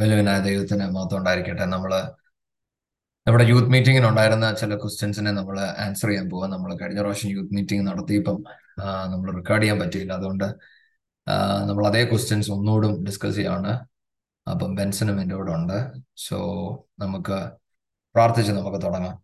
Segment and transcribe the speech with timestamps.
[0.00, 1.92] വലുവിനായ ദൈവത്തിന് മഹത്വം ഉണ്ടായിരിക്കട്ടെ നമ്മൾ
[3.26, 6.50] നമ്മുടെ യൂത്ത് ഉണ്ടായിരുന്ന ചില ക്വസ്റ്റ്യൻസിനെ നമ്മൾ ആൻസർ ചെയ്യാൻ പോവാം.
[6.50, 8.44] നമ്മൾ കഴിഞ്ഞ പ്രാവശ്യം യൂത്ത് മീറ്റിംഗ് നടത്തിയപ്പം
[9.12, 10.12] നമ്മൾ റെക്കോർഡ് ചെയ്യാൻ പറ്റിയില്ല.
[10.12, 10.44] അതുകൊണ്ട്
[11.68, 13.72] നമ്മൾ അതേ ക്വസ്റ്റ്യൻസ് ഒന്നുകൂടും ഡിസ്കസ് ചെയ്യാണ്
[14.50, 15.92] അപ്പം ബെൻസനും എന്റെ കൂടെ ഉണ്ട്.
[16.16, 16.38] സോ
[16.98, 17.50] നമുക്ക്
[18.14, 19.22] പ്രാർത്ഥിച്ച് നമുക്ക് തുടങ്ങാം.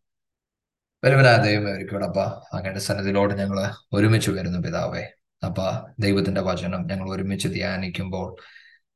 [1.05, 2.19] വലുവനായ ഒരിക്കലും അപ്പ
[2.57, 5.05] അങ്ങയുടെ സന്നദ്ധിയിലോട് ഞങ്ങൾ ഒരുമിച്ച് വരുന്നു പിതാവേ.
[5.47, 5.61] അപ്പ
[5.99, 8.37] ദൈവത്തിന്റെ വചനം ഞങ്ങൾ ഒരുമിച്ച് ധ്യാനിക്കുമ്പോൾ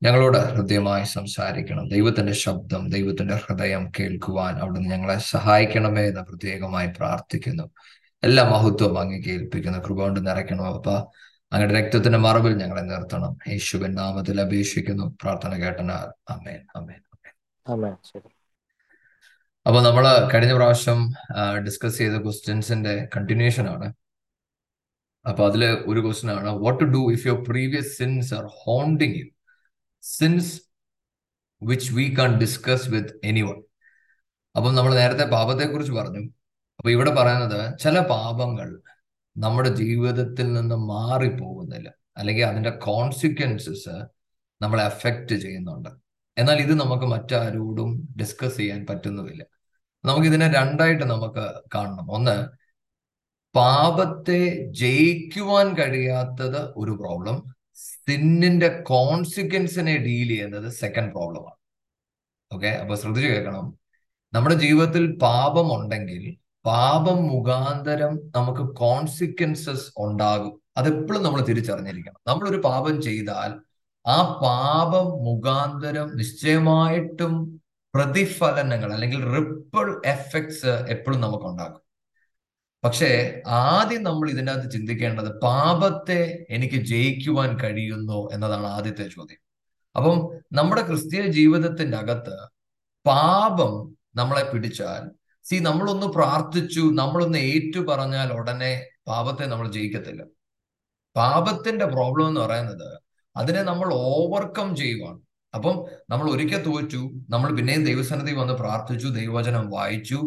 [0.03, 1.89] ഞങ്ങളോട് ഹൃദ്യമായി സംസാരിക്കണം.
[1.89, 7.71] ദൈവത്തിന്റെ ശബ്ദം ദൈവത്തിന്റെ ഹൃദയം കേൾക്കുവാൻ അവിടുന്ന് ഞങ്ങളെ സഹായിക്കണമേ എന്ന് പ്രത്യേകമായി പ്രാർത്ഥിക്കുന്നു.
[8.25, 10.91] എല്ലാ മഹത്വം അങ്ങ് കേൾപ്പിക്കുന്നു കൃപ കൊണ്ട് നിറയ്ക്കണം അപ്പ.
[11.53, 13.37] അങ്ങയുടെ രക്തത്തിന്റെ മറവിൽ ഞങ്ങളെ നിർത്തണം.
[13.49, 15.17] യേശുവിൻ നാമത്തിൽ അപേക്ഷിക്കുന്നു.
[15.23, 17.01] പ്രാർത്ഥന കേട്ടനാൽ അമേൻ അമേൻ
[19.67, 21.15] അപ്പൊ നമ്മൾ കഴിഞ്ഞ പ്രാവശ്യം
[21.65, 23.93] ഡിസ്കസ് ചെയ്ത ക്വസ്റ്റ്യൻസിന്റെ കണ്ടിന്യൂഷൻ ആണ്.
[25.29, 26.49] അപ്പൊ അതിൽ ഒരു ക്വസ്റ്റ്യൻ ആണ്.
[26.49, 29.25] What to do if your previous sins are haunting you
[30.01, 30.61] sins
[31.63, 33.63] which we can discuss with anyone
[34.57, 36.29] അപ്പം നമ്മൾ നേരത്തെ പാപത്തെ കുറിച്ച് പറഞ്ഞു.
[36.79, 38.83] അപ്പൊ ഇവിടെ പറയുന്നത് ചില പാപങ്ങൾ
[39.37, 44.05] നമ്മുടെ ജീവിതത്തിൽ നിന്ന് മാറിപ്പോകുന്നില്ല അല്ലെങ്കിൽ അതിന്റെ കോൺസിക്വൻസസ്
[44.63, 45.89] നമ്മളെ അഫക്റ്റ് ചെയ്യുന്നുണ്ട്.
[46.39, 49.45] എന്നാൽ ഇത് നമുക്ക് മറ്റാരോടും ഡിസ്കസ് ചെയ്യാൻ പറ്റുന്നതില്ല.
[50.05, 52.13] നമുക്ക് ഇതിനെ രണ്ടായിട്ട് നമുക്ക് കാണണം.
[52.13, 52.47] ഒന്ന്
[53.57, 61.57] പാപത്തെ ജയിക്കുവാൻ കഴിയാത്തത് ഒരു പ്രോബ്ലം സിന്നിന്റെ കോൺസിക്വൻസിനെ ഡീൽ ചെയ്യുന്നത് സെക്കൻഡ് പ്രോബ്ലമാണ്
[62.53, 63.67] ഓക്കെ അപ്പൊ ശ്രദ്ധിച്ചു കേൾക്കണം.
[64.33, 70.55] നമ്മുടെ ജീവിതത്തിൽ പാപം ഉണ്ടെങ്കിൽ പാപം മുഖാന്തരം നമുക്ക് കോൺസിക്വൻസസ് ഉണ്ടാകും.
[70.77, 72.21] അതെപ്പോഴും നമ്മൾ തിരിച്ചറിഞ്ഞിരിക്കണം.
[72.27, 73.51] നമ്മളൊരു പാപം ചെയ്താൽ
[74.07, 77.35] ആ പാപം മുഖാന്തരം നിശ്ചയമായിട്ടും
[77.95, 81.83] പ്രതിഫലനങ്ങൾ അല്ലെങ്കിൽ റിപ്പിൾ എഫക്ട്സ് എപ്പോഴും നമുക്ക് ഉണ്ടാകും.
[82.85, 89.41] പക്ഷേ ആദ്യം നമ്മൾ ഇതിനകത്ത് ചിന്തിക്കേണ്ടത് പാപത്തെ എനിക്ക് ജയിക്കുവാൻ കഴിയുന്നു എന്നതാണ് ആദ്യത്തെ ചോദ്യം.
[89.97, 90.17] അപ്പം
[90.53, 92.37] നമ്മുടെ ക്രിസ്തീയ ജീവിതത്തിന്റെ അകത്ത്
[93.07, 93.73] പാപം
[94.17, 95.03] നമ്മളെ പിടിച്ചാൽ
[95.45, 98.73] സി നമ്മളൊന്ന് പ്രാർത്ഥിച്ചു നമ്മളൊന്ന് ഏറ്റു പറഞ്ഞാൽ ഉടനെ
[99.07, 100.23] പാപത്തെ നമ്മൾ ജയിക്കത്തില്ല.
[101.17, 102.89] പാപത്തിന്റെ പ്രോബ്ലം എന്ന് പറയുന്നത്
[103.37, 105.21] അതിനെ നമ്മൾ ഓവർകം ചെയ്യുവാണ്.
[105.55, 105.77] അപ്പം
[106.11, 110.19] നമ്മൾ ഒരിക്കൽ തോറ്റു നമ്മൾ പിന്നെയും ദൈവസന്നിധി വന്ന് പ്രാർത്ഥിച്ചു ദൈവവചനം വായിച്ചു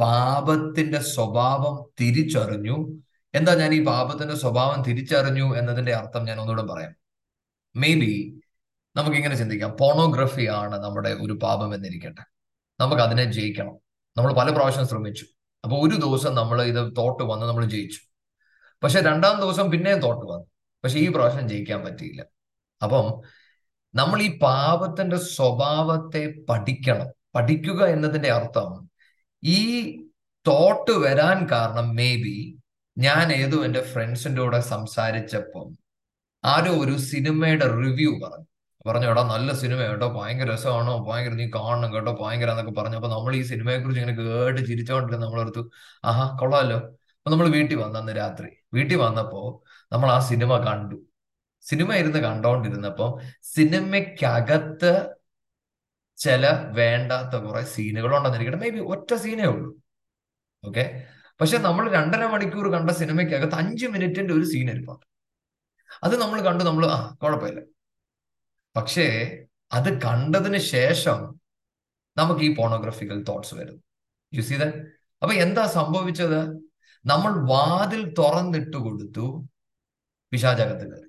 [0.00, 3.02] പാപത്തിന്റെ സ്വഭാവം തിരിച്ചറിഞ്ഞു.
[3.34, 6.94] എന്താ ഞാൻ ഈ പാപത്തിന്റെ സ്വഭാവം തിരിച്ചറിഞ്ഞു എന്നതിന്റെ അർത്ഥം ഞാൻ ഒന്നുകൂടെ പറയാം.
[7.76, 8.40] മേ ബി
[8.96, 9.76] നമുക്കിങ്ങനെ ചിന്തിക്കാം.
[9.80, 12.22] പോണോഗ്രഫി ആണ് നമ്മുടെ ഒരു പാപം എന്നിരിക്കട്ടെ.
[12.80, 13.76] നമുക്ക് അതിനെ ജയിക്കണം.
[14.16, 15.26] നമ്മൾ പല പ്രാവശ്യം ശ്രമിച്ചു.
[15.64, 17.98] അപ്പൊ ഒരു ദിവസം നമ്മൾ ഇത് തോട്ട് വന്ന് നമ്മൾ ജയിച്ചു.
[18.82, 20.46] പക്ഷെ രണ്ടാം ദിവസം പിന്നെയും തോട്ട് വന്നു.
[20.84, 22.24] പക്ഷെ ഈ പ്രാവശ്യം ജയിക്കാൻ പറ്റിയില്ല.
[22.82, 23.20] അപ്പം
[23.94, 27.06] നമ്മൾ ഈ പാപത്തിന്റെ സ്വഭാവത്തെ പഠിക്കണം.
[27.34, 28.87] പഠിക്കുക എന്നതിന്റെ അർത്ഥം
[29.44, 29.96] ഈ
[30.46, 32.58] തോട്ട് വരാൻ കാരണം മേ ബി
[32.98, 35.78] ഞാൻ ഏതോ എന്റെ ഫ്രണ്ട്സിന്റെ കൂടെ സംസാരിച്ചപ്പം
[36.44, 38.46] ആരോ ഒരു സിനിമയുടെ റിവ്യൂ പറഞ്ഞു.
[38.86, 40.08] പറഞ്ഞു എടാ നല്ല സിനിമ കേട്ടോ.
[40.08, 41.06] ഭയങ്കര രസമാണോ?
[41.08, 42.12] ഭയങ്കര നീ കാണണം കേട്ടോ.
[42.20, 42.96] ഭയങ്കര എന്നൊക്കെ പറഞ്ഞു.
[42.96, 45.70] അപ്പൊ നമ്മൾ ഈ സിനിമയെ കുറിച്ച് ഇങ്ങനെ കേട്ട് ചിരിച്ചോണ്ടിരുന്ന നമ്മളെടുത്തു.
[46.04, 48.48] ആഹാ കൊള്ളാമല്ലോ അപ്പൊ നമ്മൾ വീട്ടിൽ വന്നു രാത്രി.
[48.74, 49.62] വീട്ടിൽ വന്നപ്പോ
[49.92, 50.96] നമ്മൾ ആ സിനിമ കണ്ടു.
[51.60, 55.17] സിനിമ ഇരുന്ന് കണ്ടോണ്ടിരുന്നപ്പോ സിനിമയ്ക്കകത്ത്
[56.18, 58.58] ചില വേണ്ടാത്ത കുറെ സീനുകൾ ഉണ്ടെന്നിരിക്കട്ടെ.
[58.58, 59.70] മേ ബി ഒറ്റ സീനേ ഉള്ളൂ.
[60.64, 60.84] ഓക്കെ
[61.40, 65.06] പക്ഷെ നമ്മൾ രണ്ടര മണിക്കൂർ കണ്ട സിനിമയ്ക്കകത്ത് അഞ്ച് മിനിറ്റിന്റെ ഒരു സീൻ ഇരിപ്പുണ്ട്.
[66.04, 67.60] അത് നമ്മൾ കണ്ടു നമ്മൾ ആ കുഴപ്പമില്ല.
[68.76, 69.06] പക്ഷേ
[69.72, 71.18] അത് കണ്ടതിന് ശേഷം
[72.16, 73.82] നമുക്ക് ഈ പോണോഗ്രഫിക്കൽ തോട്ട്സ് വരുന്നു.
[74.34, 74.64] യു സീ ദ
[75.22, 76.40] അപ്പൊ എന്താ സംഭവിച്ചത്?
[77.06, 79.26] നമ്മൾ വാതിൽ തുറന്നിട്ട് കൊടുത്തു
[80.32, 81.07] പിശാചകത്ത് കയറി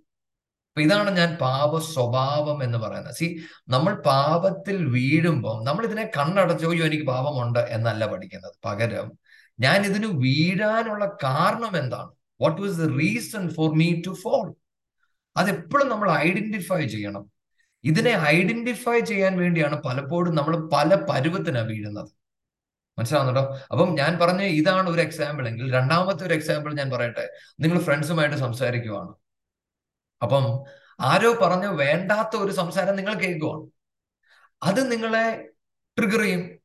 [0.72, 3.16] അപ്പൊ ഇതാണ് ഞാൻ പാപ സ്വഭാവം എന്ന് പറയുന്നത്.
[3.16, 3.28] സി
[3.70, 8.56] നമ്മൾ പാപത്തിൽ വീഴുമ്പോൾ നമ്മൾ ഇതിനെ കണ്ണടച്ചോ അയ്യോ എനിക്ക് പാപമുണ്ട് എന്നല്ല പഠിക്കുന്നത്.
[8.66, 9.12] പകരം
[9.60, 12.12] ഞാൻ ഇതിന് വീഴാനുള്ള കാരണം എന്താണ്?
[12.42, 14.56] What was the reason for me to fall
[15.38, 17.26] അതെപ്പോഴും നമ്മൾ ഐഡന്റിഫൈ ചെയ്യണം.
[17.84, 22.12] ഇതിനെ ഐഡന്റിഫൈ ചെയ്യാൻ വേണ്ടിയാണ് പലപ്പോഴും നമ്മൾ പല പരുവത്തിനാണ് വീഴുന്നത്.
[22.98, 23.44] മനസ്സിലാവുന്നുണ്ടോ?
[23.72, 27.26] അപ്പം ഞാൻ പറഞ്ഞ ഇതാണ് ഒരു എക്സാമ്പിൾ എങ്കിൽ രണ്ടാമത്തെ ഒരു എക്സാമ്പിൾ ഞാൻ പറയട്ടെ.
[27.60, 29.12] നിങ്ങൾ ഫ്രണ്ട്സുമായിട്ട് സംസാരിക്കുവാണ്.
[30.22, 30.64] അപ്പം
[31.00, 33.70] ആരോ പറഞ്ഞ് വേണ്ടാത്ത ഒരു സംസാരം നിങ്ങൾ കേൾക്കുവാണ്.
[34.64, 35.50] അത് നിങ്ങളെ
[35.98, 36.60] ട്രിഗർ ചെയ്യും.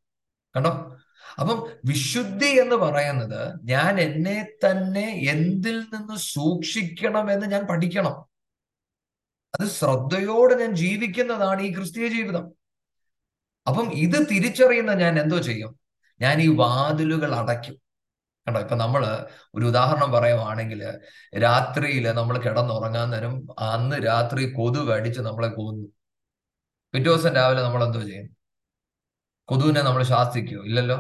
[0.57, 0.97] കണ്ടോ?
[1.41, 8.35] അപ്പം വിശുദ്ധി എന്ന് പറയുന്നത് ഞാൻ എന്നെ തന്നെ എന്തിൽ നിന്ന് സൂക്ഷിക്കണം എന്ന് ഞാൻ പഠിക്കണം.
[9.61, 12.53] അത് ശ്രദ്ധയോടെ ഞാൻ ജീവിക്കുന്നതാണ് ഈ ക്രിസ്തീയ ജീവിതം.
[13.67, 15.79] അപ്പം ഇത് തിരിച്ചറിയുന്ന ഞാൻ എന്തോ ചെയ്യും?
[16.21, 17.84] ഞാൻ ഈ വാതിലുകൾ അടയ്ക്കും.
[18.47, 18.61] കണ്ടോ?
[18.61, 19.03] ഇപ്പൊ നമ്മൾ
[19.55, 20.81] ഒരു ഉദാഹരണം പറയുവാണെങ്കിൽ
[21.43, 25.87] രാത്രിയിൽ നമ്മൾ കിടന്നുറങ്ങാൻ നേരം അന്ന് രാത്രി കൊതുക് അടിച്ച് നമ്മളെ കൊന്നു.
[26.93, 28.37] പിറ്റേ ദിവസം രാവിലെ നമ്മൾ എന്തോ ചെയ്യും?
[29.45, 30.97] കൊതുവിനെ നമ്മൾ ശാസിക്കോ ഇല്ലല്ലോ.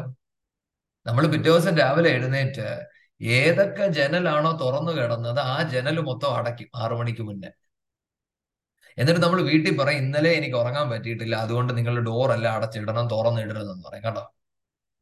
[1.06, 2.86] നമ്മൾ പിറ്റേ ദിവസം രാവിലെ എഴുന്നേറ്റ്
[3.22, 7.50] ഏതൊക്കെ ജനലാണോ തുറന്നു കിടന്നത് ആ ജനൽ മൊത്തം അടയ്ക്കും ആറു മണിക്ക് മുന്നേ.
[8.98, 11.34] എന്നിട്ട് നമ്മൾ വീട്ടിൽ പറയും ഇന്നലെ എനിക്ക് ഉറങ്ങാൻ പറ്റിയിട്ടില്ല.
[11.36, 14.04] അതുകൊണ്ട് നിങ്ങൾ ഡോർ എല്ലാം അടച്ചിടണം തുറന്നിടരുതെന്ന് പറയും.
[14.04, 14.34] കേട്ടോ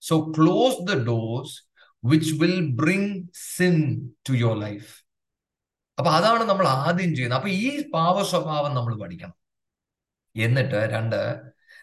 [0.00, 1.71] so close the doors
[2.04, 3.22] which will bring
[3.56, 5.02] sin to your life
[5.99, 7.38] അപ്പൊ അതാണ് നമ്മൾ ആദ്യം ചെയ്യുന്നത്.
[7.38, 9.34] അപ്പൊ ഈ പാപ സ്വഭാവം നമ്മൾ പഠിക്കണം.
[10.37, 11.40] എന്നിട്ട് രണ്ട്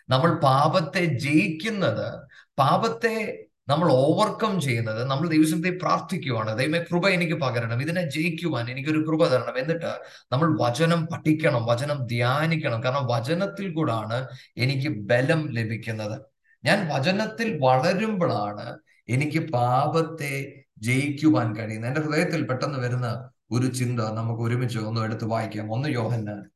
[0.10, 2.28] നമ്മൾ പാപത്തെ ജയിക്കുന്നത്
[2.60, 6.58] പാപത്തെ നമ്മൾ ഓവർകം ചെയ്യുന്നത് നമ്മൾ ദൈവസത്തെ പ്രാർത്ഥിക്കുവാണ്.
[6.58, 7.82] ദൈവമേ കൃപ എനിക്ക് പകരണം.
[7.82, 9.58] ഇതിനെ ജയിക്കുവാൻ എനിക്കൊരു കൃപ തരണം.
[9.58, 10.00] എന്നിട്ട്
[10.32, 12.84] നമ്മൾ വചനം പഠിക്കണം വചനം ധ്യാനിക്കണം.
[12.84, 14.28] കാരണം വചനത്തിൽ കൂടാണ്
[14.58, 16.22] എനിക്ക് ബലം ലഭിക്കുന്നത്.
[16.66, 24.80] ഞാൻ വചനത്തിൽ വളരുമ്പോഴാണ് എനിക്ക് പാപത്തെ ജയിക്കുവാൻ കഴിയുന്ന എന്റെ ഹൃദയത്തിൽ പെട്ടെന്ന് വരുന്ന ഒരു ചിന്ത നമുക്ക് ഒരുമിച്ച്
[24.80, 25.72] ഒന്ന് എടുത്ത് വായിക്കാം.
[25.72, 26.50] ഒന്ന് യോഹന്നാൻ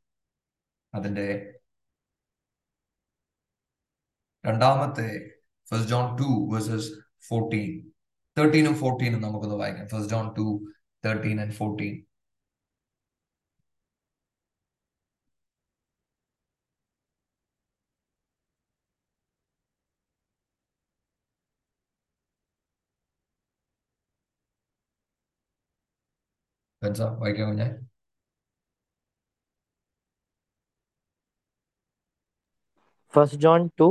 [0.93, 1.53] അതിന്റെ
[4.45, 5.07] രണ്ടാമത്തെ
[5.69, 6.89] first John two verses
[7.29, 7.91] fourteen
[8.37, 9.87] തേർട്ടീനും ഫോർട്ടീനും നമുക്കൊന്ന് വായിക്കാം.
[9.87, 10.45] First John two
[11.05, 11.93] thirteen and fourteen
[27.21, 27.67] വായിക്കാം കുഞ്ഞെ
[33.13, 33.87] first John two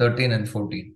[0.00, 0.86] thirteen and fourteen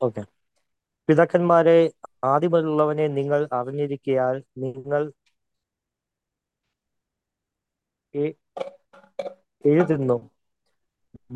[0.00, 0.22] okay
[1.08, 1.76] പിതാക്കന്മാരെ
[2.24, 5.02] ആദ്യമുള്ളവനെ നിങ്ങൾ അറിഞ്ഞിരിക്കയാൽ നിങ്ങൾ
[9.64, 10.16] എഴുതുന്നു.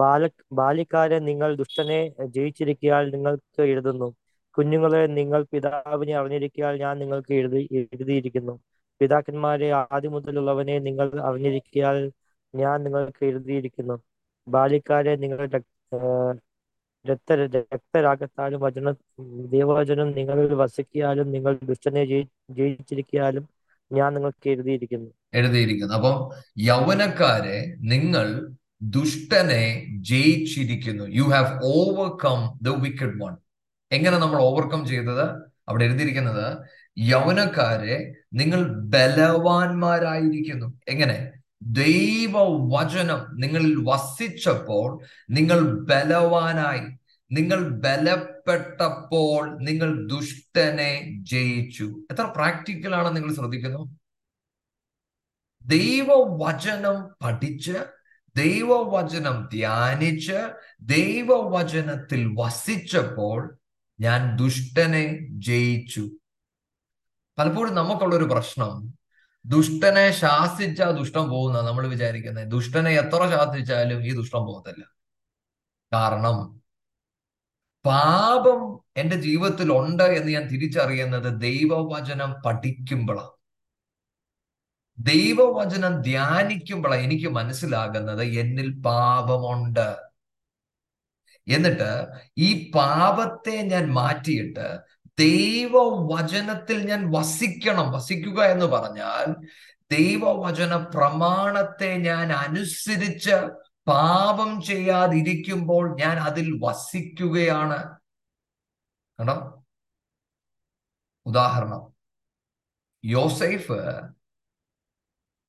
[0.00, 0.22] ബാല
[0.60, 1.98] ബാല്യക്കാരെ നിങ്ങൾ ദുഷ്ടനെ
[2.36, 4.08] ജയിച്ചിരിക്കയാൽ നിങ്ങൾക്ക് എഴുതുന്നു.
[4.58, 8.58] കുഞ്ഞുങ്ങളെ നിങ്ങൾ പിതാവിനെ അറിഞ്ഞിരിക്കയാൽ ഞാൻ നിങ്ങൾക്ക് എഴുതി എഴുതിയിരിക്കുന്നു.
[9.00, 12.12] പിതാക്കന്മാരെ ആദ്യം മുതലുള്ളവനെ നിങ്ങൾ അറിഞ്ഞിരിക്കയാൽ
[12.54, 13.96] ഞാൻ നിങ്ങൾക്ക് എഴുതിയിരിക്കുന്നു.
[14.48, 15.50] ബാല്യക്കാരെ നിങ്ങൾ
[17.06, 18.94] രക്ത രക്തരാഗത്താലും വചന
[19.46, 23.48] ദൈവവചനം നിങ്ങളിൽ വസിക്കാലും നിങ്ങൾ ദുഷ്ടനെ ജയി ജയിച്ചിരിക്കാലും
[23.92, 25.10] ഞാൻ നിങ്ങൾക്ക് എഴുതിയിരിക്കുന്നു.
[25.34, 25.94] എഴുതിയിരിക്കുന്നു.
[25.94, 26.16] അപ്പം
[26.58, 28.26] യൗവനക്കാരെ നിങ്ങൾ
[28.82, 31.04] ദുഷ്ടനെ ജയിച്ചിരിക്കുന്നു.
[31.04, 33.36] You have overcome the wicked one
[33.92, 35.30] എങ്ങനെ നമ്മൾ ഓവർകം ചെയ്തത്?
[35.68, 36.58] അവിടെ എഴുതിയിരിക്കുന്നത്
[36.98, 40.74] യൗവനക്കാരെ നിങ്ങൾ ബലവാന്മാരായിരിക്കുന്നു.
[40.88, 41.32] എങ്ങനെ?
[41.62, 46.98] ദൈവവചനം നിങ്ങളിൽ വസിച്ചപ്പോൾ നിങ്ങൾ ബലവാനായി.
[47.32, 52.06] നിങ്ങൾ ബലപ്പെട്ടപ്പോൾ നിങ്ങൾ ദുഷ്ടനെ ജയിച്ചു.
[52.10, 53.98] എത്ര പ്രാക്ടിക്കൽ ആണ് നിങ്ങൾ ശ്രദ്ധിക്കുന്നു?
[55.66, 57.72] ദൈവവചനം പഠിച്ച്
[58.36, 60.50] ദൈവവചനം ധ്യാനിച്ച്
[60.82, 63.58] ദൈവവചനത്തിൽ വസിച്ചപ്പോൾ
[63.98, 65.04] ഞാൻ ദുഷ്ടനെ
[65.48, 66.04] ജയിച്ചു.
[67.38, 68.72] പലപ്പോഴും നമുക്കുള്ള ഒരു പ്രശ്നം
[69.44, 74.84] ദുഷ്ടനെ ശാസിച്ചാൽ ദുഷ്ടം പോകുന്ന നമ്മൾ വിചാരിക്കുന്നത് ദുഷ്ടനെ എത്ര ശാസിച്ചാലും ഈ ദുഷ്ടം പോകത്തില്ല.
[75.92, 76.36] കാരണം
[77.84, 78.60] പാപം
[78.96, 83.32] എന്റെ ജീവിതത്തിൽ ഉണ്ട് എന്ന് ഞാൻ തിരിച്ചറിയുന്നത് ദൈവവചനം പഠിക്കുമ്പോഴാണ്
[84.98, 89.88] ദൈവവചനം ധ്യാനിക്കുമ്പോഴാണ് എനിക്ക് മനസ്സിലാകുന്നത് എന്നിൽ പാപമുണ്ട്.
[91.48, 92.06] എന്നിട്ട്
[92.38, 94.80] ഈ പാപത്തെ ഞാൻ മാറ്റിയിട്ട്
[95.18, 99.46] ദൈവവചനത്തിൽ ഞാൻ വസിക്കണം വസിക്കുക എന്ന് പറഞ്ഞാൽ
[99.90, 103.50] ദൈവവചന പ്രമാണത്തെ ഞാൻ അനുസരിച്ച്
[103.86, 107.98] പാപം ചെയ്യാതിരിക്കുമ്പോൾ ഞാൻ അതിൽ വസിക്കുകയാണ്.
[109.20, 109.64] കണ്ടോ?
[111.26, 111.92] ഉദാഹരണം
[113.04, 114.00] യോസൈഫ്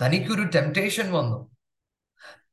[0.01, 1.56] തനിക്കൊരു ടെംപ്റ്റേഷൻ വന്നു.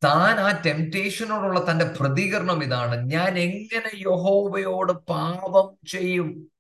[0.05, 3.11] താൻ ആ ടെംപ്റ്റേഷനോടുള്ള തന്റെ പ്രതികരണം ഇതാണ്.
[3.11, 6.51] ഞാൻ എങ്ങനെ യഹോവയോട് പാപം ചെയ്യും?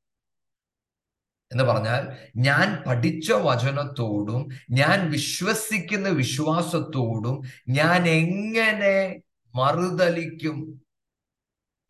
[1.52, 9.20] എന്ന് പറഞ്ഞാൽ ഞാൻ പഠിച്ച വചനത്തോടും ഞാൻ വിശ്വസിക്കുന്ന വിശ്വാസത്തോടും ഞാൻ എങ്ങനെ
[9.54, 10.82] മറുതലിക്കും?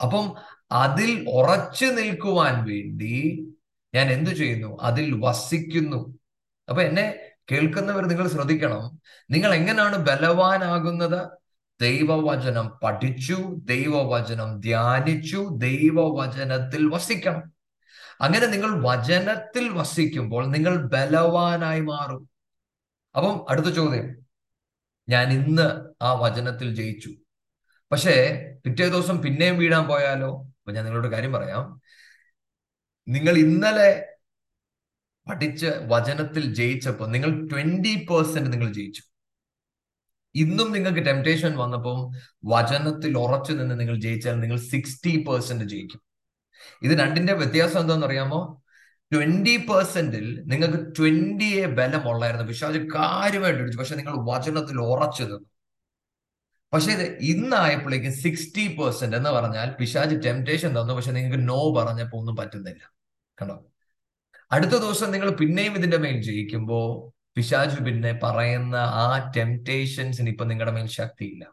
[0.02, 0.34] അപ്പം
[0.72, 3.46] അതിൽ ഉറച്ചു നിൽക്കുവാൻ വേണ്ടി
[3.94, 4.78] ഞാൻ എന്തു ചെയ്യുന്നു?
[4.80, 6.18] അതിൽ വസിക്കുന്നു.
[6.68, 7.18] അപ്പൊ എന്നെ
[7.52, 9.00] കേൾക്കുന്നവർ നിങ്ങൾ ശ്രദ്ധിക്കണം.
[9.30, 11.43] നിങ്ങൾ എങ്ങനെയാണ് ബലവാനാകുന്നത്?
[11.80, 17.52] ദൈവവചനം പഠിച്ചു ദൈവവചനം ധ്യാനിച്ചു ദൈവവചനത്തിൽ വസിക്കണം.
[18.20, 22.28] അങ്ങനെ നിങ്ങൾ വചനത്തിൽ വസിക്കുമ്പോൾ നിങ്ങൾ ബലവാനായി മാറും.
[23.16, 24.16] അപ്പം അടുത്ത ചോദ്യം.
[25.08, 27.10] ഞാൻ ഇന്ന് ആ വചനത്തിൽ ജയിച്ചു.
[27.92, 30.44] പക്ഷേ പിറ്റേ ദിവസം പിന്നെയും വീഴാൻ പോയാലോ?
[30.44, 31.80] അപ്പൊ ഞാൻ നിങ്ങളോട് കാര്യം പറയാം.
[33.08, 34.06] നിങ്ങൾ ഇന്നലെ
[35.28, 39.02] പഠിച്ച് വചനത്തിൽ ജയിച്ചപ്പോൾ നിങ്ങൾ ട്വന്റി പെർസെന്റ് നിങ്ങൾ ജയിച്ചു.
[40.34, 46.00] ഇന്നും നിങ്ങൾക്ക് ടെംപ്റ്റേഷൻ വന്നപ്പോൾ വചനത്തിൽ ഉറച്ചു നിന്ന് നിങ്ങൾ ജയിച്ചാൽ നിങ്ങൾ സിക്സ്റ്റി പെർസെന്റ് ജയിക്കും.
[46.82, 48.62] ഇത് രണ്ടിന്റെ വ്യത്യാസം എന്താണെന്ന് അറിയാമോ?
[49.12, 55.38] ട്വന്റി പെർസെന്റിൽ നിങ്ങൾക്ക് ട്വന്റിയെ ബലമുള്ളായിരുന്നു പിശാജ് കാര്യമായിട്ട് പക്ഷെ നിങ്ങൾ വചനത്തിൽ ഉറച്ചു നിന്നു.
[56.72, 60.92] പക്ഷെ ഇത് ഇന്നായപ്പോഴേക്കും സിക്സ്റ്റി പെർസെന്റ് എന്ന് പറഞ്ഞാൽ പിശാജ് ടെംപ്റ്റേഷൻ തന്നു.
[60.92, 62.92] പക്ഷെ നിങ്ങൾക്ക് നോ പറഞ്ഞപ്പോ ഒന്നും പറ്റുന്നില്ല.
[63.42, 63.64] കണ്ടോ?
[64.52, 70.86] അടുത്ത ദിവസം നിങ്ങൾ പിന്നെയും ഇതിന്റെ മേൽ ജയിക്കുമ്പോ പിശാചു പിന്നെ പറയുന്ന ആ ടെംപ്റ്റേഷൻസിന് ഇപ്പൊ നിങ്ങളുടെ മേൽ
[70.86, 71.44] ശക്തിയില്ല.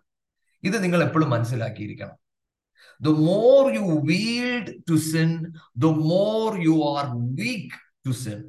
[0.63, 2.17] ഇത് നിങ്ങൾ എപ്പോഴും മനസ്സിലാക്കിയിരിക്കണം.
[3.01, 5.29] The more you yield to sin
[5.77, 8.43] the more you are weak to sin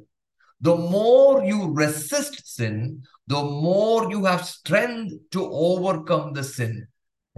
[0.61, 3.33] the more you resist sin the
[3.65, 6.73] more you have strength to overcome the sin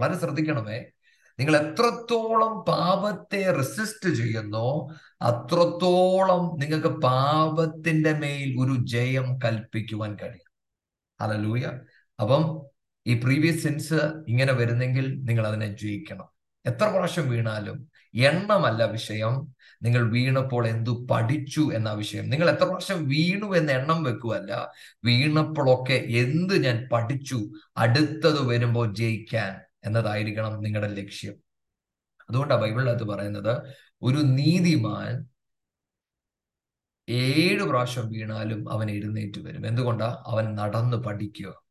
[0.00, 0.78] വളരെ ശ്രദ്ധിക്കണമേ.
[1.38, 4.88] നിങ്ങൾ എത്രത്തോളം പാപത്തെ റെസിസ്റ്റ് ചെയ്യുന്നു
[5.22, 10.50] അത്രത്തോളം നിങ്ങൾക്ക് പാപത്തിന്റെ മേൽ ഒരു ജയം കൽപ്പിക്കുവാൻ കഴിയും.
[11.20, 11.62] ഹലലൂയ
[12.20, 12.66] അപ്പം
[13.06, 13.94] ഈ പ്രീവിയസ് സെൻസ്
[14.28, 16.28] ഇങ്ങനെ വരുന്നെങ്കിൽ നിങ്ങൾ അതിനെ ജയിക്കണം.
[16.66, 19.54] എത്ര പ്രാവശ്യം വീണാലും എണ്ണമല്ല വിഷയം.
[19.82, 22.30] നിങ്ങൾ വീണപ്പോൾ എന്തു പഠിച്ചു എന്ന വിഷയം.
[22.30, 24.72] നിങ്ങൾ എത്ര പ്രാവശ്യം വീണു എന്ന് എണ്ണം വെക്കുവല്ല.
[25.04, 27.50] വീണപ്പോഴൊക്കെ എന്ത് ഞാൻ പഠിച്ചു?
[27.76, 29.65] അടുത്തത് വരുമ്പോൾ ജയിക്കാൻ.
[29.86, 31.34] എന്നതായിരിക്കണം നിങ്ങളുടെ ലക്ഷ്യം.
[32.30, 33.62] അതുകൊണ്ടാണ് ബൈബിളിനകത്ത് പറയുന്നത്
[34.02, 35.28] ഒരു നീതിമാൻ
[37.08, 39.66] ഏഴ് പ്രാവശ്യം വീണാലും അവൻ എഴുന്നേറ്റ് വരും.
[39.66, 40.24] എന്തുകൊണ്ടാ?
[40.26, 41.62] അവൻ നടന്ന് പഠിക്കുക.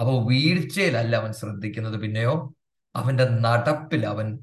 [0.00, 2.54] അപ്പോൾ വീഴ്ചയിലല്ല അവൻ ശ്രദ്ധിക്കുന്നത് പിന്നെയോ
[2.94, 4.38] അവന്റെ നടപ്പിൽ അവൻ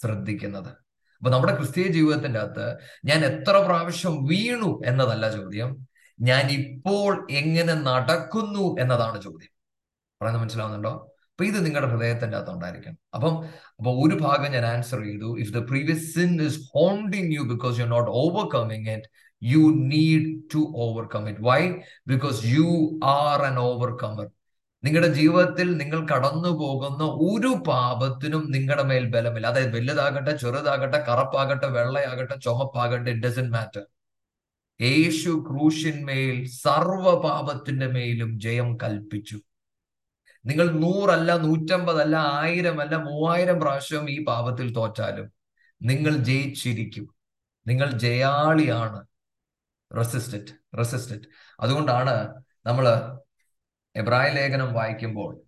[0.00, 0.68] ശ്രദ്ധിക്കുന്നത്.
[1.16, 5.86] അപ്പൊ നമ്മുടെ ക്രിസ്തീയ ജീവിതത്തിന്റെ അകത്ത് ഞാൻ എത്ര പ്രാവശ്യം വീണു എന്നതല്ല ചോദ്യം.
[6.20, 9.50] ഞാൻ ഇപ്പോൾ എങ്ങനെ നടക്കുന്നു എന്നതാണ് ചോദ്യം.
[10.20, 11.12] പറയുന്നത് മനസ്സിലാവുന്നുണ്ടോ?
[11.40, 13.34] അപ്പൊ ഇത് നിങ്ങളുടെ ഹൃദയത്തിന്റെ അകത്ത് ഉണ്ടായിരിക്കണം അപ്പം
[13.78, 15.28] അപ്പൊ ഒരു ഭാഗം ഞാൻ ആൻസർ ചെയ്തു.
[15.42, 19.08] If the previous sin is haunting you because you not overcoming it
[19.42, 21.58] you need to overcome it why
[22.12, 22.66] because you
[23.14, 24.28] are an overcomer
[24.84, 29.46] നിങ്ങളുടെ ജീവിതത്തിൽ നിങ്ങൾ കടന്നു പോകുന്ന ഒരു പാപത്തിനും നിങ്ങളുടെ മേൽ ബലമില്ല.
[29.52, 33.84] അതായത് വലുതാകട്ടെ ചെറുതാകട്ടെ കറുപ്പാകട്ടെ വെള്ളയാകട്ടെ ചുമപ്പാകട്ടെ ഇറ്റ് ഡസൻ മാറ്റർ
[34.80, 39.38] യേശു ക്രൂശിന്മേൽ സർവ പാപത്തിന്റെ മേലും ജയം കൽപ്പിച്ചു.
[40.46, 45.32] നിങ്ങൾ നൂറല്ല നൂറ്റമ്പതല്ല അല്ല മൂവായിരം പ്രാവശ്യം ഈ പാപത്തിൽ തോറ്റാലും
[45.82, 47.14] നിങ്ങൾ ജയിച്ചിരിക്കും.
[47.66, 49.06] നിങ്ങൾ ജയാളിയാണ്.
[49.96, 51.26] റെസിസ്റ്റന്റ് റെസിസ്റ്റന്റ്
[51.60, 52.14] അതുകൊണ്ടാണ്
[52.66, 52.86] നമ്മൾ
[53.96, 55.40] എബ്രായ ലേഖനം വായിക്കുമ്പോൾ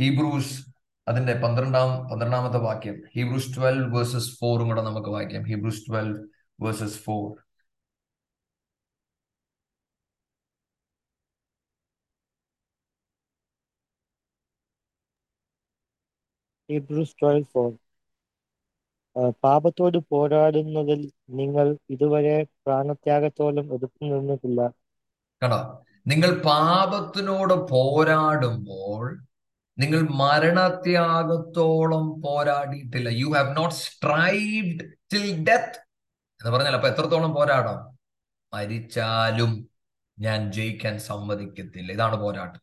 [0.00, 0.66] ഹീബ്രൂസ്
[1.08, 5.42] അതിന്റെ പന്ത്രണ്ടാം പന്ത്രണ്ടാമത്തെ വാക്യം ഹീബ്രൂസ് ട്വൽവ് വേഴ്സസ് ഫോറും കൂടെ നമുക്ക് വായിക്കാം.
[5.42, 6.18] Hebrews twelve
[6.60, 7.51] verses four.
[16.68, 17.70] Hebrews twelve four
[19.44, 21.00] പാപത്തോട് പോരാടുന്നതിൽ
[21.40, 24.60] നിങ്ങൾ ഇതുവരെ പ്രാണത്യാഗത്തോളം എതിർത്ത് നിന്നിട്ടില്ല
[25.42, 25.58] കണ്ടോ
[26.10, 29.04] നിങ്ങൾ പാപത്തിനോട് പോരാടുമ്പോൾ
[29.78, 33.10] നിങ്ങൾ മരണത്യാഗത്തോളം പോരാടിയിട്ടില്ല.
[33.20, 35.78] You have not strived till death
[36.40, 37.78] എന്ന് പറഞ്ഞാൽ അപ്പൊ എത്രത്തോളം പോരാടാം
[38.52, 39.52] മരിച്ചാലും
[40.18, 41.90] ഞാൻ ജയിക്കാൻ സമ്മതിക്കത്തില്ല.
[41.96, 42.60] ഇതാണ് പോരാട്ടം.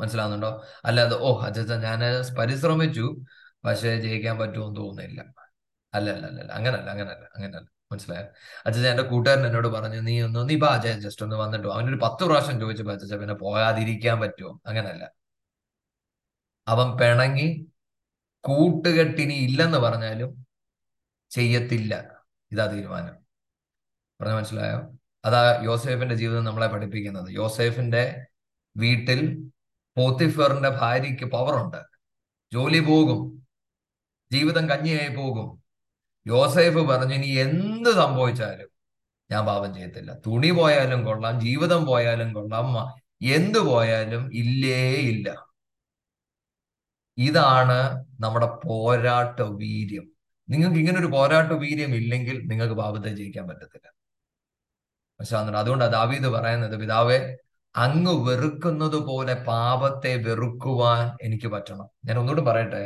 [0.00, 0.62] മനസ്സിലാവുന്നുണ്ടോ?
[0.84, 2.00] അല്ലാതെ ഓ അച്ഛാ ഞാൻ
[2.38, 3.16] പരിശ്രമിച്ചു
[3.64, 5.24] പക്ഷെ ജയിക്കാൻ പറ്റുമെന്ന് തോന്നുന്നില്ല.
[5.94, 7.68] അല്ല അല്ല അല്ല അങ്ങനല്ല അങ്ങനല്ല അങ്ങനല്ല.
[7.92, 8.26] മനസ്സിലായോ?
[8.66, 12.24] അച്ഛൻ എന്റെ കൂട്ടുകാരൻ എന്നോട് പറഞ്ഞു നീ ഒന്ന് നീ ഇപ്പൊ അച്ഛാ ജസ്റ്റ് ഒന്ന് വന്നിട്ടോ അവനൊരു പത്ത്
[12.24, 14.60] പ്രാവശ്യം ചോദിച്ചപ്പോ അച്ഛൻ പിന്നെ പോകാതിരിക്കാൻ പറ്റുമോ?
[14.66, 15.10] അങ്ങനല്ല.
[16.68, 17.66] അവൻ പിണങ്ങി
[18.40, 20.46] കൂട്ടുകെട്ടിനി ഇല്ലെന്ന് പറഞ്ഞാലും
[21.30, 22.20] ചെയ്യത്തില്ല.
[22.52, 23.24] ഇതാ തീരുമാനം.
[24.20, 24.92] പറഞ്ഞ മനസ്സിലായോ?
[25.24, 27.30] അതാ യോസേഫിന്റെ ജീവിതം നമ്മളെ പഠിപ്പിക്കുന്നത്.
[27.30, 28.26] യോസേഫിന്റെ
[28.76, 29.50] വീട്ടിൽ
[29.96, 31.80] പോത്തിഫറിന്റെ ഭാര്യയ്ക്ക് പവറുണ്ട്
[32.52, 33.20] ജോലി പോകും.
[34.32, 35.48] ജീവിതം കഞ്ഞിയായി പോകും.
[36.26, 38.70] യോസേഫ് പറഞ്ഞു ഇനി എന്ത് സംഭവിച്ചാലും
[39.30, 40.12] ഞാൻ പാപം ചെയ്യത്തില്ല.
[40.26, 42.66] തുണി പോയാലും കൊള്ളാം ജീവിതം പോയാലും കൊള്ളാം
[43.22, 45.28] എന്ത് പോയാലും ഇല്ലേ ഇല്ല.
[47.18, 47.78] ഇതാണ്
[48.20, 50.06] നമ്മുടെ പോരാട്ട വീര്യം.
[50.48, 53.88] നിങ്ങൾക്ക് ഇങ്ങനെ ഒരു പോരാട്ട വീര്യം ഇല്ലെങ്കിൽ നിങ്ങൾക്ക് പാപത്തെ ജയിക്കാൻ പറ്റത്തില്ല.
[55.20, 57.18] പക്ഷെ അതുകൊണ്ട് ദാവീദ് പറയുന്നത് പിതാവെ
[57.74, 61.88] അങ്ങ് വെറുക്കുന്നത് പോലെ പാപത്തെ വെറുക്കുവാൻ എനിക്ക് പറ്റണം.
[62.04, 62.82] ഞാൻ ഒന്നുകൂടി പറയട്ടെ.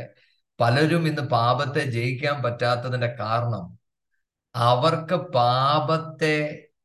[0.61, 3.79] പലരും ഇന്ന് പാപത്തെ ജയിക്കാൻ പറ്റാത്തതിന്റെ കാരണം
[4.55, 6.35] അവർക്ക് പാപത്തെ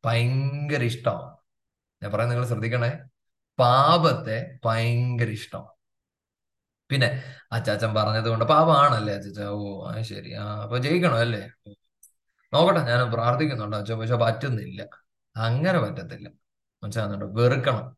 [0.06, 1.38] ഭയങ്കര ഇഷ്ടമാണ്.
[2.02, 2.92] ഞാൻ പറയാൻ നിങ്ങൾ ശ്രദ്ധിക്കണേ.
[3.60, 5.70] പാപത്തെ ഭയങ്കര ഇഷ്ടമാണ്.
[6.90, 10.34] പിന്നെ അച്ചാച്ചൻ പറഞ്ഞത് കൊണ്ട് പാപമാണല്ലേ അച്ചാച്ച ഓ ആ ശരി.
[10.34, 11.42] ആ അപ്പൊ ജയിക്കണോ അല്ലേ?
[12.54, 14.82] നോക്കട്ടെ ഞാൻ പ്രാർത്ഥിക്കുന്നുണ്ടോ അച്ഛൻ പക്ഷെ പറ്റുന്നില്ല.
[15.36, 16.28] അങ്ങനെ പറ്റത്തില്ല.
[16.84, 17.42] മനസ്സിലാകുന്നുണ്ടോ?
[17.42, 17.98] വെറുക്കണം.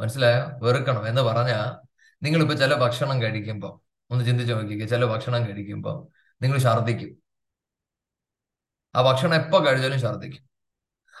[0.00, 0.44] മനസ്സിലായോ?
[0.62, 1.86] വെറുക്കണം എന്ന് പറഞ്ഞാൽ
[2.22, 3.80] നിങ്ങളിപ്പോ ചില ഭക്ഷണം കഴിക്കുമ്പോൾ
[4.10, 7.16] ഒന്ന് ചിന്തിച്ച് നോക്കിക്കുക ചില ഭക്ഷണം കഴിക്കുമ്പോൾ നിങ്ങൾ ഛർദ്ദിക്കും.
[8.96, 10.44] ആ ഭക്ഷണം എപ്പോ കഴിച്ചാലും ഛർദ്ദിക്കും.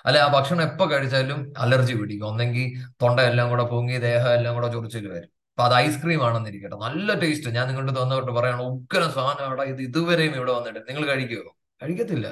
[0.06, 2.26] അല്ലെ ആ ഭക്ഷണം എപ്പോ കഴിച്ചാലും അലർജി പിടിക്കും.
[2.26, 5.30] ഒന്നെങ്കിൽ തൊണ്ട എല്ലാം കൂടെ പൊങ്ങി ദേഹം എല്ലാം കൂടെ ചൊറിച്ചിൽ വരും.
[5.52, 7.50] അപ്പൊ അത് ഐസ്ക്രീം ആണെന്നിരിക്കട്ടെ നല്ല ടേസ്റ്റ്.
[7.50, 12.28] ഞാൻ നിങ്ങളുടെ തന്നോട്ട് പറയണം ഉഗ്രം സാധനം അവിടെ ഇത് ഇതുവരെയും ഇവിടെ വന്നിട്ട് നിങ്ങൾ കഴിക്കുമോ കഴിക്കത്തില്ല.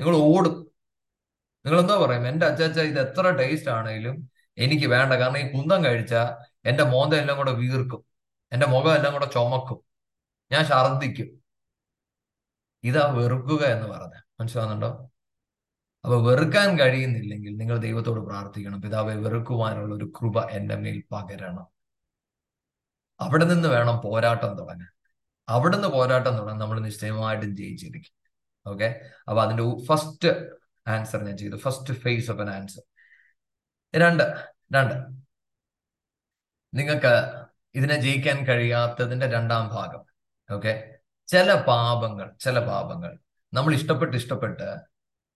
[0.00, 0.73] നിങ്ങൾ ഓടും.
[1.66, 5.12] നിങ്ങൾ എന്താ പറയും എന്റെ അച്ചാച്ച ഇത് എത്ര ടേസ്റ്റ് ആണെങ്കിലും എനിക്ക് വേണ്ട.
[5.12, 8.04] കാരണം ഈ കുന്തം കഴിച്ചാൽ എന്റെ മോന്ത എല്ലാം കൂടെ വീർക്കും.
[8.52, 9.80] എന്റെ മുഖം എല്ലാം കൂടെ ചുമക്കും.
[10.52, 11.42] ഞാൻ ഛർദ്ദിക്കും.
[12.84, 14.20] ഇതാ വെറുക്കുക എന്ന് പറഞ്ഞ.
[14.40, 15.10] മനസ്സിലാവുന്നുണ്ടോ?
[16.04, 18.80] അപ്പൊ വെറുക്കാൻ കഴിയുന്നില്ലെങ്കിൽ നിങ്ങൾ ദൈവത്തോട് പ്രാർത്ഥിക്കണം.
[18.80, 21.66] പിതാവെ വെറുക്കുവാനുള്ള ഒരു കൃപ എന്റെ മേൽ പകരണം.
[23.20, 24.88] അവിടെ നിന്ന് വേണം പോരാട്ടം തുടങ്ങാൻ.
[25.48, 28.14] അവിടെ നിന്ന് പോരാട്ടം തുടങ്ങാൻ നമ്മൾ നിശ്ചയമായിട്ടും ജയിച്ചിരിക്കും.
[28.66, 30.28] ഓക്കെ അപ്പൊ അതിന്റെ ഫസ്റ്റ്
[30.88, 31.56] ആൻസർ ഞാൻ ചെയ്തു.
[31.56, 32.82] First phase of an answer
[33.96, 34.94] രണ്ട് രണ്ട്.
[36.74, 40.04] നിങ്ങൾക്ക് ഇതിനെ ജയിക്കാൻ കഴിയാത്തതിന്റെ രണ്ടാം ഭാഗം.
[40.56, 40.94] ഓക്കെ
[41.26, 43.18] ചില പാപങ്ങൾ ചില പാപങ്ങൾ
[43.54, 44.76] നമ്മൾ ഇഷ്ടപ്പെട്ട് ഇഷ്ടപ്പെട്ട്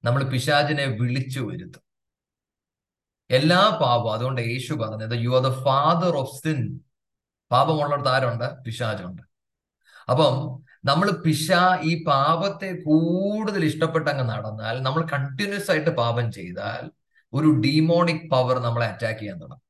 [0.04, 1.82] നമ്മൾ പിശാചിനെ വിളിച്ചു വരുത്തും.
[3.30, 6.80] എല്ലാ പാപവും അതുകൊണ്ട് യേശു പറഞ്ഞത് you are the father of sin
[7.50, 8.64] പാപമുള്ളിടത്ത് ആരുണ്ട്?
[8.64, 9.22] പിശാചുണ്ട്.
[10.10, 16.90] അപ്പം നമ്മൾ പിശ ഈ പാപത്തെ കൂടുതൽ ഇഷ്ടപ്പെട്ട് അങ്ങ് നടന്നാൽ നമ്മൾ കണ്ടിന്യൂസ് ആയിട്ട് പാപം ചെയ്താൽ
[17.32, 19.62] ഒരു ഡീമോണിക് പവർ നമ്മളെ അറ്റാക്ക് ചെയ്യാൻ തുടങ്ങും.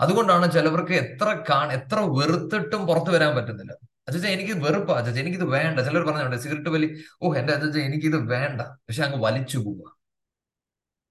[0.00, 3.72] അതുകൊണ്ടാണ് ചിലവർക്ക് എത്ര കാ എത്ര വെറുത്തിട്ടും പുറത്തു വരാൻ പറ്റുന്നില്ല.
[4.08, 4.98] അച്ഛാ എനിക്ക് വെറുപ്പാ.
[4.98, 5.80] അച്ഛാ എനിക്കിത് വേണ്ട.
[5.80, 8.60] ചിലർ പറഞ്ഞിട്ടുണ്ട് സിഗരറ്റ് വലി ഓ എന്റെ അച്ഛാ എനിക്കിത് വേണ്ട.
[8.60, 9.96] പക്ഷെ അങ്ങ് വലിച്ചു പോവുക.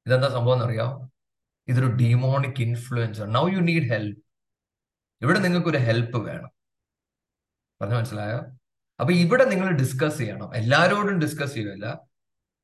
[0.05, 1.11] ഇതെന്താ സംഭവം എന്നറിയോ?
[1.67, 4.23] ഇതൊരു demonic influence now you need help
[5.21, 6.51] ഇവിടെ നിങ്ങൾക്ക് ഒരു ഹെൽപ്പ് വേണം.
[7.81, 8.39] പറഞ്ഞു മനസ്സിലായോ?
[8.99, 10.55] അപ്പൊ ഇവിടെ നിങ്ങൾ ഡിസ്കസ് ചെയ്യണം.
[10.55, 11.99] എല്ലാരോടും ഡിസ്കസ് ചെയ്യുമല്ല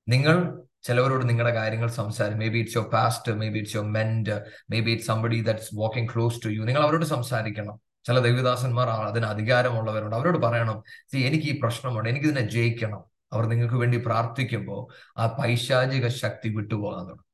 [0.07, 2.39] നിങ്ങൾ ചിലവരോട് നിങ്ങളുടെ കാര്യങ്ങൾ സംസാരിക്കും.
[2.47, 4.41] Maybe it's your past maybe it's your mind
[4.79, 7.79] maybe it somebody that's walking close to you നിങ്ങൾ അവരോട് സംസാരിക്കണം.
[8.05, 10.15] ചില ദൈവദാസന്മാർ അതിന് അധികാരമുള്ളവരുണ്ട്.
[10.15, 12.09] അവരോട് പറയണം സി എനിക്ക് ഈ പ്രശ്നമുണ്ട്.
[12.09, 13.03] എനിക്ക് ഇതിനെ ജയിക്കണം.
[13.33, 17.25] അവർ നിങ്ങൾക്ക് വേണ്ടി പ്രാർത്ഥിക്കുമ്പോൾ ആ പൈശാചിക ശക്തി വിട്ടുപോകാൻ തുടങ്ങും.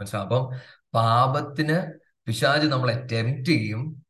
[0.00, 0.50] മനസ്സിലാവും അപ്പം
[0.94, 1.92] പാപത്തിന്
[2.26, 4.04] പിശാജ് നമ്മളെ ടെംപ്റ്റ് ചെയ്യും.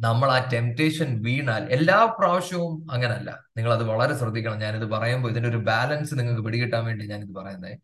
[0.00, 3.44] നമ്മൾ ആ ടെംപ്റ്റേഷൻ വീണാൽ എല്ലാ പ്രാവശ്യവും അങ്ങനല്ല.
[3.56, 4.58] നിങ്ങൾ അത് വളരെ ശ്രദ്ധിക്കണം.
[4.58, 7.78] ഞാനിത് പറയുമ്പോൾ ഇതിന്റെ ഒരു ബാലൻസ് നിങ്ങൾക്ക് പിടികിട്ടാൻ വേണ്ടി ഞാനിത് പറയുന്നത്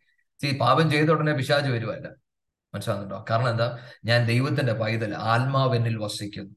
[0.47, 2.09] ഈ പാപം ചെയ്ത ഉടനെ പിശാജ് വരുമല്ല
[2.75, 3.79] മനസ്സിലാകുന്നുണ്ടോ കാരണം എന്താ?
[4.05, 6.55] ഞാൻ ദൈവത്തിന്റെ പൈതൽ ആത്മാവെന്നിൽ വസിക്കുന്നു.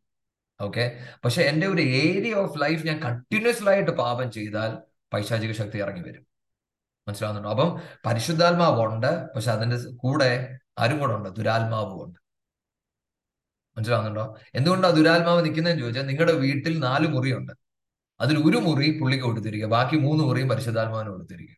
[0.62, 4.78] ഓക്കെ പക്ഷെ എന്റെ ഒരു ഏരിയ ഓഫ് ലൈഫ് ഞാൻ കണ്ടിന്യൂസ് ആയിട്ട് പാപം ചെയ്താൽ
[5.14, 6.26] പൈശാചിക ശക്തി ഇറങ്ങി വരും.
[7.08, 11.30] മനസ്സിലാകുന്നുണ്ടോ അപ്പം പരിശുദ്ധാത്മാവ് ഉണ്ട് പക്ഷെ അതിന്റെ കൂടെ ആരും കൂടെ ഉണ്ട്?
[11.30, 12.25] ദുരാത്മാവും ഉണ്ട്
[13.78, 14.38] മനസ്സിലാവുന്നുണ്ടോ?
[14.56, 17.52] എന്തുകൊണ്ടാണ് ദുരാത്മാവ് നിൽക്കുന്നതെന്ന് ചോദിച്ചാൽ നിങ്ങളുടെ വീട്ടിൽ നാല് മുറിയുണ്ട്.
[18.20, 21.56] അതിൽ ഒരു മുറി പുള്ളിക്ക് കൊടുത്തിരിക്കുക ബാക്കി മൂന്ന് മുറിയും പരിശുദ്ധാത്മാവിന് കൊടുത്തിരിക്കുക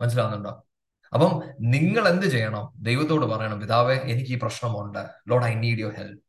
[0.00, 0.64] മനസ്സിലാവുന്നുണ്ടോ?
[1.12, 2.72] അപ്പം നിങ്ങൾ എന്ത് ചെയ്യണം?
[2.82, 5.06] ദൈവത്തോട് പറയണം പിതാവേ എനിക്ക് ഈ പ്രശ്നമുണ്ട്.
[5.28, 6.24] Lord I need your help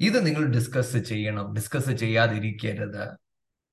[0.00, 1.54] ഇത് നിങ്ങൾ ഡിസ്കസ് ചെയ്യണം.
[1.54, 3.08] ഡിസ്കസ് ചെയ്യാതിരിക്കരുത്.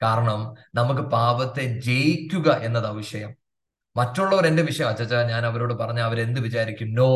[0.03, 3.35] കാരണം നമുക്ക് പാപത്തെ ജയിക്കുക എന്നത് വിഷയം.
[3.95, 4.89] മറ്റുള്ളവർ എന്റെ വിഷയം?
[4.89, 6.93] അച്ചാ ഞാൻ അവരോട് പറഞ്ഞ അവരെന്ത് വിചാരിക്കും?
[6.93, 7.09] നോ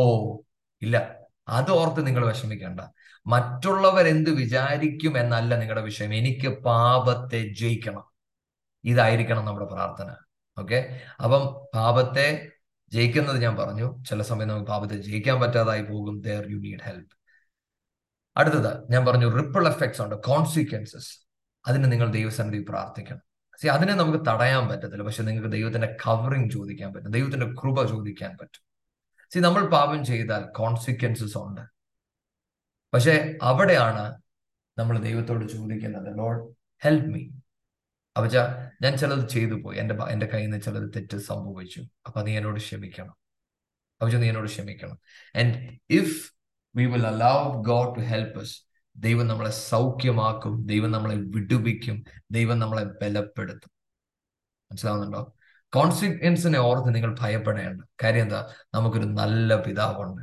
[0.81, 1.24] ഇല്ല.
[1.47, 2.79] അത് ഓർത്ത് നിങ്ങൾ വിഷമിക്കേണ്ട.
[3.27, 6.13] മറ്റുള്ളവർ എന്ത് വിചാരിക്കും എന്നല്ല നിങ്ങളുടെ വിഷയം.
[6.13, 8.03] എനിക്ക് പാപത്തെ ജയിക്കണം.
[8.83, 10.15] ഇതായിരിക്കണം നമ്മുടെ പ്രാർത്ഥന.
[10.57, 11.01] ഓക്കെ?
[11.23, 12.51] അപ്പം പാപത്തെ
[12.91, 14.03] ജയിക്കുന്നത് ഞാൻ പറഞ്ഞു.
[14.09, 16.21] ചില സമയം നമുക്ക് പാപത്തെ ജയിക്കാൻ പറ്റാതായി പോകും.
[16.21, 17.15] ദർ യു നീഡ് ഹെൽപ്പ്
[18.37, 20.15] അടുത്തത് ഞാൻ പറഞ്ഞു റിപ്പിൾ എഫക്ട്സ് ഉണ്ട്.
[20.15, 21.19] കോൺസിക്വൻസസ്
[21.67, 23.19] അതിന് നിങ്ങൾ ദൈവസന്നിധി പ്രാർത്ഥിക്കണം.
[23.61, 25.03] സി അതിനെ നമുക്ക് തടയാൻ പറ്റത്തില്ല.
[25.03, 27.11] പക്ഷെ നിങ്ങൾക്ക് ദൈവത്തിന്റെ കവറിങ് ചോദിക്കാൻ പറ്റും.
[27.11, 28.64] ദൈവത്തിന്റെ കൃപ ചോദിക്കാൻ പറ്റും.
[29.35, 31.61] സി നമ്മൾ പാപം ചെയ്താൽ കോൺസിക്വൻസസ് ഉണ്ട്.
[32.93, 34.21] പക്ഷെ അവിടെയാണ്
[34.77, 37.27] നമ്മൾ ദൈവത്തോട് ചോദിക്കുന്നത് ലോഡ് ഹെൽപ്പ് മീ
[38.17, 38.37] അപ്പച്ച
[38.81, 39.77] ഞാൻ ചിലത് ചെയ്തു പോയി.
[39.77, 41.83] എന്റെ എന്റെ കയ്യിൽ നിന്ന് ചിലത് തെറ്റ് സംഭവിച്ചു.
[42.05, 43.11] അപ്പൊ നീ എന്നോട് ക്ഷമിക്കണം.
[43.93, 44.99] അപ്പച്ച നീ എന്നോട് ക്ഷമിക്കണം.
[45.35, 46.33] And if
[46.75, 48.47] we will allow God to help us
[48.97, 53.69] ദൈവം നമ്മളെ സൗഖ്യമാക്കും ദൈവം നമ്മളെ വിടുവിക്കും ദൈവം നമ്മളെ ബലപ്പെടുത്തും.
[54.71, 55.34] മനസ്സിലാവുന്നുണ്ടോ?
[55.75, 57.81] കോൺസിക്വൻസിനെ ഓർത്ത് നിങ്ങൾ ഭയപ്പെടേണ്ട.
[58.03, 58.49] കാര്യം എന്താ?
[58.73, 60.21] നമുക്കൊരു നല്ല പിതാവുണ്ട്.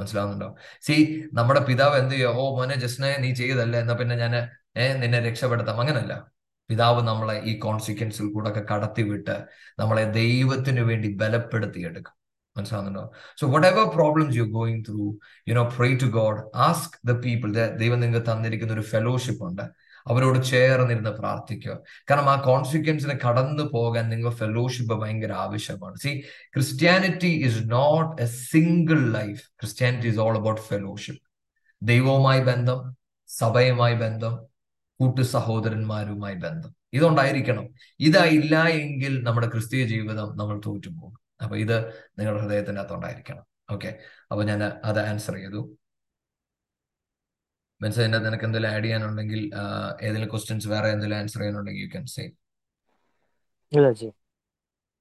[0.00, 0.54] മനസ്സിലാവുന്നുണ്ടോ?
[0.80, 2.30] സി നമ്മുടെ പിതാവ് എന്ത് ചെയ്യോ?
[2.32, 5.80] ഓ മോനെ ജസ്നെ നീ ചെയ്തല്ലേ എന്നാ പിന്നെ ഞാൻ ഏഹ് നിന്നെ രക്ഷപ്പെടുത്താം.
[5.80, 6.30] അങ്ങനല്ല.
[6.68, 9.44] പിതാവ് നമ്മളെ ഈ കോൺസിക്വൻസിൽ കൂടെ ഒക്കെ കടത്തിവിട്ട്
[9.78, 12.12] നമ്മളെ ദൈവത്തിന് വേണ്ടി ബലപ്പെടുത്തിയെടുക്കും.
[12.56, 13.12] മനസ്സിലാവുന്നുണ്ടോ?
[13.40, 18.00] So whatever problems you going through you know pray to God ask the people ദൈവം
[18.00, 19.62] നിങ്ങൾക്ക് തന്നിരിക്കുന്ന ഒരു ഫെലോഷിപ്പ് ഉണ്ട്.
[20.06, 21.78] അവരോട് ചേർന്നിരുന്ന് പ്രാർത്ഥിക്കുക.
[22.10, 25.96] കാരണം ആ കോൺസിക്വൻസിനെ കടന്നു പോകാൻ നിങ്ങൾ ഫെലോഷിപ്പ് ഭയങ്കര ആവശ്യമാണ്.
[25.96, 26.22] See
[26.54, 31.22] Christianity is not a single life Christianity is all about fellowship
[31.82, 32.96] ദൈവവുമായി ബന്ധം
[33.28, 34.38] സഭയുമായി ബന്ധം
[35.00, 36.74] കൂട്ടു സഹോദരന്മാരുമായി ബന്ധം.
[36.92, 37.68] ഇതുണ്ടായിരിക്കണം.
[38.00, 41.20] ഇതായില്ല എങ്കിൽ നമ്മുടെ ക്രിസ്തീയ ജീവിതം നമ്മൾ തോറ്റുപോകും.
[41.42, 43.98] അപ്പൊ ഇത് നിങ്ങളുടെ ഹൃദയത്തിന്റെ അകത്തുണ്ടായിരിക്കണം ഓക്കെ
[44.30, 45.76] അപ്പൊ ഞാൻ അത് ആൻസർ ചെയ്തു.
[47.80, 49.40] മനസ്സിൽ അതിനകത്ത് നിനക്ക് എന്തെങ്കിലും ആഡ് ചെയ്യാനുണ്ടെങ്കിൽ
[50.02, 52.24] ഏതെങ്കിലും ക്വസ്റ്റ്യൻസ് വേറെ എന്തെങ്കിലും ആൻസർ ചെയ്യാനുണ്ടെങ്കിൽ യു ക്യാൻ സേ
[53.72, 54.08] ഇല്ല ജി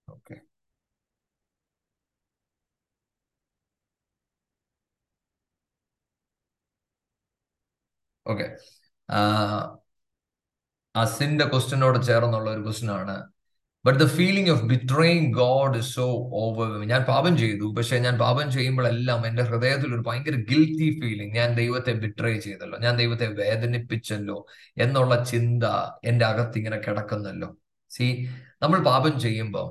[0.08, 0.36] ഓക്കെ
[8.26, 8.46] ഓക്കെ
[10.96, 13.16] അസിന്റെ ക്വസ്റ്റ്യനോട് ചേർന്നുള്ള ഒരു ക്വസ്റ്റ്യൻ ആണ്.
[13.86, 16.06] But the feeling of betraying God so
[16.42, 21.56] over ഞാൻ പാപം ചെയ്തു പക്ഷെ ഞാൻ പാപം ചെയ്യുമ്പോഴെല്ലാം എന്റെ ഹൃദയത്തിൽ ഒരു ഭയങ്കര ഗിൽത്തി ഫീലിംഗ് ഞാൻ
[21.56, 22.80] ദൈവത്തെ ബിട്രേ ചെയ്തല്ലോ.
[22.80, 24.38] ഞാൻ ദൈവത്തെ വേദനിപ്പിച്ചല്ലോ
[24.78, 25.64] എന്നുള്ള ചിന്ത
[26.04, 27.50] എന്റെ അകത്ത് ഇങ്ങനെ കിടക്കുന്നല്ലോ.
[27.90, 28.28] സി
[28.62, 29.68] നമ്മൾ പാപം ചെയ്യുമ്പോൾ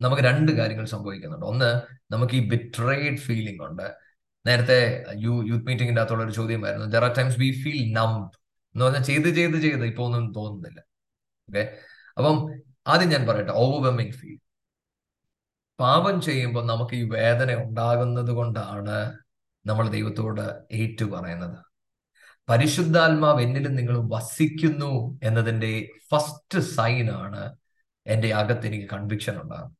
[0.00, 1.46] നമുക്ക് രണ്ട് കാര്യങ്ങൾ സംഭവിക്കുന്നുണ്ട്.
[1.46, 1.70] ഒന്ന്
[2.14, 3.86] നമുക്ക് ഈ ബിട്രേഡ് ഫീലിംഗ് ഉണ്ട്.
[4.46, 8.36] നേരത്തെ യു യൂത്ത് മീറ്റിംഗിന്റെ അകത്തുള്ള ഒരു ചോദ്യമായിരുന്നു there are times we feel numb
[8.74, 10.80] എന്ന് പറഞ്ഞാൽ ചെയ്ത് ചെയ്ത് ചെയ്ത് ഇപ്പൊ ഒന്നും തോന്നുന്നില്ല.
[11.48, 11.62] ഓക്കെ
[12.18, 12.36] അപ്പം
[12.86, 14.36] ആദ്യം ഞാൻ പറയട്ടെ ഓവർവെമിങ് ഫീൽ
[15.78, 18.98] പാപം ചെയ്യുമ്പോൾ നമുക്ക് ഈ വേദന ഉണ്ടാകുന്നത് കൊണ്ടാണ്
[19.64, 20.44] നമ്മൾ ദൈവത്തോട്
[20.78, 21.58] ഏറ്റു പറയുന്നത്
[22.48, 24.90] പരിശുദ്ധാത്മാവ് എന്നിലും നിങ്ങൾ വസിക്കുന്നു
[25.22, 25.70] എന്നതിന്റെ
[26.10, 27.42] ഫസ്റ്റ് സൈനാണ്
[28.06, 29.76] എന്റെ അകത്ത് എനിക്ക് കൺവിക്ഷൻ ഉണ്ടാകുന്നത്.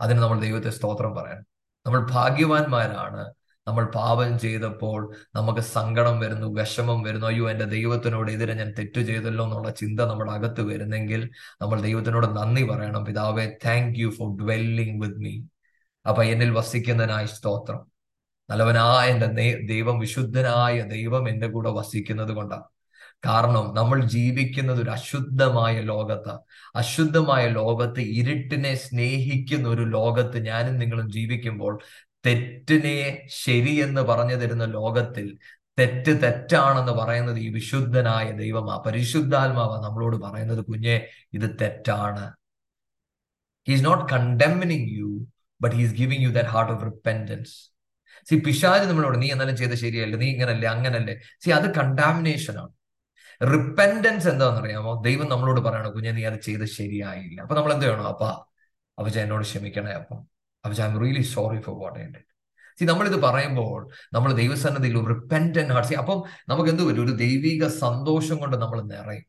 [0.00, 1.46] അതിന് നമ്മൾ ദൈവത്തെ സ്തോത്രം പറയണം
[1.86, 3.22] നമ്മൾ ഭാഗ്യവാന്മാരാണ്
[3.68, 4.98] നമ്മൾ പാപം ചെയ്തപ്പോൾ
[5.34, 7.26] നമുക്ക് സങ്കടം വരുന്നു വിഷമം വരുന്നു.
[7.26, 11.22] അയ്യോ എന്റെ ദൈവത്തിനോട് എതിരെ ഞാൻ തെറ്റു ചെയ്തല്ലോ എന്നുള്ള ചിന്ത നമ്മുടെ അകത്ത് വരുന്നെങ്കിൽ
[11.62, 13.04] നമ്മൾ ദൈവത്തിനോട് നന്ദി പറയണം.
[13.04, 15.34] പിതാവെ thank you for dwelling with me
[16.06, 17.80] അപ്പൊ എന്നിൽ വസിക്കുന്നതിനായി സ്തോത്രം.
[18.50, 19.28] നല്ലവനായ എന്റെ
[19.72, 22.66] ദൈവം വിശുദ്ധനായ ദൈവം എന്റെ കൂടെ വസിക്കുന്നത് കൊണ്ടാണ്
[23.26, 26.34] കാരണം നമ്മൾ ജീവിക്കുന്നത് ഒരു അശുദ്ധമായ ലോകത്ത്.
[26.76, 31.74] അശുദ്ധമായ ലോകത്ത് ഇരുട്ടിനെ സ്നേഹിക്കുന്ന ഒരു ലോകത്ത് ഞാനും നിങ്ങളും ജീവിക്കുമ്പോൾ
[32.26, 35.38] തെറ്റിനെ ശരിയെന്ന് പറഞ്ഞു തരുന്ന ലോകത്തിൽ
[35.78, 42.24] തെറ്റ് തെറ്റാണെന്ന് പറയുന്നത് ഈ വിശുദ്ധനായ ദൈവമാ പരിശുദ്ധാത്മാവ നമ്മളോട് പറയുന്നത് കുഞ്ഞെ ഇത് തെറ്റാണ്.
[43.68, 45.26] He's not condemning you
[45.60, 47.54] but he's giving you that heart of repentance
[48.28, 50.16] see പിശാജ് നമ്മളോട് നീ എന്നാലും ചെയ്ത് ശരിയല്ല?
[50.16, 50.68] നീ ഇങ്ങനല്ലേ?
[50.68, 51.14] അങ്ങനല്ലേ?
[51.44, 52.72] സി അത് കണ്ടാമിനേഷൻ ആണ്.
[53.52, 57.40] റിപ്പന്റൻസ് എന്താണെന്ന് അറിയാമോ ദൈവം നമ്മളോട് പറയണോ കുഞ്ഞെ നീ അത് ചെയ്ത് ശരിയായില്ല.
[57.40, 58.06] അപ്പൊ നമ്മൾ എന്ത് ചെയ്യണം?
[58.06, 58.30] അപ്പാ
[58.98, 60.12] അവച്ച എന്നോട് ക്ഷമിക്കണേ അപ്പ.
[60.64, 62.28] അവച്ച I'm really sorry for what I did
[62.80, 67.04] നമ്മളിത് പറയുമ്പോൾ നമ്മൾ ദൈവസന്നദ്ധയിൽ ഒരു റിപ്പന്റൻ ഹാർട്ട് സി അപ്പം നമുക്ക് എന്ത് വരും?
[67.04, 69.24] ഒരു ദൈവിക സന്തോഷം കൊണ്ട് നമ്മൾ നിറയും.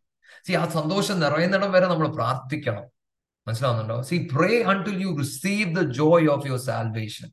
[0.48, 2.84] സി ആ സന്തോഷം നിറയുന്നിടം വരെ നമ്മൾ പ്രാർത്ഥിക്കണം.
[3.48, 4.02] മനസ്സിലാവുന്നുണ്ടോ?
[4.02, 7.32] See pray until you receive the joy of your salvation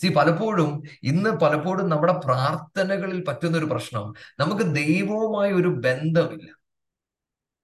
[0.00, 6.48] see പലപ്പോഴും ഇന്ന് പലപ്പോഴും നമ്മുടെ പ്രാർത്ഥനകളിൽ പറ്റുന്ന ഒരു പ്രശ്നം നമുക്ക് ദൈവവുമായി ഒരു ബന്ധമില്ല.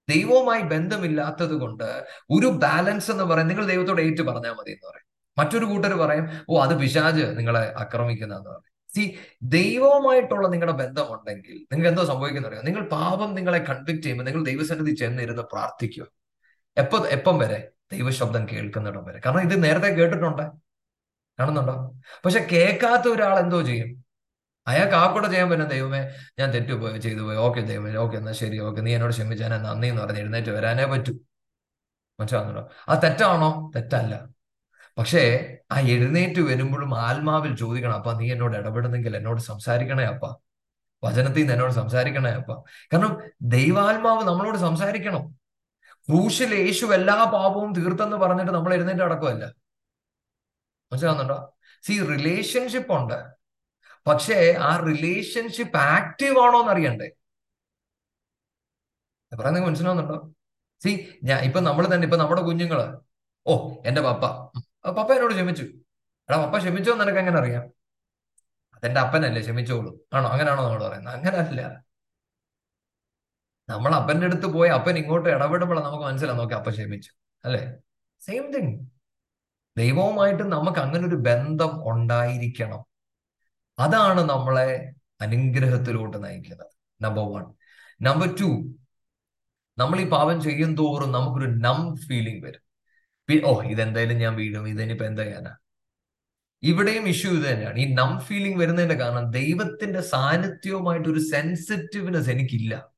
[0.09, 5.08] ദൈവവുമായി ബന്ധമില്ലാത്തത് കൊണ്ട് ഒരു ബാലൻസ് എന്ന് പറയാൻ നിങ്ങൾ ദൈവത്തോട് ഏറ്റു പറഞ്ഞാൽ മതി എന്ന് പറയും.
[5.39, 8.69] മറ്റൊരു കൂട്ടർ പറയും ഓ അത് പിശാജ് നിങ്ങളെ ആക്രമിക്കുന്നതെന്ന് പറയും.
[8.95, 15.41] സി ദൈവവുമായിട്ടുള്ള നിങ്ങളുടെ ബന്ധമുണ്ടെങ്കിൽ നിങ്ങൾക്ക് എന്തോ സംഭവിക്കുന്നറിയോ നിങ്ങൾ പാപം നിങ്ങളെ കൺവിക്ട് ചെയ്യുമ്പോൾ നിങ്ങൾ ദൈവസന്നിധി ചെന്നിരുന്ന്
[15.41, 16.05] പ്രാർത്ഥിക്കുക.
[16.77, 17.69] എപ്പോ എപ്പം വരെ?
[17.91, 19.21] ദൈവശബ്ദം കേൾക്കുന്നിടം വരെ.
[19.25, 20.43] കാരണം ഇത് നേരത്തെ കേട്ടിട്ടുണ്ട്.
[21.39, 21.75] കാണുന്നുണ്ടോ?
[22.25, 23.89] പക്ഷെ കേൾക്കാത്ത ഒരാൾ എന്തോ ചെയ്യും?
[24.67, 26.01] അയാൾക്ക് ആ കൂടെ ചെയ്യാൻ പറ്റും ദൈവമേ
[26.39, 27.37] ഞാൻ തെറ്റു പോയി ചെയ്തു പോയി.
[27.37, 28.81] ഓക്കെ ദൈവമേ ഓക്കെ എന്നാ ശരി ഓക്കെ.
[28.81, 31.13] നീ എന്നോട് ക്ഷമിച്ചാൽ നന്ദി എന്ന് പറഞ്ഞ് എഴുന്നേറ്റ് വരാനേ പറ്റൂ.
[32.19, 33.71] മനസ്സിലാകുന്നുണ്ടോ ആ തെറ്റാണോ?
[33.75, 34.15] തെറ്റല്ല.
[34.99, 40.35] പക്ഷേ ആ എഴുന്നേറ്റ് വരുമ്പോഴും ആത്മാവിൽ ചോദിക്കണം അപ്പ നീ എന്നോട് ഇടപെടുന്നെങ്കിൽ എന്നോട് സംസാരിക്കണേ അപ്പ.
[41.03, 42.53] വചനത്തിൽ നിന്ന് എന്നോട് സംസാരിക്കണേ അപ്പ.
[42.93, 45.31] കാരണം ദൈവാത്മാവ് നമ്മളോട് സംസാരിക്കണം.
[45.93, 49.45] ക്രൂശിൽ യേശു എല്ലാ പാപവും തീർത്തെന്ന് പറഞ്ഞിട്ട് നമ്മൾ എഴുന്നേറ്റ് അടക്കമല്ല
[50.91, 51.53] മനസ്സിലാവുന്നുണ്ടോ?
[51.83, 53.25] സി റിലേഷൻഷിപ്പ് ഉണ്ട്.
[54.07, 57.09] പക്ഷേ ആ റിലേഷൻഷിപ്പ് ആക്റ്റീവ് ആണോ എന്ന് അറിയണ്ടേ
[59.39, 60.31] പറയുന്നത് മനസ്സിലാവുന്നുണ്ടോ?
[60.83, 62.99] സി ഞാൻ ഇപ്പൊ നമ്മൾ തന്നെ ഇപ്പൊ നമ്മുടെ കുഞ്ഞുങ്ങൾ.
[63.47, 64.25] ഓ എന്റെ പപ്പ.
[64.85, 65.63] പപ്പ എന്നോട് ക്ഷമിച്ചു.
[66.29, 67.63] എടാ പപ്പ ക്ഷമിച്ചോ എന്ന് നിനക്ക് എങ്ങനെ അറിയാം?
[68.75, 69.99] അതെന്റെ അപ്പനല്ലേ ക്ഷമിച്ചോളൂ.
[70.13, 70.29] ആണോ?
[70.29, 71.13] അങ്ങനെയാണോ നമ്മൾ പറയുന്നത്?
[71.13, 71.83] അങ്ങനല്ല.
[73.69, 77.11] നമ്മൾ അപ്പന്റെ അടുത്ത് പോയി അപ്പൻ ഇങ്ങോട്ട് ഇടപെടുമ്പോൾ നമുക്ക് മനസ്സിലാ നോക്കി അപ്പ ക്ഷമിച്ചു.
[77.45, 77.73] അല്ലേ?
[78.19, 78.85] സെയിം തിങ്
[79.77, 82.85] ദൈവവുമായിട്ട് നമുക്ക് അങ്ങനെ ഒരു ബന്ധം ഉണ്ടായിരിക്കണം.
[83.79, 86.67] അതാണ് നമ്മളെ അനുഗ്രഹത്തിലോട്ട് നയിക്കുന്നത്.
[87.01, 87.53] നമ്പർ വൺ
[88.01, 88.73] നമ്പർ ടു
[89.77, 92.68] നമ്മൾ ഈ പാപം ചെയ്യും തോറും നമുക്കൊരു നം ഫീലിംഗ് വരും.
[93.45, 94.67] ഓ ഇതെന്തായാലും ഞാൻ വീഴും.
[94.67, 95.55] ഇതിനിപ്പോ എന്താ ഞാനാ
[96.63, 97.79] ഇവിടെയും ഇഷ്യൂ ഇത് തന്നെയാണ്.
[97.79, 102.89] ഈ നം ഫീലിംഗ് വരുന്നതിന്റെ കാരണം ദൈവത്തിന്റെ സാന്നിധ്യവുമായിട്ട് ഒരു സെൻസിറ്റീവ്നെസ് എനിക്കില്ല.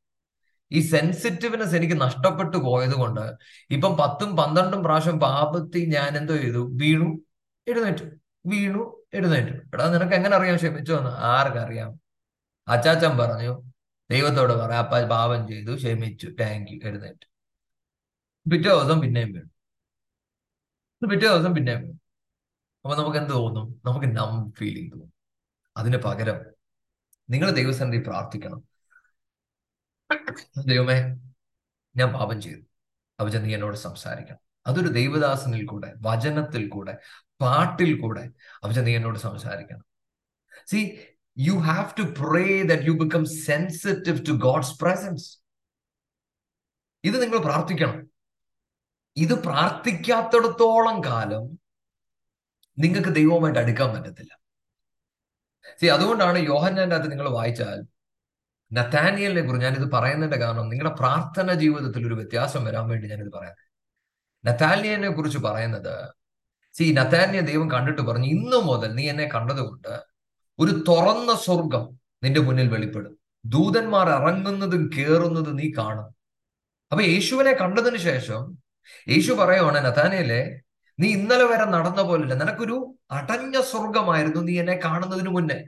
[0.72, 3.22] ഈ സെൻസിറ്റീവ്നെസ് എനിക്ക് നഷ്ടപ്പെട്ടു പോയത് കൊണ്ട്
[3.70, 6.70] ഇപ്പം പത്തും പന്ത്രണ്ടും പ്രാവശ്യം പാപത്തി ഞാൻ എന്തോ ചെയ്തു?
[6.82, 7.22] വീണു
[7.68, 8.04] എഴുന്നേറ്റു.
[8.46, 9.54] വീണു എഴുന്നേറ്റു.
[9.54, 10.56] എടാ നിനക്ക് എങ്ങനെ അറിയാം?
[10.56, 12.00] ക്ഷമിച്ചു എന്ന് ആർക്കറിയാം?
[12.68, 13.62] അച്ചാച്ചൻ പറഞ്ഞു
[14.12, 16.28] ദൈവത്തോട് പറ അപ്പ പാപം ചെയ്തു ക്ഷമിച്ചു.
[16.42, 17.28] താങ്ക് യു എഴുന്നേറ്റു.
[18.52, 19.51] പിറ്റേ ദിവസം പിന്നെയും വീണു.
[21.08, 21.74] പിറ്റേ ദിവസം പിന്നെ
[22.86, 23.82] അപ്പൊ നമുക്ക് എന്ത് തോന്നും?
[23.86, 25.14] നമുക്ക് നം ഫീലിംഗ് തോന്നും.
[25.78, 26.46] അതിന് പകരം
[27.30, 28.64] നിങ്ങൾ ദൈവസന്നിധി പ്രാർത്ഥിക്കണം.
[30.68, 31.18] ദൈവമേ
[31.96, 32.62] ഞാൻ പാപം ചെയ്തു.
[33.20, 34.40] അവജ നീ എന്നോട് സംസാരിക്കണം.
[34.68, 36.98] അതൊരു ദൈവദാസനിൽ കൂടെ വചനത്തിൽ കൂടെ
[37.42, 38.30] പാട്ടിൽ കൂടെ
[38.64, 39.86] അവജ നീ എന്നോട് സംസാരിക്കണം.
[40.68, 41.00] See
[41.38, 45.40] you have to pray that you become sensitive to God's presence
[47.04, 48.11] ഇത് നിങ്ങൾ പ്രാർത്ഥിക്കണം.
[49.18, 51.44] ഇത് പ്രാർത്ഥിക്കാത്തിടത്തോളം കാലം
[52.78, 54.34] നിങ്ങൾക്ക് ദൈവവുമായിട്ട് അടുക്കാൻ പറ്റത്തില്ല.
[55.80, 57.80] സി അതുകൊണ്ടാണ് യോഹന്നാന്റെ അകത്ത് നിങ്ങൾ വായിച്ചാൽ
[58.74, 63.66] നത്താനിയലിനെ കുറിച്ച് ഞാനിത് പറയുന്നതിന്റെ കാരണം നിങ്ങളുടെ പ്രാർത്ഥന ജീവിതത്തിൽ ഒരു വ്യത്യാസം വരാൻ വേണ്ടി ഞാനിത് പറയുന്നത്
[64.46, 65.96] നത്താനിയനെ കുറിച്ച് പറയുന്നത്
[66.78, 69.94] സി നത്താനിയ ദൈവം കണ്ടിട്ട് പറഞ്ഞു ഇന്നു മുതൽ നീ എന്നെ കണ്ടതുകൊണ്ട്
[70.60, 73.18] ഒരു തുറന്ന സ്വർഗം നിന്റെ മുന്നിൽ വെളിപ്പെടും.
[73.46, 76.16] ദൂതന്മാർ ഇറങ്ങുന്നതും കേറുന്നതും നീ കാണും.
[76.92, 78.42] അപ്പൊ യേശുവിനെ കണ്ടതിന് ശേഷം
[79.10, 80.62] യേശു പറയുവാണ് നഥാനയിലെ
[81.00, 82.34] നീ ഇന്നലെ വരെ നടന്ന പോലില്ല.
[82.34, 85.64] നിനക്കൊരു അടഞ്ഞ സ്വർഗമായിരുന്നു നീ എന്നെ കാണുന്നതിന് മുന്നേ.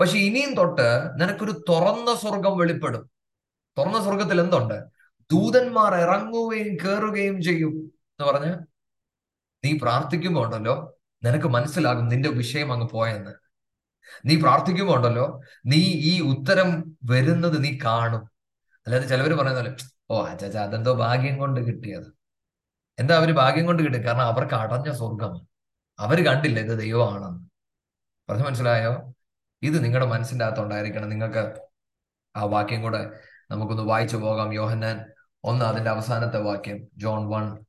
[0.00, 3.10] പക്ഷെ ഇനിയും തൊട്ട് നിനക്കൊരു തുറന്ന സ്വർഗം വെളിപ്പെടും.
[3.78, 4.84] തുറന്ന സ്വർഗത്തിൽ എന്തുണ്ട്?
[5.32, 7.70] ദൂതന്മാർ ഇറങ്ങുകയും കയറുകയും ചെയ്യും.
[7.70, 8.54] എന്ന് പറഞ്ഞ്
[9.64, 13.30] നീ പ്രാർത്ഥിക്കുമ്പോ ഉണ്ടല്ലോ നിനക്ക് മനസ്സിലാകും നിന്റെ വിഷയം അങ്ങ് പോയെന്ന്.
[14.24, 18.30] നീ പ്രാർത്ഥിക്കുമ്പോ ഉണ്ടല്ലോ നീ ഈ ഉത്തരം വരുന്നത് നീ കാണും.
[18.86, 19.72] അല്ലാതെ ചിലവർ പറയുന്നല്ലോ
[20.10, 22.23] ഓ അച്ചാ അതെന്തോ ഭാഗ്യം കൊണ്ട് കിട്ടിയത്.
[22.98, 25.46] എന്താ അവർ ഭാഗ്യം കൊണ്ട് കിട്ടും കാരണം അവർക്ക് അടഞ്ഞ സ്വർഗം
[25.98, 27.48] അവർ കണ്ടില്ല ഇത് ദൈവമാണെന്ന്.
[28.30, 29.12] പറഞ്ഞു മനസ്സിലായോ?
[29.62, 31.08] ഇത് നിങ്ങളുടെ മനസ്സിന്റെ അകത്തുണ്ടായിരിക്കണം.
[31.08, 31.60] നിങ്ങൾക്ക്
[32.36, 33.10] ആ വാക്യം കൂടെ
[33.50, 34.52] നമുക്കൊന്ന് വായിച്ചു പോകാം.
[34.52, 35.04] യോഹന്നാൻ
[35.44, 36.88] ഒന്ന് അതിന്റെ അവസാനത്തെ വാക്യം.
[36.96, 37.64] ജോൺ വൺ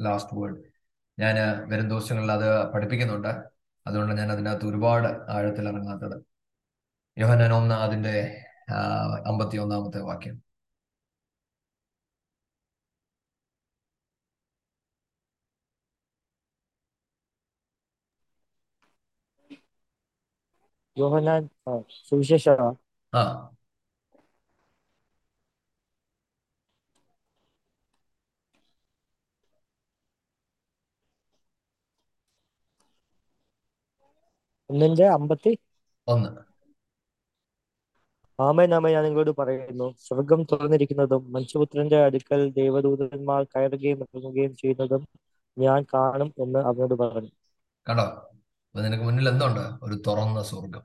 [0.00, 0.56] ലാസ്റ്റ് വേർഡ്
[1.18, 1.34] ഞാൻ
[1.68, 3.28] വരും ദിവസങ്ങളിൽ അത് പഠിപ്പിക്കുന്നുണ്ട്.
[3.86, 6.22] അതുകൊണ്ട് ഞാൻ അതിനകത്ത് ഒരുപാട് ആഴത്തിൽ ഇറങ്ങാത്തത്.
[7.18, 8.44] യോഹന്നാൻ ഒന്ന് അതിന്റെ
[9.26, 10.45] അമ്പത്തി ഒന്നാമത്തെ വാക്യം.
[20.96, 21.72] യോഹനാൻ ആ,
[22.08, 22.48] സുവിശേഷ
[23.12, 23.22] ആ.
[34.70, 35.52] ഒന്നിന്റെ അമ്പത്തി?
[36.08, 36.30] ഒന്ന്.
[38.38, 38.92] ആമേൻ ആമേൻ.
[38.92, 45.02] ഞാൻ നിങ്ങളോട് പറയുന്നു സ്വർഗം തുറന്നിരിക്കുന്നതും മനുഷ്യപുത്രന്റെ അടുക്കൽ ദേവദൂതന്മാർ കയറുകയും ഇറങ്ങുകയും ചെയ്യുന്നതും
[45.56, 47.30] ഞാൻ കാണും എന്ന് അവനോട് പറഞ്ഞു.
[47.86, 48.06] കണ്ടോ?
[48.76, 49.60] അപ്പൊ നിനക്ക് മുന്നിൽ എന്തുണ്ട്?
[49.60, 50.82] ഒരു തുറന്ന സ്വർഗം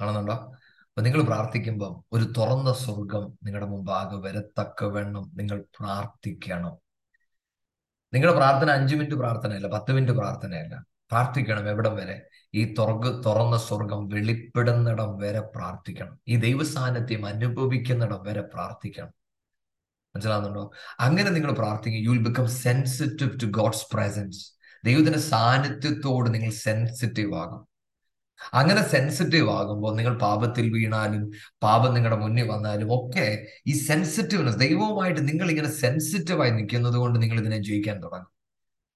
[0.00, 0.32] കാണുന്നുണ്ടോ?
[0.32, 6.76] അപ്പൊ നിങ്ങൾ പ്രാർത്ഥിക്കുമ്പോൾ ഒരു തുറന്ന സ്വർഗം നിങ്ങളുടെ മുമ്പാകെ വരത്തക്ക വേണം നിങ്ങൾ പ്രാർത്ഥിക്കണം.
[8.14, 10.84] നിങ്ങളുടെ പ്രാർത്ഥന അഞ്ചു മിനിറ്റ് പ്രാർത്ഥനയല്ല പത്ത് മിനിറ്റ് പ്രാർത്ഥനയല്ല.
[11.10, 12.22] പ്രാർത്ഥിക്കണം എവിടം വരെ?
[12.54, 16.20] ഈ തുറഗ് തുറന്ന സ്വർഗം വെളിപ്പെടുന്നിടം വരെ പ്രാർത്ഥിക്കണം.
[16.28, 19.12] ഈ ദൈവസാന്നിധ്യം അനുഭവിക്കുന്നിടം വരെ പ്രാർത്ഥിക്കണം.
[20.16, 20.70] മനസ്സിലാകുന്നുണ്ടോ
[21.00, 22.02] അങ്ങനെ നിങ്ങൾ പ്രാർത്ഥിക്കും.
[22.02, 27.68] You will become sensitive to God's presence ദൈവത്തിന്റെ സാന്നിധ്യത്തോട് നിങ്ങൾ സെൻസിറ്റീവ് ആകും.
[28.54, 31.30] അങ്ങനെ സെൻസിറ്റീവ് ആകുമ്പോൾ നിങ്ങൾ പാപത്തിൽ വീണാലും
[31.62, 37.62] പാപം നിങ്ങളുടെ മുന്നിൽ വന്നാലും ഒക്കെ ഈ സെൻസിറ്റീവ്നെസ് ദൈവവുമായിട്ട് നിങ്ങൾ ഇങ്ങനെ സെൻസിറ്റീവായി നിൽക്കുന്നത് കൊണ്ട് നിങ്ങൾ ഇതിനെ
[37.62, 38.38] ജയിക്കാൻ തുടങ്ങും.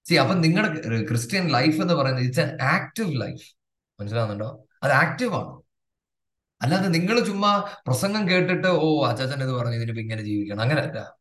[0.09, 3.57] സി അപ്പൊ നിങ്ങളുടെ ക്രിസ്ത്യൻ ലൈഫ് എന്ന് പറയുന്നത് ഇറ്റ്സ് ആൻ ആക്റ്റീവ് ലൈഫ്
[4.01, 4.64] മനസ്സിലാവുന്നുണ്ടോ?
[4.83, 5.62] അത് ആക്റ്റീവ് ആണ്.
[6.62, 10.61] അല്ലാതെ നിങ്ങൾ ചുമ്മാ പ്രസംഗം കേട്ടിട്ട് ഓ അച്ചാച്ചൻ ഇത് പറഞ്ഞു ഇതിനിപ്പോ ഇങ്ങനെ ജീവിക്കണം.
[10.61, 11.16] അങ്ങനെയല്ല.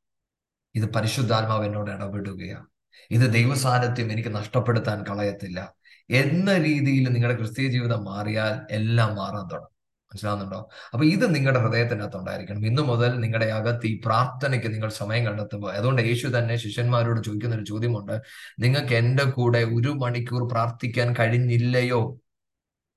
[0.76, 2.70] ഇത് പരിശുദ്ധാത്മാവ് എന്നോട് ഇടപെടുകയാണ്.
[3.12, 5.73] ഇത് ദൈവസാന്നിധ്യം എനിക്ക് നഷ്ടപ്പെടുത്താൻ കളയത്തില്ല.
[6.10, 9.71] എന്ന രീതിയിൽ നിങ്ങളുടെ ക്രിസ്തീയ ജീവിതം മാറിയാൽ എല്ലാം മാറാൻ തുടങ്ങും.
[10.12, 10.69] മനസ്സിലാവുന്നുണ്ടോ?
[10.93, 16.01] അപ്പൊ ഇത് നിങ്ങളുടെ ഹൃദയത്തിനകത്ത് ഉണ്ടായിരിക്കണം ഇന്നു മുതൽ നിങ്ങളുടെ അകത്ത് ഈ പ്രാർത്ഥനയ്ക്ക് നിങ്ങൾ സമയം കണ്ടെത്തുമ്പോൾ അതുകൊണ്ട്
[16.01, 18.21] യേശു തന്നെ ശിഷ്യന്മാരോട് ചോദിക്കുന്ന ഒരു ചോദ്യമുണ്ട്.
[18.60, 22.19] നിങ്ങൾക്ക് എന്റെ കൂടെ ഒരു മണിക്കൂർ പ്രാർത്ഥിക്കാൻ കഴിഞ്ഞില്ലയോ?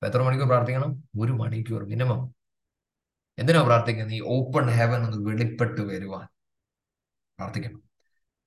[0.03, 1.03] എത്ര മണിക്കൂർ പ്രാർത്ഥിക്കണം?
[1.21, 2.35] ഒരു മണിക്കൂർ മിനിമം.
[3.39, 4.15] എന്തിനാ പ്രാർത്ഥിക്കുന്നത്?
[4.15, 6.27] ഈ ഓപ്പൺ ഹെവൻ ഒന്ന് വെളിപ്പെട്ട് വരുവാൻ.
[7.39, 7.84] പ്രാർത്ഥിക്കണം.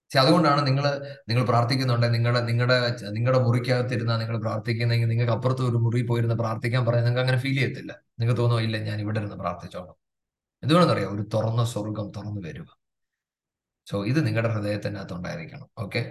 [0.07, 0.85] പക്ഷെ അതുകൊണ്ടാണ് നിങ്ങൾ
[1.29, 2.13] നിങ്ങൾ പ്രാർത്ഥിക്കുന്നുണ്ട്.
[2.13, 2.77] നിങ്ങളുടെ നിങ്ങളുടെ
[3.11, 7.91] നിങ്ങളുടെ മുറിക്കകത്തിരുന്ന നിങ്ങൾ പ്രാർത്ഥിക്കുന്നെങ്കിൽ നിങ്ങൾക്ക് അപ്പുറത്ത് ഒരു മുറി പോയിരുന്ന് പ്രാർത്ഥിക്കാൻ പറയാൻ നിങ്ങൾക്ക് അങ്ങനെ ഫീൽ ചെയ്യത്തില്ല.
[8.19, 9.97] നിങ്ങൾക്ക് തോന്നുമോ ഇല്ല ഞാൻ ഇവിടെ ഇരുന്ന് പ്രാർത്ഥിച്ചോളാം.
[10.63, 11.15] എന്തുകൊണ്ടെന്നറിയാം?
[11.15, 12.67] ഒരു തുറന്ന സ്വർഗം തുറന്നു വരിക.
[13.87, 15.67] സോ ഇത് നിങ്ങളുടെ ഹൃദയത്തിനകത്ത് ഉണ്ടായിരിക്കണം.
[15.77, 16.01] ഓക്കെ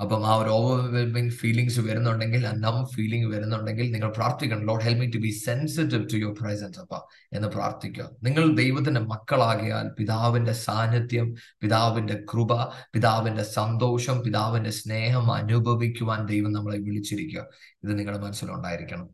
[0.00, 5.16] അപ്പം ആ ഒരു ഓവർവെൽമിങ് ഫീലിങ്സ് വരുന്നുണ്ടെങ്കിൽ ആ ഫീലിംഗ് വരുന്നുണ്ടെങ്കിൽ നിങ്ങൾ പ്രാർത്ഥിക്കണം Lord help me to
[5.16, 6.94] be sensitive to your presence അപ്പ
[7.32, 8.10] എന്ന് പ്രാർത്ഥിക്കുക.
[8.22, 17.46] നിങ്ങൾ ദൈവത്തിന്റെ മക്കളാകിയാൽ പിതാവിന്റെ സാന്നിധ്യം പിതാവിന്റെ കൃപ പിതാവിന്റെ സന്തോഷം പിതാവിന്റെ സ്നേഹം അനുഭവിക്കുവാൻ ദൈവം നമ്മളെ വിളിച്ചിരിക്കുക.
[17.84, 19.08] ഇത് നിങ്ങളുടെ മനസ്സിലുണ്ടായിരിക്കണം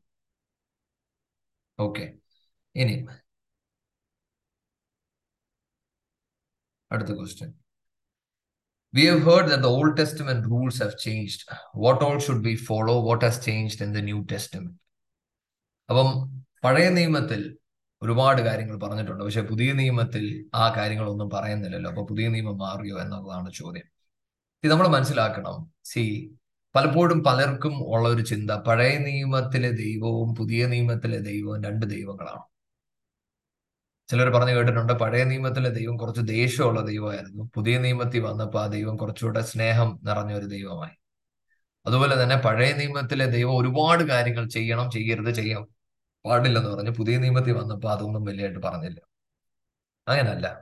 [1.78, 2.12] ഓക്കെ.
[2.76, 3.06] ഇനി
[6.90, 7.52] അടുത്ത question
[8.94, 11.48] We have heard that the Old Testament rules have changed.
[11.74, 13.00] What all should we follow?
[13.00, 14.74] What has changed in the New Testament?
[15.88, 16.08] അപ്പം
[16.64, 17.40] പഴയ നിയമത്തിൽ
[18.02, 20.24] ഒരുപാട് കാര്യങ്ങൾ പറഞ്ഞിട്ടുണ്ട് പക്ഷെ പുതിയ നിയമത്തിൽ
[20.54, 23.86] ആ കാര്യങ്ങളൊന്നും പറയുന്നില്ലല്ലോ അപ്പൊ പുതിയ നിയമം മാറിയോ എന്നുള്ളതാണ് ചോദ്യം
[24.64, 25.56] ഇത് നമ്മൾ മനസ്സിലാക്കണം
[25.92, 26.04] സി
[26.74, 32.44] പലപ്പോഴും പലർക്കും ഉള്ള ഒരു ചിന്ത പഴയ നിയമത്തിലെ ദൈവവും പുതിയ നിയമത്തിലെ ദൈവവും രണ്ട് ദൈവങ്ങളാണ്
[34.10, 37.50] ചിലർ പറഞ്ഞു കേട്ടിട്ടുണ്ട് പഴയ നിയമത്തിലെ ദൈവം കുറച്ച് ദേഷ്യമുള്ള ദൈവമായിരുന്നു.
[37.54, 40.96] പുതിയ നിയമത്തിൽ വന്നപ്പോൾ ആ ദൈവം കുറച്ചുകൂടെ സ്നേഹം നിറഞ്ഞ ഒരു ദൈവമായി.
[41.86, 45.66] അതുപോലെ തന്നെ പഴയ നിയമത്തിലെ ദൈവം ഒരുപാട് കാര്യങ്ങൾ ചെയ്യണം ചെയ്യരുത് ചെയ്യാൻ
[46.26, 49.00] പാടില്ലെന്ന് പറഞ്ഞു പുതിയ നിയമത്തിൽ വന്നപ്പോൾ അതൊന്നും വലിയായിട്ട് പറഞ്ഞില്ല.
[50.08, 50.60] അങ്ങനല്ല.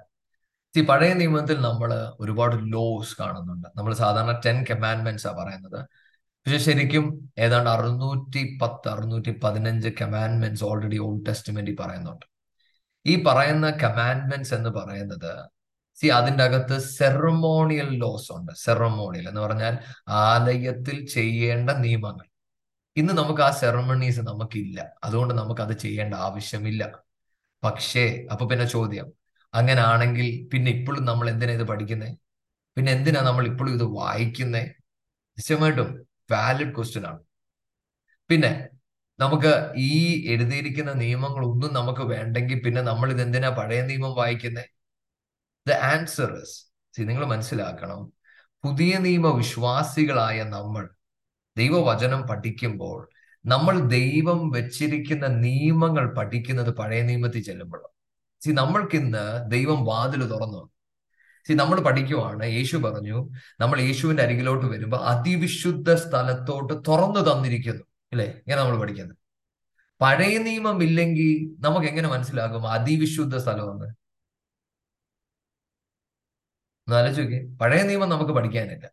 [0.76, 3.68] ഈ പഴയ നിയമത്തിൽ നമ്മൾ ഒരുപാട് ലോസ് കാണുന്നുണ്ട്.
[3.76, 5.86] നമ്മൾ സാധാരണ ടെൻ കമാൻഡ്മെന്റ്സ് ആ പറയുന്നത്.
[6.16, 12.29] പക്ഷെ ശരിക്കും ഏതാണ്ട് അറുന്നൂറ്റി പത്ത് അറുന്നൂറ്റി പതിനഞ്ച് കമാൻഡ്മെന്റ്സ് ഓൾറെഡി ഓൾഡ് ടെസ്റ്റ്മെന്റിൽ പറയുന്നുണ്ട്.
[13.06, 15.48] ഈ പറയുന്ന കമാൻഡ്മെന്റ്സ് എന്ന് പറയുന്നത്
[15.94, 18.52] സി അതിന്റെ അകത്ത് സെറമോണിയൽ ലോസ് ഉണ്ട്.
[18.56, 22.26] സെറമോണിയൽ എന്ന് പറഞ്ഞാൽ ആലയത്തിൽ ചെയ്യേണ്ട നിയമങ്ങൾ.
[22.96, 24.90] ഇന്ന് നമുക്ക് ആ സെറമണീസ് നമുക്കില്ല.
[25.04, 27.02] അതുകൊണ്ട് നമുക്ക് അത് ചെയ്യേണ്ട ആവശ്യമില്ല.
[27.64, 29.12] പക്ഷേ അപ്പൊ പിന്നെ ചോദ്യം.
[29.54, 32.18] അങ്ങനെ ആണെങ്കിൽ പിന്നെ ഇപ്പോഴും നമ്മൾ എന്തിനാ ഇത് പഠിക്കുന്നത്
[32.76, 34.60] പിന്നെ എന്തിനാ നമ്മൾ ഇപ്പോഴും ഇത് വായിക്കുന്നേ?
[35.38, 37.18] നിശ്ചയമായിട്ടും വാലിഡ് ക്വസ്റ്റ്യൻ ആണ്.
[38.28, 38.68] പിന്നെ
[39.20, 39.52] നമുക്ക്
[39.88, 39.92] ഈ
[40.32, 44.70] എഴുതിയിരിക്കുന്ന നിയമങ്ങളൊന്നും നമുക്ക് വേണ്ടെങ്കിൽ പിന്നെ നമ്മൾ ഇതെന്തിനാ പഴയ നിയമം വായിക്കുന്നത്
[45.66, 46.30] ദ ആൻസർ
[46.94, 48.00] നിങ്ങൾ മനസ്സിലാക്കണം.
[48.64, 50.84] പുതിയ നിയമ വിശ്വാസികളായ നമ്മൾ
[51.56, 52.98] ദൈവവചനം പഠിക്കുമ്പോൾ
[53.44, 57.88] നമ്മൾ ദൈവം വെച്ചിരിക്കുന്ന നിയമങ്ങൾ പഠിക്കുന്നത് പഴയ നിയമത്തിൽ ചെല്ലുമ്പോഴാണ്
[58.42, 60.62] സി നമ്മൾക്കിന്ന് ദൈവം വാതിൽ തുറന്നു.
[61.46, 63.18] സി നമ്മൾ പഠിക്കുവാണ് യേശു പറഞ്ഞു
[63.60, 67.84] നമ്മൾ യേശുവിന്റെ അരികിലോട്ട് വരുമ്പോൾ അതിവിശുദ്ധ സ്ഥലത്തോട്ട് തുറന്നു തന്നിരിക്കുന്നു.
[68.12, 69.16] അല്ലേ ഇങ്ങനെ നമ്മൾ പഠിക്കുന്നത്.
[70.00, 72.68] പഴയ നിയമം ഇല്ലെങ്കിൽ നമുക്ക് എങ്ങനെ മനസ്സിലാകും?
[72.68, 73.84] അതിവിശുദ്ധ സ്ഥലമെന്ന്.
[76.88, 78.86] ഒന്ന് ആലോചിക്കേ പഴയ നിയമം നമുക്ക് പഠിക്കാനില്ല.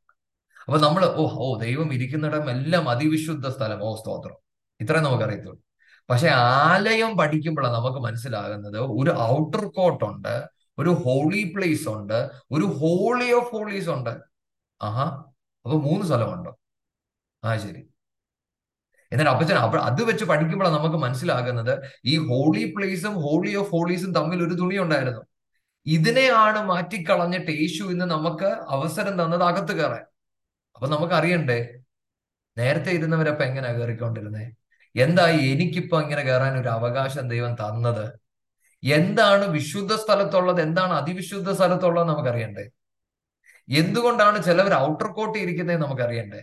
[0.68, 3.84] അപ്പൊ നമ്മൾ ഓ ഓ ദൈവം ഇരിക്കുന്നിടം എല്ലാം അതിവിശുദ്ധ സ്ഥലം.
[3.84, 4.36] ഓ സ്തോത്രം.
[4.82, 5.64] ഇത്രയും നമുക്കറിയത്തുള്ളൂ
[6.10, 10.46] പക്ഷെ ആലയം പഠിക്കുമ്പോഴാണ് നമുക്ക് മനസ്സിലാകുന്നത് ഒരു ഔട്ടർ കോട്ട് ഉണ്ട്
[10.78, 14.10] ഒരു ഹോളി പ്ലേസ് ഉണ്ട് ഒരു ഹോളി ഓഫ് ഹോളീസ് ഉണ്ട്.
[14.82, 15.04] ആഹാ.
[15.66, 16.60] അപ്പൊ മൂന്ന് സ്ഥലമുണ്ടോ.
[17.44, 17.90] ആ ശരി.
[19.12, 21.74] എന്നാൽ അപ്പച്ചൻ അപ്പൊ അത് വെച്ച് പഠിക്കുമ്പോഴാണ് നമുക്ക് മനസ്സിലാകുന്നത്
[22.06, 25.22] ഈ ഹോളി പ്ലേസും ഹോളി ഓഫ് ഹോളീസും തമ്മിൽ ഒരു തുണി ഉണ്ടായിരുന്നു.
[25.86, 30.06] ഇതിനെയാണ് മാറ്റിക്കളഞ്ഞിട്ട് യേശു ഇന്ന് നമുക്ക് അവസരം തന്നത് അകത്ത് കയറാൻ.
[30.76, 31.80] അപ്പൊ നമുക്ക് അറിയണ്ടേ
[32.58, 34.46] നേരത്തെ ഇരുന്നവരപ്പൊ എങ്ങനെ കയറിക്കൊണ്ടിരുന്നേ?
[34.96, 38.20] എന്തായി എനിക്കിപ്പോ ഇങ്ങനെ കയറാൻ ഒരു അവകാശം ദൈവം തന്നത്?
[38.84, 40.62] എന്താണ് വിശുദ്ധ സ്ഥലത്തുള്ളത്?
[40.62, 42.65] എന്താണ് അതിവിശുദ്ധ സ്ഥലത്തുള്ളത് നമുക്കറിയണ്ടേ?
[43.70, 46.41] എന്തുകൊണ്ടാണ് ചിലവർ ഔട്ടർ കോട്ട് ഇരിക്കുന്നത് നമുക്കറിയണ്ടേ?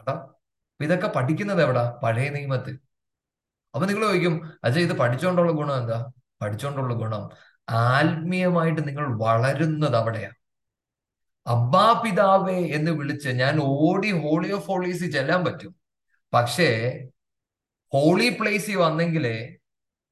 [0.00, 0.39] കേട്ടോ?
[0.80, 2.00] അപ്പൊ ഇതൊക്കെ പഠിക്കുന്നത് എവിടാ?
[2.02, 2.78] പഴയ നിയമത്തിൽ.
[3.74, 6.12] അപ്പൊ നിങ്ങൾ ചോദിക്കും അച്ഛാ ഇത് പഠിച്ചുകൊണ്ടുള്ള ഗുണം എന്താ?
[6.42, 7.28] പഠിച്ചുകൊണ്ടുള്ള ഗുണം
[7.68, 10.30] ആത്മീയമായിട്ട് നിങ്ങൾ വളരുന്നത് അവിടെയാ.
[11.46, 15.74] അബ്ബാ പിതാവേ എന്ന് വിളിച്ച് ഞാൻ ഓടി ഹോളി ഓഫ് ഹോളീസിൽ ചെല്ലാൻ പറ്റും.
[16.34, 17.00] പക്ഷേ
[17.92, 19.56] ഹോളി പ്ലേസിൽ വന്നെങ്കിലേ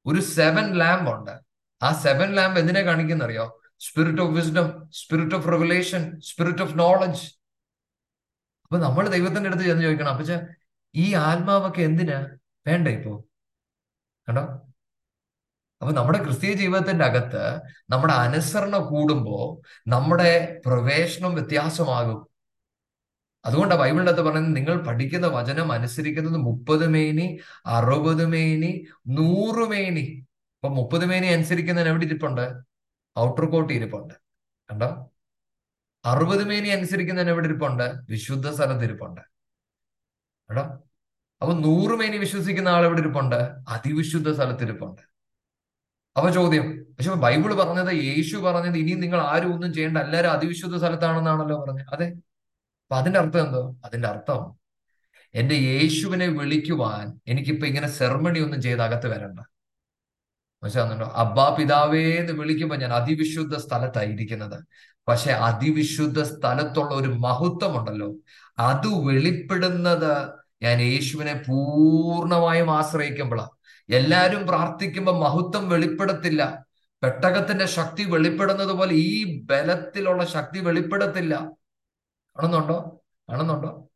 [0.07, 1.39] ഒരു സെവൻ ലാമ്പ് ഉണ്ട്.
[1.83, 3.61] ആ സെവൻ ലാമ്പ് എന്തിനെ കാണിക്കുന്നറിയോ?
[3.79, 7.38] Spirit of wisdom spirit of revelation spirit of knowledge
[8.71, 10.33] അപ്പൊ നമ്മൾ ദൈവത്തിന്റെ അടുത്ത് ചെന്ന് ചോദിക്കണം അപ്പച്ച
[10.95, 12.27] ഈ ആത്മാവൊക്കെ എന്തിനാ?
[12.67, 13.25] വേണ്ട ഇപ്പോ?
[14.29, 14.43] കണ്ടോ?
[15.83, 22.29] അപ്പൊ നമ്മുടെ ക്രിസ്തീയ ജീവിതത്തിന്റെ അകത്ത് നമ്മുടെ അനുസരണം കൂടുമ്പോ നമ്മുടെ പ്രവേശനം വ്യത്യാസമാകും.
[23.45, 30.01] അതുകൊണ്ടാണ് അകത്ത് പറയുന്നത് നിങ്ങൾ പഠിക്കുന്ന വചനം അനുസരിക്കുന്നത് മുപ്പത് മേനി അറുപത് മേനി നൂറ് മേനി.
[30.01, 32.53] ഇപ്പൊ മുപ്പത് മേനി അനുസരിക്കുന്നതിന് എവിടെ ഇരിപ്പുണ്ട്?
[33.19, 34.15] ഔട്ടർ കോട്ട് ഇരിപ്പുണ്ട്.
[34.71, 35.11] കണ്ടോ?
[36.05, 37.93] അറുപത് മേനി അനുസരിക്കുന്നതിന് എവിടെ ഇരിപ്പുണ്ട്?
[38.11, 39.21] വിശുദ്ധ സ്ഥലത്ത് ഇരിപ്പുണ്ട്.
[40.49, 40.63] കേട്ടോ
[41.43, 43.37] അപ്പൊ നൂറ് മേനി വിശ്വസിക്കുന്ന ആൾ എവിടെ ഇരിപ്പുണ്ട്?
[43.69, 45.03] അതിവിശുദ്ധ സ്ഥലത്ത് ഇരിപ്പുണ്ട്.
[46.17, 51.65] അപ്പൊ ചോദ്യം പക്ഷെ ബൈബിൾ പറഞ്ഞത് യേശു പറഞ്ഞത് ഇനി നിങ്ങൾ ആരും ഒന്നും ചെയ്യേണ്ട എല്ലാവരും അതിവിശുദ്ധ സ്ഥലത്താണെന്നാണല്ലോ
[51.65, 51.87] പറഞ്ഞത്.
[51.93, 52.07] അതെ.
[52.83, 53.77] അപ്പൊ അതിന്റെ അർത്ഥം എന്തോ?
[53.85, 54.59] അതിന്റെ അർത്ഥം
[55.35, 59.41] എന്റെ യേശുവിനെ വിളിക്കുവാൻ എനിക്കിപ്പോ ഇങ്ങനെ സെർമണി ഒന്നും ചെയ്ത് അകത്ത് വരണ്ട.
[60.63, 64.65] മനസ്സിലാകുന്നുണ്ടോ അബ്ബാ പിതാവേ എന്ന് വിളിക്കുമ്പോ ഞാൻ അതിവിശുദ്ധ സ്ഥലത്തായിരിക്കുന്നത്.
[65.09, 68.15] പക്ഷെ അതിവിശുദ്ധ സ്ഥലത്തുള്ള ഒരു മഹത്വമുണ്ടല്ലോ.
[68.59, 73.51] അത് വെളിപ്പെടുന്നത് ഞാൻ യേശുവിനെ പൂർണമായും ആശ്രയിക്കുമ്പോഴാണ്
[73.93, 76.67] എല്ലാവരും പ്രാർത്ഥിക്കുമ്പോൾ മഹത്വം വെളിപ്പെടത്തില്ല.
[77.03, 81.35] പെട്ടകത്തിന്റെ ശക്തി വെളിപ്പെടുന്നത് പോലെ ഈ ബലത്തിലുള്ള ശക്തി വെളിപ്പെടത്തില്ല.
[82.37, 83.01] കാണുന്നുണ്ടോ?
[83.31, 83.89] കാണുന്നുണ്ടോ?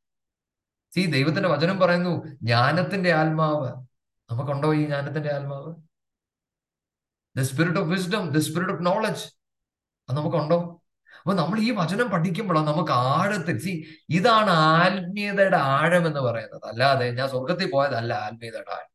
[0.97, 3.69] ഈ ദൈവത്തിന്റെ വചനം പറയുന്നു ജ്ഞാനത്തിന്റെ ആത്മാവ്.
[4.31, 5.75] നമുക്കുണ്ടോ ഈ ജ്ഞാനത്തിന്റെ ആത്മാവ്?
[7.37, 9.25] The spirit of wisdom the spirit of knowledge
[10.09, 10.82] അത് നമുക്കുണ്ടോ?
[11.23, 13.73] അപ്പൊ നമ്മൾ ഈ വചനം പഠിക്കുമ്പോഴാണ് നമുക്ക് ആഴത്തിൽ സി
[14.09, 16.67] ഇതാണ് ആത്മീയതയുടെ ആഴം എന്ന് പറയുന്നത്.
[16.67, 18.89] അല്ലാതെ ഞാൻ സ്വർഗത്തിൽ പോയതല്ല ആത്മീയതയുടെ ആഴം.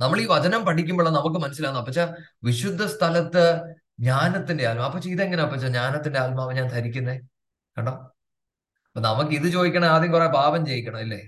[0.00, 2.00] നമ്മൾ ഈ വചനം പഠിക്കുമ്പോഴാണ് നമുക്ക് മനസ്സിലാകുന്നത് അപ്പച്ച
[2.42, 3.44] വിശുദ്ധ സ്ഥലത്ത്
[4.00, 4.86] ജ്ഞാനത്തിന്റെ ആത്മാവ്.
[4.86, 7.16] അപ്പച്ച ഇതെങ്ങനെ അപ്പച്ച ജ്ഞാനത്തിന്റെ ആത്മാവ് ഞാൻ ധരിക്കുന്നേ?
[7.78, 7.92] കണ്ടോ?
[8.88, 11.20] അപ്പൊ നമുക്ക് ഇത് ചോദിക്കണം ആദ്യം കുറെ പാപം ചെയ്യിക്കണം അല്ലേ?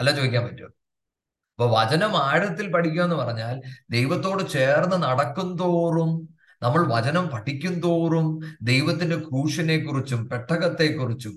[0.00, 0.68] അല്ല ചോദിക്കാൻ പറ്റുമോ?
[1.58, 6.29] അപ്പൊ വചനം ആഴത്തിൽ പഠിക്കുക എന്ന് പറഞ്ഞാൽ ദൈവത്തോട് ചേർന്ന് നടക്കും തോറും
[6.62, 8.26] നമ്മൾ വചനം പഠിക്കും തോറും
[8.62, 11.34] ദൈവത്തിന്റെ ക്രൂശിനെ കുറിച്ചും പെട്ടകത്തെ കുറിച്ചും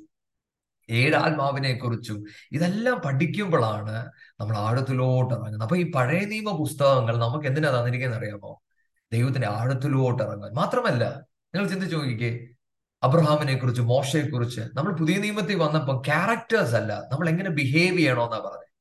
[0.89, 3.95] ഏഴാത്മാവിനെ കുറിച്ചും ഇതെല്ലാം പഠിക്കുമ്പോഴാണ്
[4.39, 5.61] നമ്മൾ ആഴത്തിലോട്ട് ഇറങ്ങുന്നത്.
[5.61, 8.51] അപ്പൊ ഈ പഴയ നിയമ പുസ്തകങ്ങൾ നമുക്ക് എന്തിനാ തന്നിരിക്കുന്നത് അറിയാമോ?
[9.11, 10.53] ദൈവത്തിന്റെ ആഴത്തിലോട്ട് ഇറങ്ങാൻ.
[10.53, 11.03] മാത്രമല്ല
[11.53, 12.31] നിങ്ങൾ ചിന്തിച്ചു നോക്കിക്കേ
[13.03, 18.72] അബ്രഹാമിനെ കുറിച്ച് മോശയെ കുറിച്ച് നമ്മൾ പുതിയ നിയമത്തിൽ വന്നപ്പോൾ ക്യാരക്ടേഴ്സ് അല്ല നമ്മൾ എങ്ങനെ ബിഹേവ് ചെയ്യണമെന്നാ പറഞ്ഞത്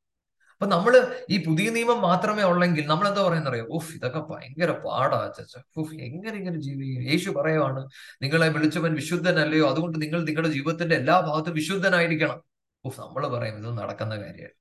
[0.62, 0.94] അപ്പൊ നമ്മൾ
[1.34, 5.94] ഈ പുതിയ നിയമം മാത്രമേ ഉള്ളെങ്കിൽ നമ്മൾ എന്താ പറയുന്ന അറിയാം ഉഫ് ഇതൊക്കെ ഭയങ്കര പാടാ ചച്ച ഉഫ്
[6.06, 7.00] എങ്ങനെ ഇങ്ങനെ ജീവിക്കും?
[7.10, 7.80] യേശു പറയുവാണ്
[8.22, 9.64] നിങ്ങളെ വിളിച്ചവൻ വിശുദ്ധനല്ലയോ?
[9.72, 12.38] അതുകൊണ്ട് നിങ്ങൾ നിങ്ങളുടെ ജീവിതത്തിന്റെ എല്ലാ ഭാഗത്തും വിശുദ്ധനായിരിക്കണം.
[12.84, 14.54] ഉഫ് നമ്മൾ പറയും ഇത് നടക്കുന്ന കാര്യമാണ്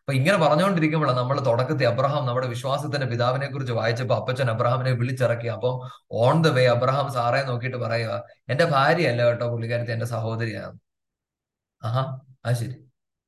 [0.00, 5.50] അപ്പൊ ഇങ്ങനെ പറഞ്ഞുകൊണ്ടിരിക്കുമ്പോഴാണ് നമ്മൾ തുടക്കത്തെ അബ്രഹാം നമ്മുടെ വിശ്വാസത്തിന്റെ പിതാവിനെ കുറിച്ച് വായിച്ചപ്പോൾ അപ്പച്ചൻ അബ്രഹാമിനെ വിളിച്ചിറക്കി.
[5.56, 5.74] അപ്പം
[6.26, 8.22] ഓൺ ദ വേ അബ്രഹാം സാറെ നോക്കിയിട്ട് പറയുക
[8.54, 10.76] എന്റെ ഭാര്യയല്ല കേട്ടോ പുള്ളിക്കാരത്തി എന്റെ സഹോദരിയാണ്.
[11.82, 12.04] ആഹാ
[12.46, 12.76] അത് ശരി.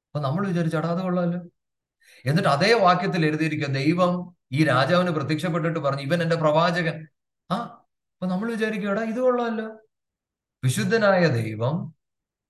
[0.08, 1.02] അപ്പൊ നമ്മൾ വിചാരിച്ചു അടാതെ
[2.24, 4.12] എന്നിട്ട് അതേ വാക്യത്തിൽ എഴുതിയിരിക്കുന്ന ദൈവം
[4.52, 6.96] ഈ രാജാവിന് പ്രത്യക്ഷപ്പെട്ടിട്ട് പറഞ്ഞു ഇവൻ എന്റെ പ്രവാചകൻ.
[7.50, 7.56] ആ
[8.14, 9.68] അപ്പൊ നമ്മൾ വിചാരിക്കും എടാ ഇത് കൊള്ളാമല്ലോ
[10.62, 11.74] വിശുദ്ധനായ ദൈവം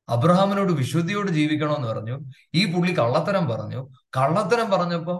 [0.08, 2.16] അബ്രഹാമിനോട് വിശുദ്ധിയോട് ജീവിക്കണമെന്ന് പറഞ്ഞു
[2.54, 3.80] ഈ പുള്ളി കള്ളത്തരം പറഞ്ഞു.
[4.16, 5.18] കള്ളത്തരം പറഞ്ഞപ്പം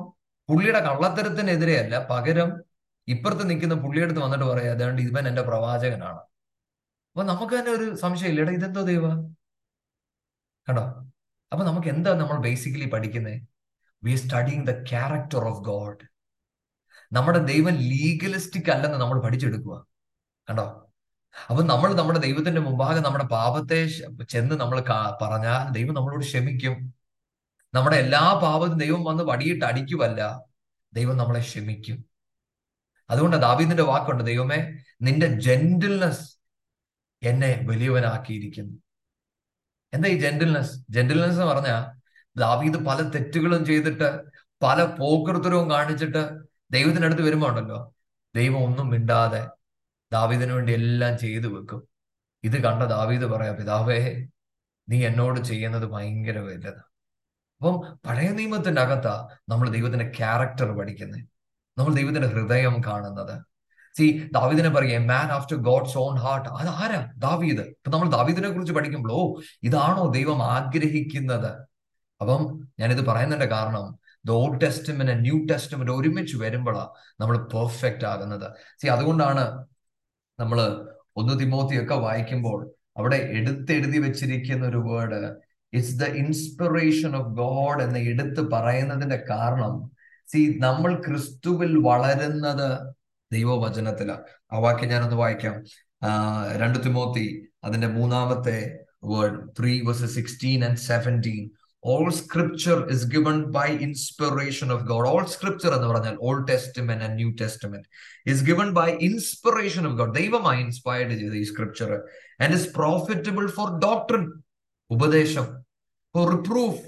[0.49, 2.51] പുള്ളിയുടെ കള്ളത്തരത്തിനെതിരെയല്ല പകരം
[3.09, 6.21] ഇപ്പുറത്ത് നിൽക്കുന്ന പുള്ളിയെടുത്ത് വന്നിട്ട് പറയാം അതുകൊണ്ട് ഇവൻ എന്റെ പ്രവാചകനാണ്.
[7.11, 9.07] അപ്പൊ നമുക്ക് തന്നെ ഒരു സംശയമില്ല എടാ ഇതെന്തോ ദൈവ?
[10.69, 10.85] കണ്ടോ?
[11.53, 13.37] അപ്പൊ നമുക്ക് എന്താ നമ്മൾ ബേസിക്കലി പഠിക്കുന്നത്
[14.05, 16.05] we studying the character of God
[17.13, 19.77] നമ്മുടെ ദൈവം ലീഗലിസ്റ്റിക് അല്ലെന്ന് നമ്മൾ പഠിച്ചെടുക്കുക
[20.49, 20.65] കണ്ടോ?
[21.51, 23.79] അപ്പൊ നമ്മൾ നമ്മുടെ ദൈവത്തിന്റെ മുമ്പാകെ നമ്മുടെ പാപത്തെ
[24.33, 24.79] ചെന്ന് നമ്മൾ
[25.23, 26.75] പറഞ്ഞാൽ ദൈവം നമ്മളോട് ക്ഷമിക്കും.
[27.75, 30.21] നമ്മുടെ എല്ലാ പാപവും ദൈവം വന്ന് വടിയിട്ട് അടിക്കുമല്ല
[30.93, 31.97] ദൈവം നമ്മളെ ക്ഷമിക്കും.
[33.11, 34.59] അതുകൊണ്ട് ദാവീദിന്റെ വാക്കുണ്ട് ദൈവമേ
[35.03, 36.25] നിന്റെ ജെന്റിൽനെസ്
[37.23, 38.75] എന്നെ വലിയവനാക്കിയിരിക്കുന്നു.
[39.93, 41.83] എന്താ ഈ ജെന്റിൽനെസ് ജെന്റിൽനെസ് എന്ന് പറഞ്ഞാൽ
[42.37, 44.09] ദാവീദ് പല തെറ്റുകളും ചെയ്തിട്ട്
[44.63, 46.23] പല പോക്കൃത്തരവും കാണിച്ചിട്ട്
[46.71, 47.95] ദൈവത്തിനടുത്ത് വരുമ്പോണ്ടല്ലോ വരുമ്പോ
[48.35, 49.43] ദൈവം ഒന്നും മിണ്ടാതെ
[50.13, 51.89] ദാവീദിനു വേണ്ടി എല്ലാം ചെയ്തു വെക്കും.
[52.45, 54.27] ഇത് കണ്ട ദാവീദ് പറയാ പിതാവേ
[54.89, 56.73] നീ എന്നോട് ചെയ്യുന്നത് ഭയങ്കര വലുത്.
[57.61, 61.21] അപ്പം പഴയ നിയമത്തിന്റെ അകത്താ നമ്മൾ ദൈവത്തിന്റെ ക്യാരക്ടർ പഠിക്കുന്നത്
[61.79, 63.35] നമ്മൾ ദൈവത്തിന്റെ ഹൃദയം കാണുന്നത്.
[63.99, 67.61] സി ദാവീദിനെ പറയേ man after God's own heart അത് ആരാ ദാവീദ്.
[67.61, 71.67] ഇപ്പൊ നമ്മൾ ദാവീദിനെ കുറിച്ച് പഠിക്കുമ്പോൾ ഇതാണോ ദൈവം ആഗ്രഹിക്കുന്നത്?
[72.21, 72.43] അപ്പം
[72.81, 73.87] ഞാനിത് പറയുന്നതിന്റെ കാരണം
[74.25, 76.91] the old testament new testament ഒരുമിച്ച് വരുമ്പോഴാണ്
[77.21, 78.47] നമ്മൾ പെർഫെക്റ്റ് ആകുന്നത്.
[78.81, 79.45] സി അതുകൊണ്ടാണ്
[80.39, 80.59] നമ്മൾ
[81.17, 82.61] ഒന്ന് തിമോത്തിയൊക്കെ വായിക്കുമ്പോൾ
[82.97, 85.21] അവിടെ എടുത്തെഴുതി വെച്ചിരിക്കുന്ന ഒരു word
[85.73, 89.75] it's the inspiration of God എന്ന് എടുത്ത് പറയുന്നതിന്റെ കാരണം
[90.29, 92.69] സി നമ്മൾ ക്രിസ്തുവിൽ വളരുന്നത്
[93.31, 95.55] ദൈവവചനത്തിലാണ് ആ വാക്യം ഞാനൊന്ന് വായിക്കാം.
[96.63, 97.27] രണ്ട് തിമോത്തി
[97.65, 98.57] അതിന്റെ മൂന്നാമത്തെ
[99.13, 101.43] word three verse sixteen and seventeen
[101.93, 107.17] all scripture is given by inspiration of God all scripture എന്ന് പറഞ്ഞാൽ old testament and
[107.21, 107.89] new testament
[108.33, 111.91] is given by inspiration of God ദൈവമായി ഇൻസ്പയർഡ് ചെയ്ത ഈ scripture
[112.45, 114.25] and is profitable for doctrine
[114.91, 115.47] ഉപദേശം
[116.15, 116.83] for reproof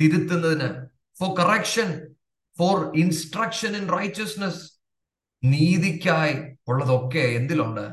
[0.00, 0.70] തിരുത്തുന്നതിന്
[1.20, 1.88] for correction
[2.56, 4.62] for instruction in righteousness
[5.42, 6.34] നീതിക്കായി
[6.70, 7.84] ഉള്ളതൊക്കെ എന്തിലുണ്ട്?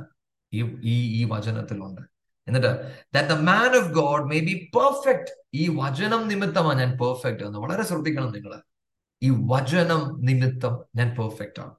[0.53, 2.01] ഈ ഈ വചനത്തിലുണ്ട്.
[2.47, 7.59] എന്നിട്ട് that the man of God may be perfect ഈ വചനം നിമിത്തമാണ് ഞാൻ പെർഫെക്റ്റ് എന്ന്
[7.59, 8.61] വളരെ ശ്രദ്ധിക്കണം നിങ്ങൾ
[9.23, 11.71] ഈ വചനം നിമിത്തം ഞാൻ പെർഫെക്റ്റ് ആണ്.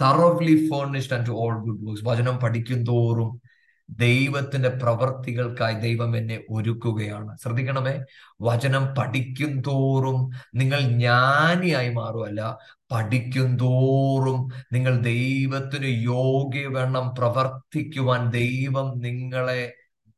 [0.00, 3.42] Thoroughly furnished and to all good works വചനം പഠിക്കും തോറും
[3.90, 7.36] ദൈവത്തിന്റെ പ്രവർത്തികൾക്കായി ദൈവം എന്നെ ഒരുക്കുകയാണ്.
[7.42, 8.00] ശ്രദ്ധിക്കണമേ.
[8.40, 12.58] വചനം പഠിക്കും തോറും നിങ്ങൾ ജ്ഞാനിയായി മാറുമല്ല
[12.92, 19.74] പഠിക്കും തോറും നിങ്ങൾ ദൈവത്തിന് യോഗ്യവണ്ണം പ്രവർത്തിക്കുവാൻ ദൈവം നിങ്ങളെ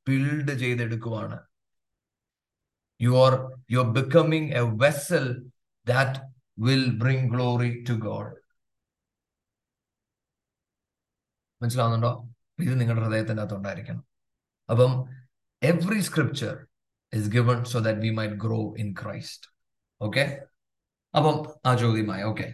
[0.07, 1.39] build ചെയ്തെടുക്കുവാണ്.
[3.01, 3.33] You are
[3.71, 5.27] you are becoming a vessel
[5.87, 6.21] that
[6.59, 8.33] will bring glory to God
[11.61, 12.13] മനസ്സിലാവുന്നുണ്ടോ?
[12.61, 14.03] ഇത് നിങ്ങളുടെ ഹൃദയത്തിന്റെ അകത്തുണ്ടായിരിക്കണം
[14.69, 14.93] അപ്പം
[15.63, 16.55] every scripture
[17.13, 19.47] is given so that we might grow in Christ
[20.01, 20.25] okay
[21.15, 21.37] അപ്പം
[21.67, 22.47] ആ ചോദ്യമായി ഓക്കെ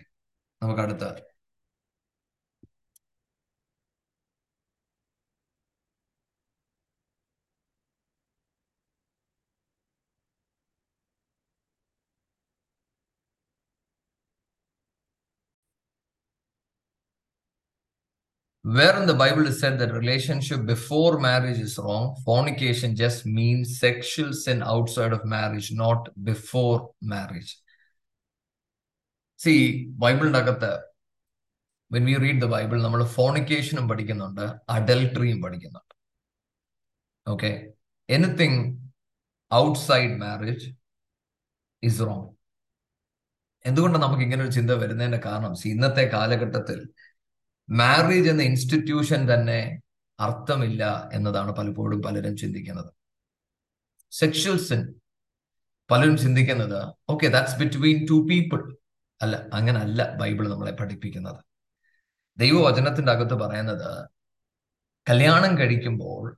[0.62, 1.04] നമുക്ക് അടുത്ത
[18.64, 23.80] Where in the Bible is said that relationship before marriage is wrong, fornication just means
[23.80, 27.50] sexual sin outside of marriage, not before marriage.
[29.40, 29.58] See,
[29.98, 30.72] Bible അകത്ത്
[31.90, 34.44] when we read the Bible, നമ്മൾ ഫോണിക്കേഷനും പഠിക്കുന്നുണ്ട്
[34.76, 35.94] അഡൽട്ടറിയും പഠിക്കുന്നുണ്ട്
[37.26, 37.50] okay
[38.08, 38.60] anything
[39.50, 40.68] outside marriage
[41.82, 42.28] is wrong
[43.64, 46.78] എന്തുകൊണ്ടാണ് നമുക്ക് ഇങ്ങനെ ഒരു ചിന്ത വരുന്നതിന്റെ കാരണം ഇന്നത്തെ കാലഘട്ടത്തിൽ
[47.72, 49.80] മാരേജ് എന്ന ഇൻസ്റ്റിറ്റ്യൂഷൻ തന്നെ
[50.20, 52.92] അർത്ഥമില്ല എന്നതാണ് പലപ്പോഴും പലരും ചിന്തിക്കുന്നത്.
[54.10, 54.94] സെക്ഷൽ സിൻ
[55.90, 58.76] പലരും ചിന്തിക്കുന്നത് okay that's between two people
[59.22, 61.44] അല്ല അങ്ങനല്ല ബൈബിൾ നമ്മളെ പഠിപ്പിക്കുന്നത്.
[62.38, 64.08] ദൈവവചനത്തിന്റെ അകത്ത് പറയുന്നത്
[65.08, 66.36] കല്യാണം കഴിക്കുമ്പോൾ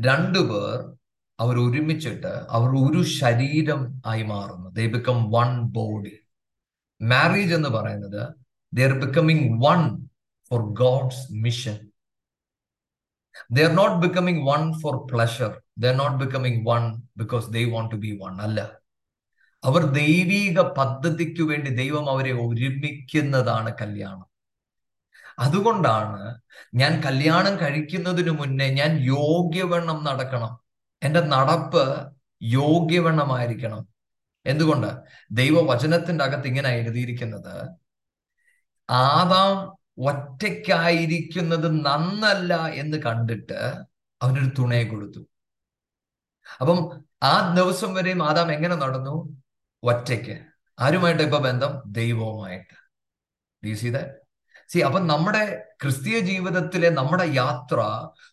[0.00, 0.96] രണ്ടുപേർ
[1.40, 4.70] അവർ ഒരുമിച്ചിട്ട് അവർ ഒരു ശരീരം ആയി മാറുന്നു.
[4.70, 6.16] They become one body
[7.02, 8.34] marriage എന്ന് പറയുന്നത്
[8.74, 10.06] there becoming one
[10.50, 11.92] for God's mission.
[13.50, 15.54] They are not becoming one for pleasure.
[15.76, 18.36] They are not becoming one because they want to be one.
[18.40, 18.60] അല്ല
[19.62, 24.26] അവർ ദൈവീക പദ്ധതിക്ക് വേണ്ടി ദൈവം അവരെ ഒരുമിക്കുന്നതാണ് കല്യാണം
[25.38, 26.20] അതുകൊണ്ടാണ്
[26.74, 30.52] ഞാൻ കല്യാണം കഴിക്കുന്നതിന് മുന്നേ ഞാൻ യോഗ്യവണ്ണം നടക്കണം
[31.02, 31.84] എന്റെ നടപ്പ്
[32.42, 33.82] യോഗ്യവണ്ണമായിരിക്കണം
[34.46, 34.88] എന്തുകൊണ്ട്
[35.30, 37.54] ദൈവവചനത്തിന്റെ അകത്ത് ഇങ്ങനെ എഴുതിയിരിക്കുന്നത്
[38.88, 39.52] ആദാം
[39.98, 43.72] ഒറ്റയ്ക്കായിരിക്കുന്നത് നന്നല്ല എന്ന് കണ്ടിട്ട്
[44.22, 45.20] അവനൊരു തുണയെ കൊടുത്തു.
[46.60, 49.42] അപ്പം ആ ദിവസം വരെയും ആദാം എങ്ങനെ നടന്നു?
[49.82, 50.40] ഒറ്റയ്ക്ക്.
[50.80, 51.82] ആരുമായിട്ട് ഇപ്പൊ ബന്ധം?
[51.86, 52.84] ദൈവവുമായിട്ട്.
[53.74, 53.96] സി
[54.68, 57.74] സി അപ്പൊ നമ്മുടെ ക്രിസ്തീയ ജീവിതത്തിലെ നമ്മുടെ യാത്ര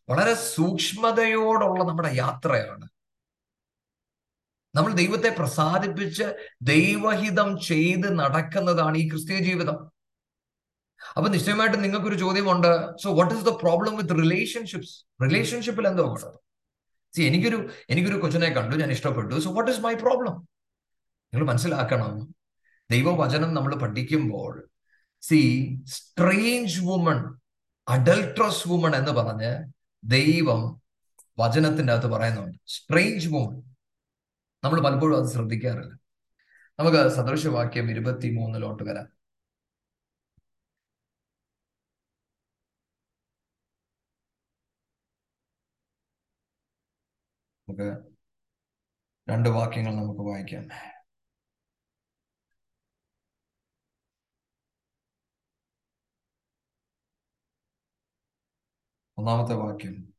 [0.09, 2.89] വളരെ സൂക്ഷ്മതയോടുള്ള നമ്മുടെ യാത്രയാണ്.
[4.76, 9.91] നമ്മൾ ദൈവത്തെ പ്രസാദിപ്പിച്ച് ദൈവഹിതം ചെയ്ത് നടക്കുന്നതാണ് ഈ ക്രിസ്തീയ ജീവിതം.
[11.18, 12.97] അപ്പൊ നിശ്ചയമായിട്ടും നിങ്ങൾക്കൊരു ചോദ്യമുണ്ട്.
[13.03, 16.39] So what is the problem with relationships റിലേഷൻഷിപ്പിൽ എന്തോ കുഴപ്പം
[17.16, 19.39] സി എനിക്കൊരു എനിക്കൊരു കൊച്ചിനെ കണ്ടു ഞാൻ ഇഷ്ടപ്പെട്ടു.
[19.39, 20.47] So what is my problem
[21.34, 22.36] നിങ്ങൾ മനസ്സിലാക്കണം.
[22.91, 24.70] ദൈവവചനം നമ്മൾ പഠിക്കുമ്പോൾ
[25.22, 25.39] see
[25.86, 27.36] strange woman
[27.88, 29.72] adulterous woman എന്ന് പറഞ്ഞ്
[30.03, 30.82] ദൈവം
[31.39, 32.57] വചനത്തിന്റെ അകത്ത് പറയുന്നുണ്ട്.
[32.68, 33.64] സ്ട്രേഞ്ച് വുമൺ
[34.64, 35.93] നമ്മൾ പലപ്പോഴും അത് ശ്രദ്ധിക്കാറില്ല.
[36.80, 39.20] നമുക്ക് സദൃശവാക്യം ഇരുപത്തി മൂന്നിലോട്ട് വരാം.
[47.72, 48.15] നമുക്ക്
[49.30, 50.63] രണ്ട് വാക്യങ്ങൾ നമുക്ക് വായിക്കാം.
[59.17, 60.13] ഒന്നാമത്തെ വാക്യം.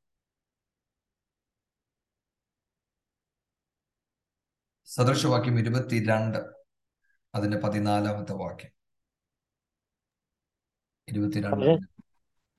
[4.84, 6.38] സദൃശവാക്യം ഇരുപത്തിരണ്ട്
[7.34, 8.70] അതിന്റെ പതിനാലാമത്തെ വാക്യം.
[11.09, 11.88] ഇരുപത്തിരണ്ട് പര-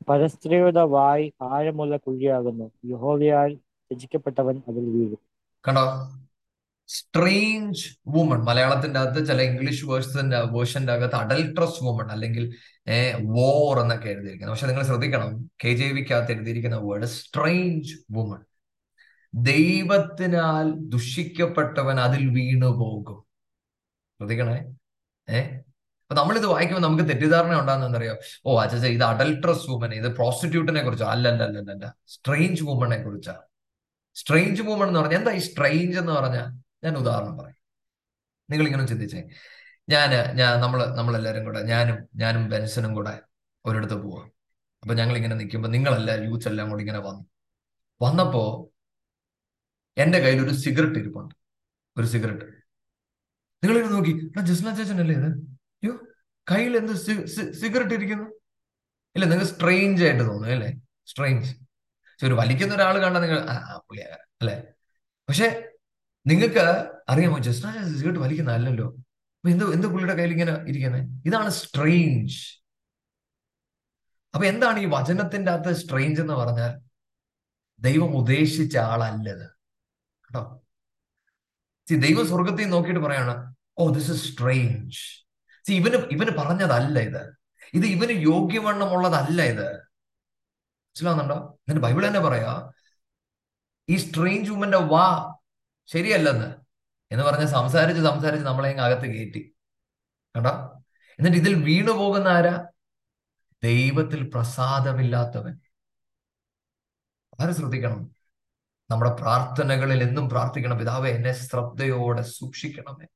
[0.10, 2.72] പരസ്ത്രീയുടെ വായി ആഴമുള്ള കുഴിയാകുന്നു.
[2.86, 3.60] യഹോവയാൽ
[3.94, 5.18] ത്യജിക്കപ്പെട്ടവൻ അതിൽ വീഴും.
[5.68, 6.14] കണ്ടോ?
[6.88, 12.56] സ്ട്രേഞ്ച് വുമൺ മലയാളത്തിന്റെ അകത്ത് ചില ഇംഗ്ലീഷ് വേഴ്സിന്റെ വേർഷന്റെ അകത്ത് അഡൽട്രസ് വുമൺ അല്ലെങ്കിൽ
[13.22, 14.56] വോർ എന്നൊക്കെ എഴുതിയിരിക്കുന്നത്.
[14.56, 15.52] പക്ഷെ നിങ്ങൾ ശ്രദ്ധിക്കണം.
[15.66, 18.40] കെ ജെ വിക്കകത്ത് എഴുതിയിരിക്കുന്ന വേർഡ് സ്ട്രേഞ്ച് വുമൺ
[19.36, 23.24] ദൈവത്തിനാൽ ദുഷിക്കപ്പെട്ടവൻ അതിൽ വീണു പോകും.
[24.20, 24.66] ശ്രദ്ധിക്കണേ.
[25.30, 25.40] ഏ?
[26.04, 28.16] അപ്പൊ നമ്മളിത് വായിക്കുമ്പോൾ നമുക്ക് തെറ്റിദ്ധാരണ ഉണ്ടാകുന്നറിയോ
[28.46, 31.06] ഓ അച്ഛാ ഇത് അഡൽട്രസ് വുമൻ ഇത് പ്രോസ്റ്റിറ്റ്യൂട്ടിനെ കുറിച്ചോ?
[31.06, 33.36] അല്ല അല്ല അല്ല അല്ല സ്ട്രേഞ്ച് വുമനെ കുറിച്ചാ
[34.16, 36.48] സ്ട്രേഞ്ച് മൂവ്മെന്റ് എന്ന് പറഞ്ഞാൽ എന്താ ഈ സ്ട്രെയിഞ്ച് എന്ന് പറഞ്ഞാൽ
[36.84, 37.60] ഞാൻ ഉദാഹരണം പറയും.
[38.50, 39.22] നിങ്ങൾ ഇങ്ങനെ ചിന്തിച്ചേ.
[39.90, 43.22] ഞാൻ ഞാൻ നമ്മൾ നമ്മളെല്ലാവരും കൂടെ ഞാനും ഞാനും ബെൻസനും കൂടെ
[43.66, 44.28] ഒരിടത്ത് പോവാം.
[44.84, 47.24] അപ്പൊ ഞങ്ങൾ ഇങ്ങനെ നിൽക്കുമ്പോൾ നിങ്ങളെല്ലാം യൂത്ത് എല്ലാം കൂടി ഇങ്ങനെ വന്നു.
[48.02, 48.44] വന്നപ്പോ
[49.98, 51.36] എന്റെ കയ്യിൽ ഒരു സിഗരറ്റ് ഇരിപ്പുണ്ട്.
[51.98, 52.46] ഒരു സിഗരറ്റ്
[53.64, 54.14] നിങ്ങൾ ഇങ്ങനെ നോക്കി
[54.50, 55.30] ജസ്ന ചേച്ചനല്ലേ ഇത്?
[55.82, 55.94] അയ്യോ
[56.52, 56.94] കയ്യിൽ എന്ത്
[57.62, 58.28] സിഗരറ്റ് ഇരിക്കുന്നു?
[59.16, 60.72] ഇല്ല നിങ്ങൾക്ക് സ്ട്രെയിഞ്ച് ആയിട്ട് തോന്നുന്നു അല്ലേ?
[61.08, 61.52] സ്ട്രെയിഞ്ച്
[62.28, 63.56] ഒരു വലിക്കുന്ന ഒരാൾ കണ്ടാൽ നിങ്ങൾ ആ
[64.42, 64.56] അല്ലേ?
[65.30, 65.48] പക്ഷെ
[66.26, 66.64] നിങ്ങൾക്ക്
[67.10, 68.88] അറിയാമോ ജസ്റ്റ് വലിക്കുന്ന അല്ലല്ലോ.
[69.36, 72.38] അപ്പൊ എന്ത് എന്ത് പുള്ളിയുടെ കയ്യിൽ ഇങ്ങനെ ഇരിക്കുന്നത് ഇതാണ് സ്ട്രെയിഞ്ച്
[74.34, 76.72] അപ്പൊ എന്താണ് ഈ വചനത്തിന്റെ അകത്ത് സ്ട്രെയിഞ്ച് എന്ന് പറഞ്ഞാൽ?
[77.80, 79.46] ദൈവം ഉദ്ദേശിച്ച ആളല്ലത്.
[80.26, 80.42] കേട്ടോ?
[81.88, 83.36] സി ദൈവം സ്വർഗത്തിൽ നോക്കിയിട്ട് പറയാണ്
[83.78, 85.00] oh this is strange
[85.66, 87.24] see ഇവന് ഇവന് പറഞ്ഞതല്ല ഇത്.
[87.74, 89.68] ഇത് ഇവന് യോഗ്യവണ്ണമുള്ളതല്ല ഇത്.
[90.94, 91.60] മനസ്സിലാവുന്നുണ്ടോ?
[91.68, 92.72] എന്നിട്ട് ബൈബിൾ തന്നെ പറയാ
[93.90, 95.36] ഈ സ്ട്രേഞ്ച് വുമന്റെ വാ
[95.86, 96.56] ശരിയല്ലെന്ന്
[97.12, 99.56] എന്ന് പറഞ്ഞ് സംസാരിച്ച് സംസാരിച്ച് നമ്മളെ അകത്ത് കയറ്റി.
[100.36, 100.84] കണ്ടോ?
[101.20, 102.68] എന്നിട്ട് ഇതിൽ വീണു പോകുന്ന ആരാ?
[103.64, 105.60] ദൈവത്തിൽ പ്രസാദമില്ലാത്തവൻ.
[107.40, 108.16] വളരെ ശ്രദ്ധിക്കണം?
[108.90, 110.78] നമ്മുടെ പ്രാർത്ഥനകളിൽ എന്നും പ്രാർത്ഥിക്കണം.
[110.78, 113.08] പിതാവ് എന്നെ ശ്രദ്ധയോടെ സൂക്ഷിക്കണമേ.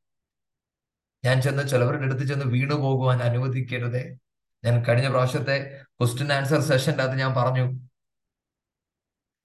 [1.25, 4.17] ഞാൻ ചെന്ന് ചിലവരുടെ അടുത്ത് ചെന്ന് വീണു പോകുവാൻ അനുവദിക്കരുതേ.
[4.65, 7.87] ഞാൻ കഴിഞ്ഞ പ്രാവശ്യത്തെ ക്വസ്റ്റ്യൻ ആൻസർ സെഷന്റെ അകത്ത് ഞാൻ പറഞ്ഞു.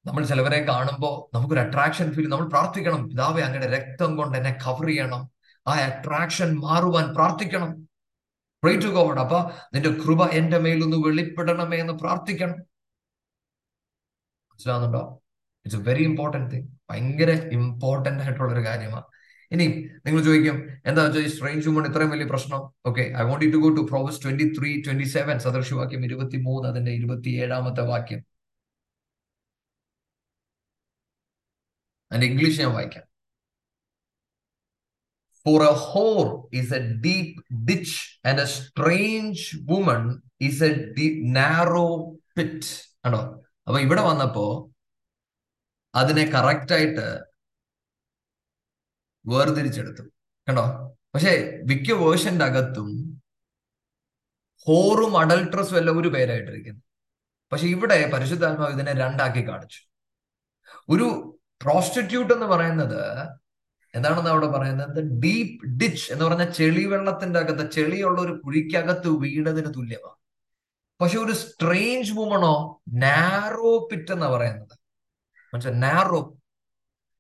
[0.07, 5.31] നമ്മൾ ചിലവരെ കാണുമ്പോൾ നമുക്കൊരു അട്രാക്ഷൻ ഫീൽ നമ്മൾ പ്രാർത്ഥിക്കണം പിതാവെ അങ്ങയുടെ രക്തം കൊണ്ട് എന്നെ കവർ ചെയ്യണം.
[5.69, 7.89] ആ അട്രാക്ഷൻ മാറുവാൻ പ്രാർത്ഥിക്കണം.
[8.63, 12.59] പ്രേ ടു ഗോഡ് അപ്പൊ നിന്റെ കൃപ എന്റെ മേലൊന്ന് വെളിപ്പെടണമേ എന്ന് പ്രാർത്ഥിക്കണം.
[14.53, 15.23] മനസ്സിലാവുന്നുണ്ടോ?
[15.67, 19.05] It's a very important thing ഭയങ്കര ഇമ്പോർട്ടന്റ് ആയിട്ടുള്ളൊരു കാര്യമാണ്.
[19.53, 19.67] ഇനി
[20.07, 22.61] നിങ്ങൾ ചോദിക്കും എന്താ വെച്ചാൽ ഈ സ്ട്രെയിൻ ഹ്യൂമൺ ഇത്രയും വലിയ പ്രശ്നം?
[22.87, 26.91] Okay I want to go to Proverbs twenty three twenty seven സദൃശവാക്യം ഇരുപത്തി മൂന്ന് അതിന്റെ
[26.91, 28.21] ഇരുപത്തി ഏഴാമത്തെ വാക്യം.
[32.11, 33.05] അതിന്റെ ഇംഗ്ലീഷ് ഞാൻ വായിക്കാം.
[35.47, 36.31] For a whore
[36.61, 40.03] is a deep ditch and a strange woman
[40.49, 41.91] is a deep, narrow
[42.39, 42.65] pit.
[43.05, 43.21] ആണോ?
[43.67, 44.71] അപ്പൊ ഇവിടെ വന്നപ്പോ
[45.95, 47.32] അതിനെ കറക്റ്റ് ആയിട്ട്
[49.27, 50.03] വേർതിരിച്ചെടുത്തു.
[50.49, 50.97] കണ്ടോ?
[51.15, 53.23] പക്ഷേ മിക്ക വേർഷന്റെ അകത്തും
[54.67, 56.81] ഹോറും അഡൽട്രസും എല്ലാം ഒരു പേരായിട്ടിരിക്കുന്നു.
[57.53, 59.81] പക്ഷെ ഇവിടെ പരിശുദ്ധാത്മാവ് ഇതിനെ രണ്ടാക്കി കാണിച്ചു.
[60.89, 63.29] ഒരു പ്രോസ്റ്റിറ്റ്യൂട്ട് എന്ന് പറയുന്നത്
[63.95, 64.99] എന്താണെന്ന് അവിടെ പറയുന്നത്?
[64.99, 70.17] ഡീപ്പ് ഡിച്ച് എന്ന് പറഞ്ഞ ചെളി വെള്ളത്തിന്റെ അകത്ത് ചെളിയുള്ള ഒരു കുഴിക്കകത്ത് വീണതിന് തുല്യമാണ്.
[71.01, 74.79] പക്ഷെ ഒരു സ്ട്രേഞ്ച് വുമണോ നാരോ പിറ്റ് എന്നാ പറയുന്നത്.
[75.55, 75.81] മനസ്സിലായി?
[75.81, 76.19] നാരോ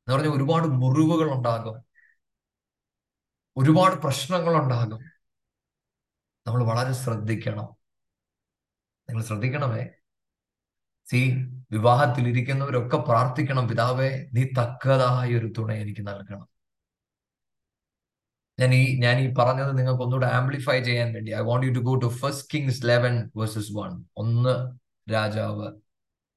[0.08, 1.91] എന്ന് പറഞ്ഞ ഒരുപാട് മുറിവുകൾ ഉണ്ടാകും.
[3.56, 5.00] ഒരുപാട് പ്രശ്നങ്ങൾ ഉണ്ടാകും
[6.46, 7.68] നമ്മൾ വളരെ ശ്രദ്ധിക്കണം.
[9.08, 9.88] നിങ്ങൾ ശ്രദ്ധിക്കണമേ.
[11.10, 11.34] സി
[11.70, 16.48] വിവാഹത്തിലിരിക്കുന്നവരൊക്കെ പ്രാർത്ഥിക്കണം പിതാവേ നീ തക്കതായ ഒരു തുണ എനിക്ക് നൽകണം.
[18.60, 21.32] ഞാൻ ഈ ഞാൻ ഈ പറഞ്ഞത് നിങ്ങൾക്ക് ഒന്നുകൂടെ ആംപ്ലിഫൈ ചെയ്യാൻ വേണ്ടി.
[21.32, 24.78] I want you to go to first Kings eleven verses one ഒന്ന്
[25.12, 25.72] രാജാവ്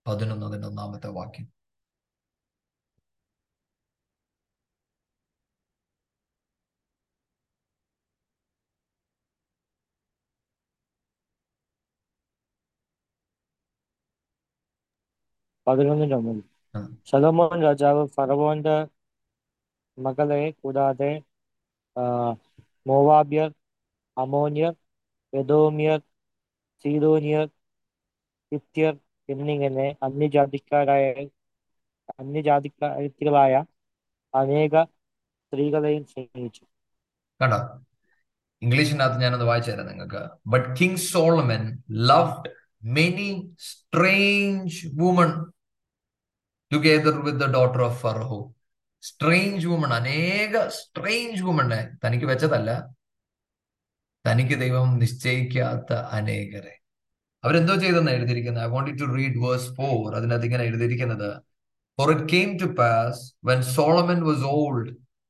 [0.07, 1.54] പതിനൊന്ന് അതിന്റെ ഒന്നാമത്തെ വാക്യം.
[15.67, 16.41] പതിനൊന്നിന്റെ ഒന്നിൽ.
[17.05, 18.87] ശലോമോൻ രാജാവ് ഫറവോന്റെ
[19.99, 21.21] മകളെ കൂടാതെ
[22.87, 23.53] മോവാബ്യർ
[24.17, 24.73] അമോന്യർ
[25.33, 25.99] എദോമ്യർ
[26.83, 27.49] സീദോനിയർ
[28.53, 28.97] ഹിത്യർ
[29.29, 31.27] എന്നിങ്ങനെ അന്യജാതിക്കാരായ
[32.19, 33.63] അന്യജാതിക്കാരികളായ
[34.35, 36.61] അനേക സ്ത്രീകളെയും സ്നേഹിച്ചു.
[37.41, 37.57] കണ്ടോ?
[38.61, 40.29] ഇംഗ്ലീഷിനകത്ത് ഞാനത് വായിച്ചു തരാം നിങ്ങൾക്ക്.
[40.47, 42.51] But king Solomon loved
[42.83, 45.54] many strange woman
[46.70, 48.40] Together with the daughter of Pharaoh
[49.02, 52.70] strange woman അനേക സ്ട്രേഞ്ച് വുമണെ തനിക്ക് വെച്ചതല്ല
[54.24, 56.74] തനിക്ക് ദൈവം നിശ്ചയിക്കാത്ത അനേകരെ
[57.44, 61.30] അവരെന്തോ ചെയ്തെന്ന് എഴുതിയിരിക്കുന്നത് I want to read verse four അതിനകത്ത് ഇങ്ങനെ എഴുതിയിരിക്കുന്നത്
[61.98, 64.88] For it came to pass when Solomon was old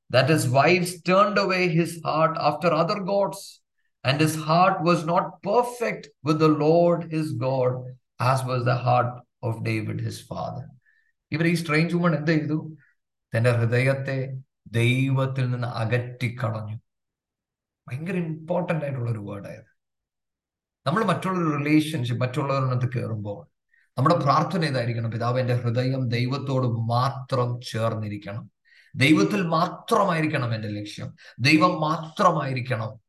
[0.09, 3.61] that his wives turned away his heart after other gods,
[4.05, 7.73] and his heart was not perfect with the Lord his God,
[8.21, 10.65] as was the heart of David his father.
[11.32, 12.76] ഇവർ ഈ strange woman എന്ത് ചെയ്തു?
[13.36, 16.76] തന്റെ ഹൃദയത്തെ ദൈവത്തിൽ നിന്ന് അകറ്റിക്കളഞ്ഞു.
[17.88, 19.76] ഭയങ്കര important ആയിട്ടുള്ള ഒരു വേർഡായത്
[20.86, 23.56] നമ്മൾ മറ്റുള്ളൊരു റിലേഷൻഷിപ്പ് മറ്റുള്ളവരിനകത്ത് കയറുമ്പോൾ
[23.98, 28.50] നമ്മുടെ പ്രാർത്ഥന ഇതായിരിക്കണം പിതാവ് എന്റെ ഹൃദയം ദൈവത്തോട് മാത്രം ചേർന്നിരിക്കണം.
[28.94, 31.14] ദൈവത്തിൽ മാത്രമായിരിക്കണം എന്റെ ലക്ഷ്യം.
[31.40, 33.00] ദൈവം മാത്രമായിരിക്കണം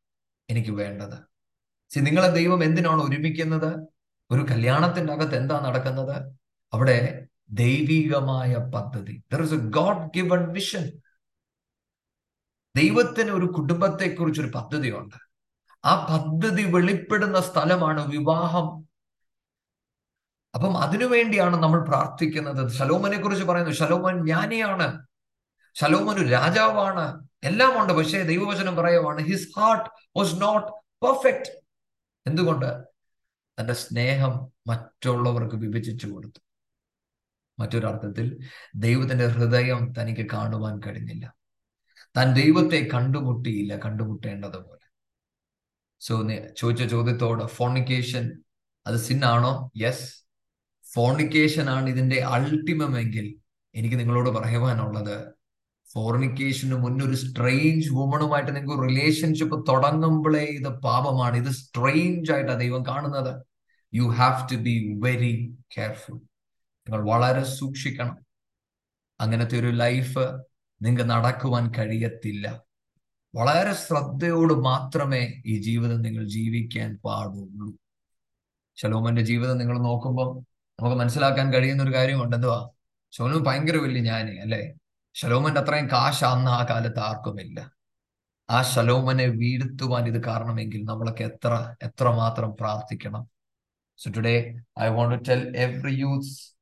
[0.50, 1.18] എനിക്ക് വേണ്ടത്.
[1.90, 3.78] സി നിങ്ങളെ ദൈവം എന്തിനാണ് ഒരുമിക്കുന്നത്?
[4.30, 6.32] ഒരു കല്യാണത്തിന്റെ അകത്ത് എന്താ നടക്കുന്നത്?
[6.72, 9.22] അവിടെ ദൈവികമായ പദ്ധതി.
[9.32, 10.90] There is a God given mission
[12.76, 15.14] ദൈവത്തിന് ഒരു കുടുംബത്തെ കുറിച്ച് ഒരു പദ്ധതിയുണ്ട്.
[15.84, 18.88] ആ പദ്ധതി വെളിപ്പെടുന്ന സ്ഥലമാണ് വിവാഹം.
[20.54, 22.70] അപ്പം അതിനുവേണ്ടിയാണ് നമ്മൾ പ്രാർത്ഥിക്കുന്നത്.
[22.70, 25.06] ശലോമനെ കുറിച്ച് പറയുന്നത് ശലോമൻ ജ്ഞാനിയാണ്.
[25.74, 27.28] ശലോമൻ ഒരു രാജാവാണ്.
[27.44, 27.92] എല്ലാം ഉണ്ട്.
[27.92, 30.66] പക്ഷേ ദൈവവചനം പറയുവാണ് his heart was not
[31.06, 31.64] perfect
[32.26, 32.82] എന്തുകൊണ്ട്?
[33.60, 36.47] തന്റെ സ്നേഹം മറ്റുള്ളവർക്ക് വിഭജിച്ചു കൊടുത്തു.
[37.60, 38.38] മറ്റൊരർത്ഥത്തിൽ
[38.74, 41.34] ദൈവത്തിന്റെ ഹൃദയം തനിക്ക് കാണുവാൻ കഴിഞ്ഞില്ല.
[42.16, 44.86] താൻ ദൈവത്തെ കണ്ടുമുട്ടിയില്ല കണ്ടുമുട്ടേണ്ടതുപോലെ.
[46.00, 46.28] സോ
[46.58, 48.32] ചോദിച്ച ചോദ്യത്തോട് ഫോണിക്കേഷൻ
[48.86, 50.24] അത് സിന്നാണോ യെസ്
[50.94, 53.34] ഫോണിക്കേഷൻ ആണ് ഇതിന്റെ അൾട്ടിമം എങ്കിൽ
[53.74, 55.32] എനിക്ക് നിങ്ങളോട് പറയുവാനുള്ളത്
[55.92, 61.36] ഫോർണിക്കേഷന് മുന്നൊരു സ്ട്രെയിഞ്ച് വുമണുമായിട്ട് നിങ്ങൾക്ക് റിലേഷൻഷിപ്പ് തുടങ്ങുമ്പോഴേ ഇത് പാപമാണ്.
[61.36, 63.44] ഇത് സ്ട്രെയിഞ്ച് ആയിട്ടാണ് ദൈവം കാണുന്നത്.
[63.94, 66.27] You have to be very careful
[66.88, 68.18] നിങ്ങൾ വളരെ സൂക്ഷിക്കണം.
[69.20, 70.18] അങ്ങനത്തെ ഒരു ലൈഫ്
[70.82, 72.62] നിങ്ങൾക്ക് നടക്കുവാൻ കഴിയത്തില്ല.
[73.34, 77.74] വളരെ ശ്രദ്ധയോട് മാത്രമേ ഈ ജീവിതം നിങ്ങൾ ജീവിക്കാൻ പാടുള്ളൂ.
[78.76, 80.38] ശലോമന്റെ ജീവിതം നിങ്ങൾ നോക്കുമ്പോൾ
[80.80, 82.36] നമുക്ക് മനസ്സിലാക്കാൻ കഴിയുന്ന ഒരു കാര്യമുണ്ട്.
[82.36, 82.70] എന്തുവാ?
[83.12, 84.74] ശലോമൻ ഭയങ്കര വലിയ ജ്ഞാനി അല്ലെ?
[85.14, 87.72] ശലോമന്റെ അത്രയും കാശ് അന്ന് ആ കാലത്ത് ആർക്കുമില്ല.
[88.50, 93.30] ആ ശലോമനെ വീഴ്ത്തുവാൻ ഇത് കാരണമെങ്കിൽ നമ്മളൊക്കെ എത്ര എത്ര മാത്രം പ്രാർത്ഥിക്കണം.
[93.96, 96.57] So today I want to tell every youth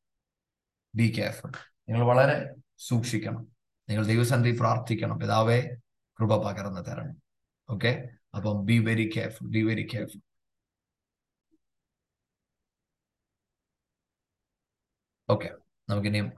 [0.97, 1.51] be careful
[1.89, 2.37] നിങ്ങൾ വളരെ
[2.79, 3.45] സൂക്ഷിക്കണം.
[3.89, 5.19] നിങ്ങൾ ദൈവസന്ധി പ്രാർത്ഥിക്കണം.
[5.19, 5.59] പിതാവേ
[6.19, 7.17] കൃപ പകർന്നു തരണം
[7.71, 7.91] ഓക്കെ
[8.37, 10.21] അപ്പം be very careful be very careful
[15.29, 15.49] okay
[15.89, 16.29] നമുക്കിനിയും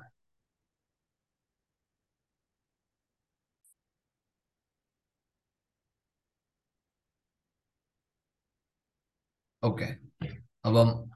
[9.62, 9.88] ഓക്കെ
[10.66, 11.07] അപ്പം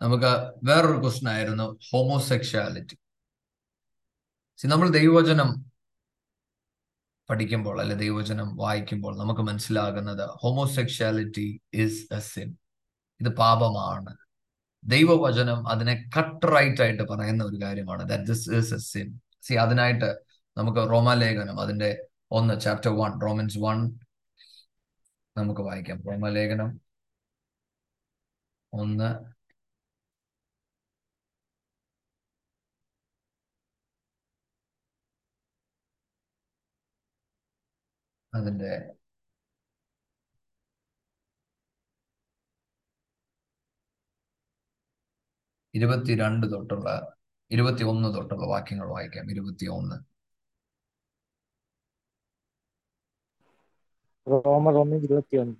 [0.00, 0.30] നമുക്ക്
[0.64, 2.96] വേറൊരു ക്വസ്റ്റൻ ആയിരുന്നു ഹോമോസെക്ഷാലിറ്റി
[4.66, 5.50] നമ്മൾ ദൈവവചനം
[7.30, 12.58] പഠിക്കുമ്പോൾ അല്ലെ ദൈവവചനം വായിക്കുമ്പോൾ നമുക്ക് മനസ്സിലാകുന്നത് ഹോമോസെക്ഷാലിറ്റി ഇസ് എ സിൻ
[13.20, 14.16] ഇത് പാപമാണ്.
[14.84, 18.02] ദൈവവചനം അതിനെ കട്ട് റൈറ്റ് ആയിട്ട് പറയുന്ന ഒരു കാര്യമാണ്.
[18.08, 20.10] That this is a sin see അതിനായിട്ട്
[20.56, 23.78] നമുക്ക് റോമാലേഖനം അതിന്റെ ഒന്ന് ചാപ്റ്റർ വൺ റോമൻസ് വൺ
[25.36, 26.02] നമുക്ക് വായിക്കാം.
[26.02, 26.80] റോമാലേഖനം
[28.72, 29.35] ഒന്ന്
[38.38, 38.72] അതിന്റെ
[45.74, 46.88] ഇരുപത്തിരണ്ട് തൊട്ടുള്ള
[47.50, 49.30] ഇരുപത്തി ഒന്ന് തൊട്ടുള്ള വാക്യങ്ങൾ വായിക്കാം.
[49.30, 49.96] ഇരുപത്തി ഒന്ന്
[54.26, 55.56] റോമർ ഒന്ന് ഇരുപത്തിയൊന്ന്.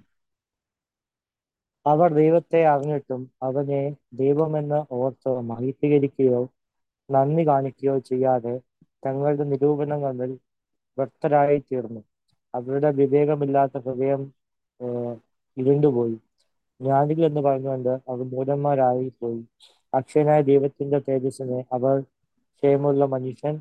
[1.87, 3.83] അവർ ദൈവത്തെ അറിഞ്ഞിട്ടും അവനെ
[4.15, 6.43] ദൈവമെന്ന് ഓർത്ത് മഹിത്തീകരിക്കുകയോ
[7.09, 8.55] നന്ദി കാണിക്കുകയോ ചെയ്യാതെ
[9.07, 10.33] തങ്ങളുടെ നിരൂപണങ്ങളിൽ
[10.99, 12.03] വ്യക്തരായി തീർന്നു
[12.57, 14.23] അവരുടെ വിവേകമില്ലാത്ത ഹൃദയം
[15.57, 16.17] ഇരുണ്ടുപോയി.
[16.81, 19.41] ജ്ഞാനികൾ എന്ന് പറഞ്ഞുകൊണ്ട് അവർ മൂലന്മാരായി പോയി
[19.93, 21.95] അക്ഷയനായ ദൈവത്തിന്റെ തേജസ്സിനെ അവർ
[22.57, 23.55] ക്ഷേമമുള്ള മനുഷ്യൻ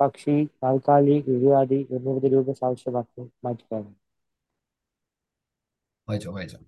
[0.00, 3.94] പക്ഷി താൽക്കാലി ഇഴയാടി എന്നിവരുടെ രൂപ സാക്ഷ്യമാക്കി മാറ്റിക്കളഞ്ഞു.
[6.08, 6.58] വായിച്ചോ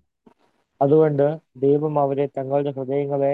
[0.81, 1.25] അതുകൊണ്ട്
[1.57, 3.33] ദൈവം അവരെ തങ്ങളുടെ ഹൃദയങ്ങളെ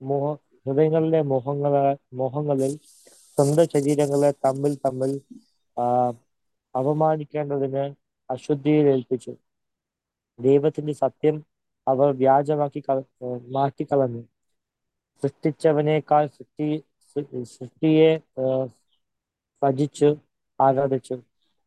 [0.00, 0.24] മോഹ
[0.66, 1.82] ഹൃദയങ്ങളിലെ മോഹങ്ങളെ
[2.14, 2.72] മോഹങ്ങളിൽ
[3.38, 5.12] സ്വന്തം ശരീരങ്ങളെ തമ്മിൽ തമ്മിൽ
[5.76, 5.84] ആ,
[6.76, 7.84] അപമാനിക്കേണ്ടതിന്
[8.30, 9.32] അശുദ്ധിയിൽ ഏൽപ്പിച്ചു
[10.38, 11.36] ദൈവത്തിന്റെ സത്യം
[11.86, 12.98] അവർ വ്യാജമാക്കി കള
[13.52, 14.22] മാറ്റിക്കളഞ്ഞു.
[15.22, 16.68] സൃഷ്ടിച്ചവനേക്കാൾ സൃഷ്ടി
[17.54, 18.10] സൃഷ്ടിയെ
[18.42, 18.66] ഏഹ്
[19.62, 20.10] ഭജിച്ചു
[20.58, 21.16] ആരാധിച്ചു.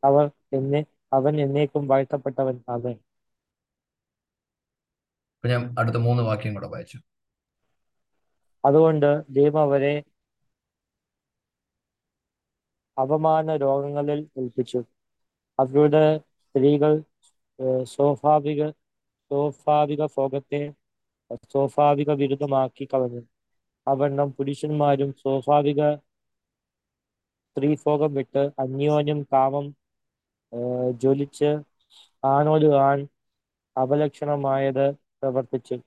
[0.03, 0.81] അവർ എന്നെ
[1.13, 2.95] അവൻ എന്നേക്കും വാഴ്ത്തപ്പെട്ടവൻ അവൻ.
[5.35, 6.97] അപ്പൊ ഞാൻ അടുത്ത മൂന്ന് വാക്യം കൂടെ വായിച്ചു.
[8.63, 9.93] അതുകൊണ്ട് ദൈവം അവരെ
[12.97, 14.79] അപമാന രോഗങ്ങളിൽ ഏൽപ്പിച്ചു.
[15.59, 16.03] അവരുടെ
[16.43, 16.93] സ്ത്രീകൾ
[17.93, 18.61] സ്വാഭാവിക
[19.31, 20.61] സ്വാഭാവിക ഭോഗത്തെ
[21.45, 23.21] സ്വാഭാവിക വിരുദ്ധമാക്കി കളഞ്ഞു.
[23.87, 25.81] അവണ്ണം പുരുഷന്മാരും സ്വാഭാവിക
[27.57, 29.65] സ്ത്രീഭോഗം വിട്ട് അന്യോന്യം കാമം
[31.01, 31.51] ജ്വലിച്ച്
[32.23, 32.99] ആണോട് ആൺ
[33.75, 34.85] അപലക്ഷണമായത്
[35.19, 35.77] പ്രവർത്തിച്ചു.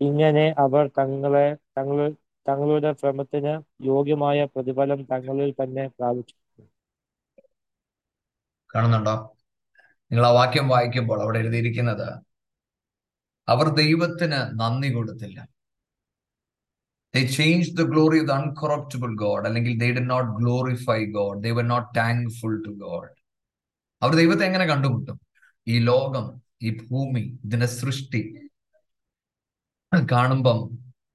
[0.00, 1.46] ഇങ്ങനെ അവർ തങ്ങളെ
[1.78, 1.98] തങ്ങൾ
[2.46, 3.54] തങ്ങളുടെ ശ്രമത്തിന്
[3.86, 6.34] യോഗ്യമായ പ്രതിഫലം തങ്ങളിൽ തന്നെ പ്രാപിച്ചു.
[8.74, 9.14] കാണുന്നുണ്ടോ
[10.10, 12.06] നിങ്ങൾ ആ വാക്യം വായിക്കുമ്പോൾ അവിടെ എഴുതിയിരിക്കുന്നത്
[13.48, 15.38] അവർ ദൈവത്തിന് നന്ദി കൊടുത്തില്ല
[17.14, 21.42] They changed the glory of the uncorruptible God അല്ലെങ്കിൽ they did not glorify God.
[21.42, 23.08] They were not thankful to God.
[24.02, 25.18] അവർ ദൈവത്തെ എങ്ങനെ കണ്ടുമുട്ടും
[25.66, 26.24] ഈ ലോകം
[26.62, 28.22] ഈ ഭൂമി ഇതിന്റെ സൃഷ്ടി
[29.92, 30.58] കാണുമ്പം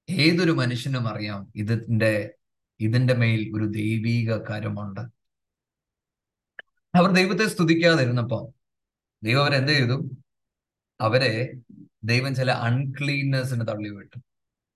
[0.08, 2.12] ഏതൊരു മനുഷ്യനും അറിയാം ഇതിന്റെ
[2.80, 5.02] ഇതിന്റെ മേൽ ഒരു ദൈവീക കരമുണ്ട്
[6.94, 8.54] അവർ ദൈവത്തെ സ്തുതിക്കാതിരുന്നപ്പോ
[9.22, 10.10] ദൈവം അവരെന്ത് ചെയ്തു?
[11.00, 11.52] അവരെ
[12.04, 14.20] ദൈവം ചില അൺക്ലീൻനെസ്സിന് തള്ളിവിട്ടു.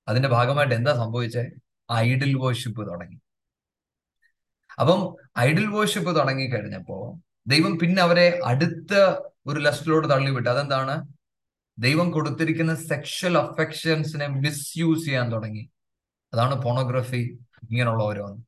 [0.09, 1.51] അതിന്റെ ഭാഗമായിട്ട് എന്താ സംഭവിച്ചേ?
[1.93, 3.21] ഐഡിൽ വോഷിപ്പ് തുടങ്ങി.
[4.81, 10.49] അപ്പം ഐഡിൽ വോഷിപ്പ് തുടങ്ങി കഴിഞ്ഞപ്പോ ദൈവം പിന്നെ അവരെ അടുത്ത ഒരു ലസ്റ്റിലോട്ട് തള്ളിവിട്ടു.
[10.49, 11.07] അതെന്താണ്?
[11.79, 15.71] ദൈവം കൊടുത്തിരിക്കുന്ന സെക്ഷൽ അഫെക്ഷൻസിനെ മിസ്യൂസ് ചെയ്യാൻ തുടങ്ങി.
[16.33, 17.39] അതാണ് പോണോഗ്രഫി
[17.71, 18.43] ഇങ്ങനെയുള്ള ഓരോന്ന്.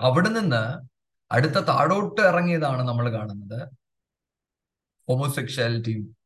[0.00, 0.88] അവിടെ നിന്ന്
[1.30, 3.70] അടുത്ത താഴോട്ട് ഇറങ്ങിയതാണ് നമ്മൾ കാണുന്നത്.
[5.08, 6.16] ഹോമോസെക്ഷാലിറ്റിയും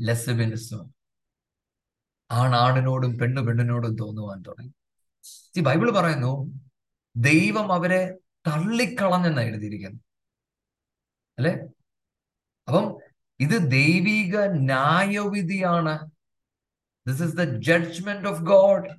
[0.00, 0.94] ലെസബിനിസും
[2.30, 4.72] ആണാടിനോടും പെണ്ണു പെണ്ണിനോടും തോന്നുവാൻ തുടങ്ങി.
[5.56, 6.32] ഈ ബൈബിൾ പറയുന്നു
[7.16, 8.14] ദൈവം അവരെ
[8.46, 10.00] തള്ളിക്കളഞ്ഞെന്ന് എഴുതിയിരിക്കുന്നു
[11.38, 11.52] അല്ലെ?
[12.68, 12.98] അപ്പം
[13.40, 16.10] ഇത് ദൈവിക ന്യായവിധിയാണ്.
[17.06, 18.90] This is the judgement of God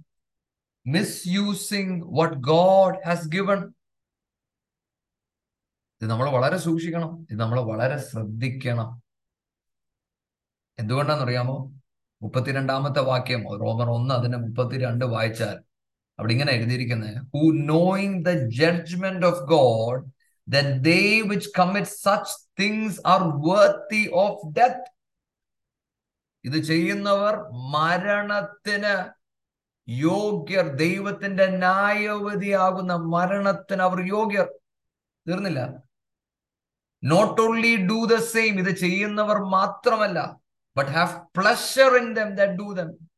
[1.27, 3.73] misusing what God has given
[6.01, 7.27] ഇത് നമ്മൾ വളരെ സൂക്ഷിക്കണം.
[7.31, 9.03] ഇത് നമ്മൾ വളരെ ശ്രദ്ധിക്കണം.
[10.79, 11.73] എന്തുകൊണ്ടാണെന്നറിയാമോ?
[12.21, 15.59] മുപ്പത്തിരണ്ടാമത്തെ വാക്യം റോമർ ഒന്ന് അതിന്റെ മുപ്പത്തിരണ്ട് വായിച്ചാൽ
[16.19, 20.19] അവിടെ ഇങ്ങനെ എഴുതിയിരിക്കുന്നത് who knowing the judgement of God
[20.49, 22.29] that they which commit such
[22.61, 24.53] things are worthy of
[26.43, 27.35] ഇത് ചെയ്യുന്നവർ
[27.71, 29.09] മരണത്തിന്
[29.89, 30.67] യോഗ്യർ.
[30.67, 34.51] ദൈവത്തിന്റെ ന്യായവതിയാകുന്ന മരണത്തിന് അവർ യോഗ്യർ.
[35.27, 35.88] തീർന്നില്ല.
[37.03, 40.39] Not only do the same ഇത് ചെയ്യുന്നവർ മാത്രമല്ല
[40.77, 43.09] but have pleasure in them that do them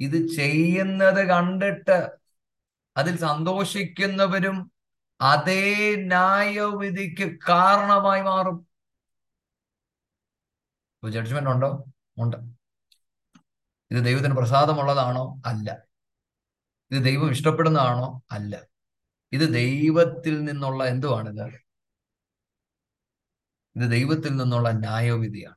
[0.00, 2.10] ഇത് ചെയ്യുന്നത് കണ്ടിട്ട്
[2.96, 4.72] അതിൽ സന്തോഷിക്കുന്നവരും
[5.20, 8.68] അതേ ന്യായവിധിക്ക് കാരണമായി മാറും.
[11.10, 11.84] ജഡ്ജ്മെന്റ് ഉണ്ടോ?
[12.18, 12.36] ഉണ്ട്.
[13.90, 15.42] ഇത് ദൈവത്തിന് പ്രസാദമുള്ളതാണോ?
[15.46, 15.82] അല്ല.
[16.90, 18.22] ഇത് ദൈവം ഇഷ്ടപ്പെടുന്നതാണോ?
[18.30, 18.62] അല്ല.
[19.32, 21.67] ഇത് ദൈവത്തിൽ നിന്നുള്ള എന്തുവാണിത്?
[23.78, 25.56] ഇത് ദൈവത്തിൽ നിന്നുള്ള ന്യായവിധിയാണ്.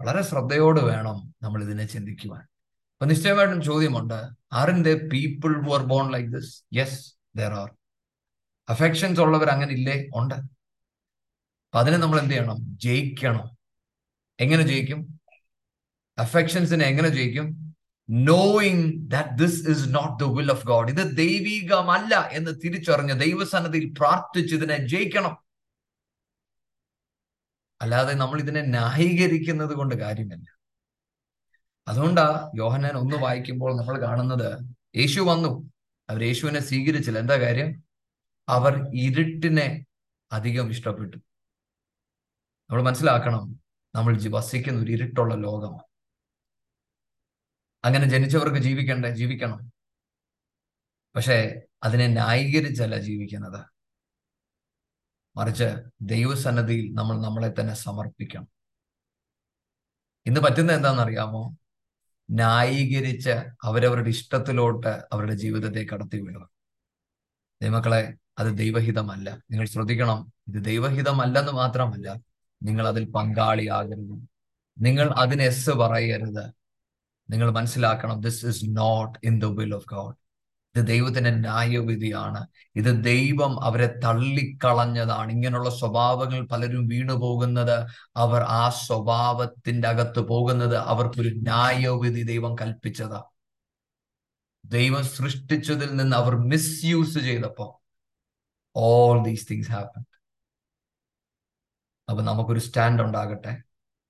[0.00, 2.40] വളരെ ശ്രദ്ധയോട് വേണം നമ്മൾ ഇതിനെ ചിന്തിക്കുവാൻ.
[2.40, 7.74] അപ്പൊ നിശ്ചയമായിട്ടും ചോദ്യമുണ്ട് are in the people who are born like this yes there are
[8.68, 10.34] affections ഉള്ളവർ അങ്ങനെ ഇല്ലേ ഉണ്ട്.
[10.34, 12.56] അപ്പൊ അതിനെ നമ്മൾ എന്ത് ചെയ്യണം?
[12.60, 13.56] ജയിക്കണം.
[14.40, 15.20] എങ്ങനെ ജയിക്കും?
[16.18, 17.74] അഫെക്ഷൻസിനെ എങ്ങനെ ജയിക്കും?
[18.10, 24.54] Knowing that this is not the will of God ഇത് ദൈവികമല്ല എന്ന് തിരിച്ചറിഞ്ഞ് ദൈവസന്നതിയിൽ പ്രാർത്ഥിച്ച്
[24.54, 25.45] ഇതിനെ ജയിക്കണം.
[27.82, 30.56] അല്ലാതെ നമ്മൾ ഇതിനെ ന്യായീകരിക്കുന്നത് കൊണ്ട് കാര്യമില്ല.
[31.88, 35.72] അതുകൊണ്ടാ യോഹന്നാൻ ഒന്ന് വായിക്കുമ്പോൾ നമ്മൾ കാണുന്നത് യേശു വന്നു.
[36.10, 37.18] അവർ യേശുവിനെ സ്വീകരിച്ചില്ല.
[37.18, 37.84] എന്താ കാര്യം?
[38.48, 39.86] അവർ ഇരുട്ടിനെ
[40.32, 41.16] അധികം ഇഷ്ടപ്പെട്ടു.
[42.70, 43.60] നമ്മൾ മനസ്സിലാക്കണം
[43.94, 45.82] നമ്മൾ വസിക്കുന്ന ഒരു ഇരുട്ടുള്ള ലോകമാണ്
[47.84, 49.10] അങ്ങനെ ജനിച്ചവർക്ക് ജീവിക്കണ്ടേ?
[49.10, 49.72] ജീവിക്കണം.
[51.16, 53.75] പക്ഷേ അതിനെ ന്യായീകരിച്ചല്ല ജീവിക്കുന്നത്.
[55.36, 58.48] മറിച്ച് ദൈവസന്നദ്ധിയിൽ നമ്മൾ നമ്മളെ തന്നെ സമർപ്പിക്കണം.
[60.26, 61.56] ഇന്ന് പറ്റുന്ന എന്താണെന്നറിയാമോ?
[62.30, 63.34] ന്യായീകരിച്ച്
[63.64, 66.48] അവരവരുടെ ഇഷ്ടത്തിലോട്ട് അവരുടെ ജീവിതത്തെ കടത്തി വിടുക
[67.62, 69.42] ദൈവമക്കളെ അത് ദൈവഹിതമല്ല.
[69.50, 72.20] നിങ്ങൾ ശ്രദ്ധിക്കണം ഇത് ദൈവഹിതമല്ലെന്ന് മാത്രമല്ല
[72.62, 74.28] നിങ്ങൾ അതിൽ പങ്കാളിയാകരുത്.
[74.78, 76.52] നിങ്ങൾ അതിന് എസ് പറയരുത്.
[77.30, 80.25] നിങ്ങൾ മനസ്സിലാക്കണം this is not in the will of God
[80.76, 82.46] ഇത് ദൈവത്തിന്റെ ന്യായവിധിയാണ്.
[82.76, 85.32] ഇത് ദൈവം അവരെ തള്ളിക്കളഞ്ഞതാണ്.
[85.32, 93.22] ഇങ്ങനെയുള്ള സ്വഭാവങ്ങൾ പലരും വീണു പോകുന്നത് അവർ ആ സ്വഭാവത്തിന്റെ അകത്ത് പോകുന്നത് അവർക്കൊരു ന്യായവിധി ദൈവം കൽപ്പിച്ചതാ.
[94.64, 97.82] ദൈവം സൃഷ്ടിച്ചതിൽ നിന്ന് അവർ മിസ്യൂസ് ചെയ്തപ്പോ
[98.76, 100.04] ഓൾ ദീസ് തിങ്സ് ഹാപ്പൻ
[102.10, 103.62] അപ്പൊ നമുക്കൊരു സ്റ്റാൻഡ് ഉണ്ടാകട്ടെ.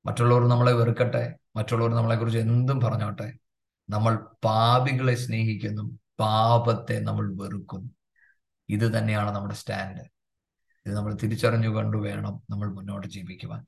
[0.06, 1.34] മറ്റുള്ളവർ നമ്മളെ വെറുക്കട്ടെ.
[1.56, 3.32] മറ്റുള്ളവർ നമ്മളെ കുറിച്ച് എന്തും പറഞ്ഞോട്ടെ.
[3.90, 5.98] നമ്മൾ പാപികളെ സ്നേഹിക്കുന്നു.
[6.20, 7.90] പാപത്തെ നമ്മൾ വെറുക്കുന്നു.
[8.68, 10.00] ഇത് തന്നെയാണ് നമ്മുടെ സ്റ്റാൻഡ്.
[10.86, 13.60] ഇത് നമ്മൾ തിരിച്ചറിഞ്ഞു കണ്ടു വേണം നമ്മൾ മുന്നോട്ട് ജീവിക്കുവാൻ.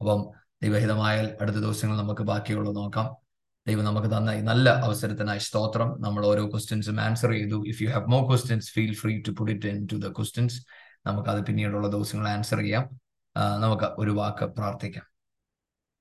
[0.00, 0.30] അപ്പം
[0.62, 3.16] ദൈവഹിതമായാൽ അടുത്ത ദിവസങ്ങൾ നമുക്ക് ബാക്കിയുള്ളത് നോക്കാം.
[3.66, 5.96] ദൈവം നമുക്ക് തന്ന ഈ നല്ല അവസരത്തിനായി സ്തോത്രം.
[6.00, 7.64] നമ്മൾ ഓരോ ക്വസ്റ്റ്യൻസും ആൻസർ ചെയ്തു.
[7.66, 10.66] If you have more questions feel free to put it into the questions
[11.06, 13.00] നമുക്ക് അത് പിന്നീടുള്ള ദിവസങ്ങൾ ആൻസർ ചെയ്യാം.
[13.60, 15.04] നമുക്ക് ഒരു വാക്ക് പ്രാർത്ഥിക്കാം.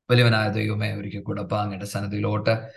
[0.10, 2.70] വലിയവനായ ദൈവമേ ഒരിക്കൽ കൂടെ പാങ്ങയുടെ സന്നദ്ധിയിലോട്ട്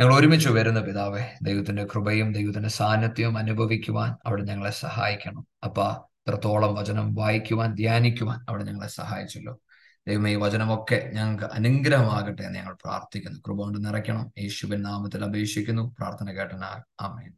[0.00, 5.46] ഞങ്ങൾ ഒരുമിച്ച് വരുന്ന പിതാവെ ദൈവത്തിന്റെ കൃപയും ദൈവത്തിന്റെ സാന്നിധ്യവും അനുഭവിക്കുവാൻ അവിടെ ഞങ്ങളെ സഹായിക്കണം.
[5.64, 9.60] അപ്പ ഇത്രത്തോളം വചനം വായിക്കുവാൻ ധ്യാനിക്കുവാൻ അവിടെ ഞങ്ങളെ സഹായിച്ചല്ലോ.
[10.08, 13.40] ദൈവം ഈ വചനമൊക്കെ ഞങ്ങൾക്ക് അനുഗ്രഹമാകട്ടെ എന്ന് ഞങ്ങൾ പ്രാർത്ഥിക്കുന്നു.
[13.40, 14.32] കൃപ കൊണ്ട് നിറയ്ക്കണം.
[14.38, 15.94] യേശുവിൻ നാമത്തിൽ അപേക്ഷിക്കുന്നു.
[15.98, 16.64] പ്രാർത്ഥന കേട്ടന
[17.00, 17.32] ആമേൻ.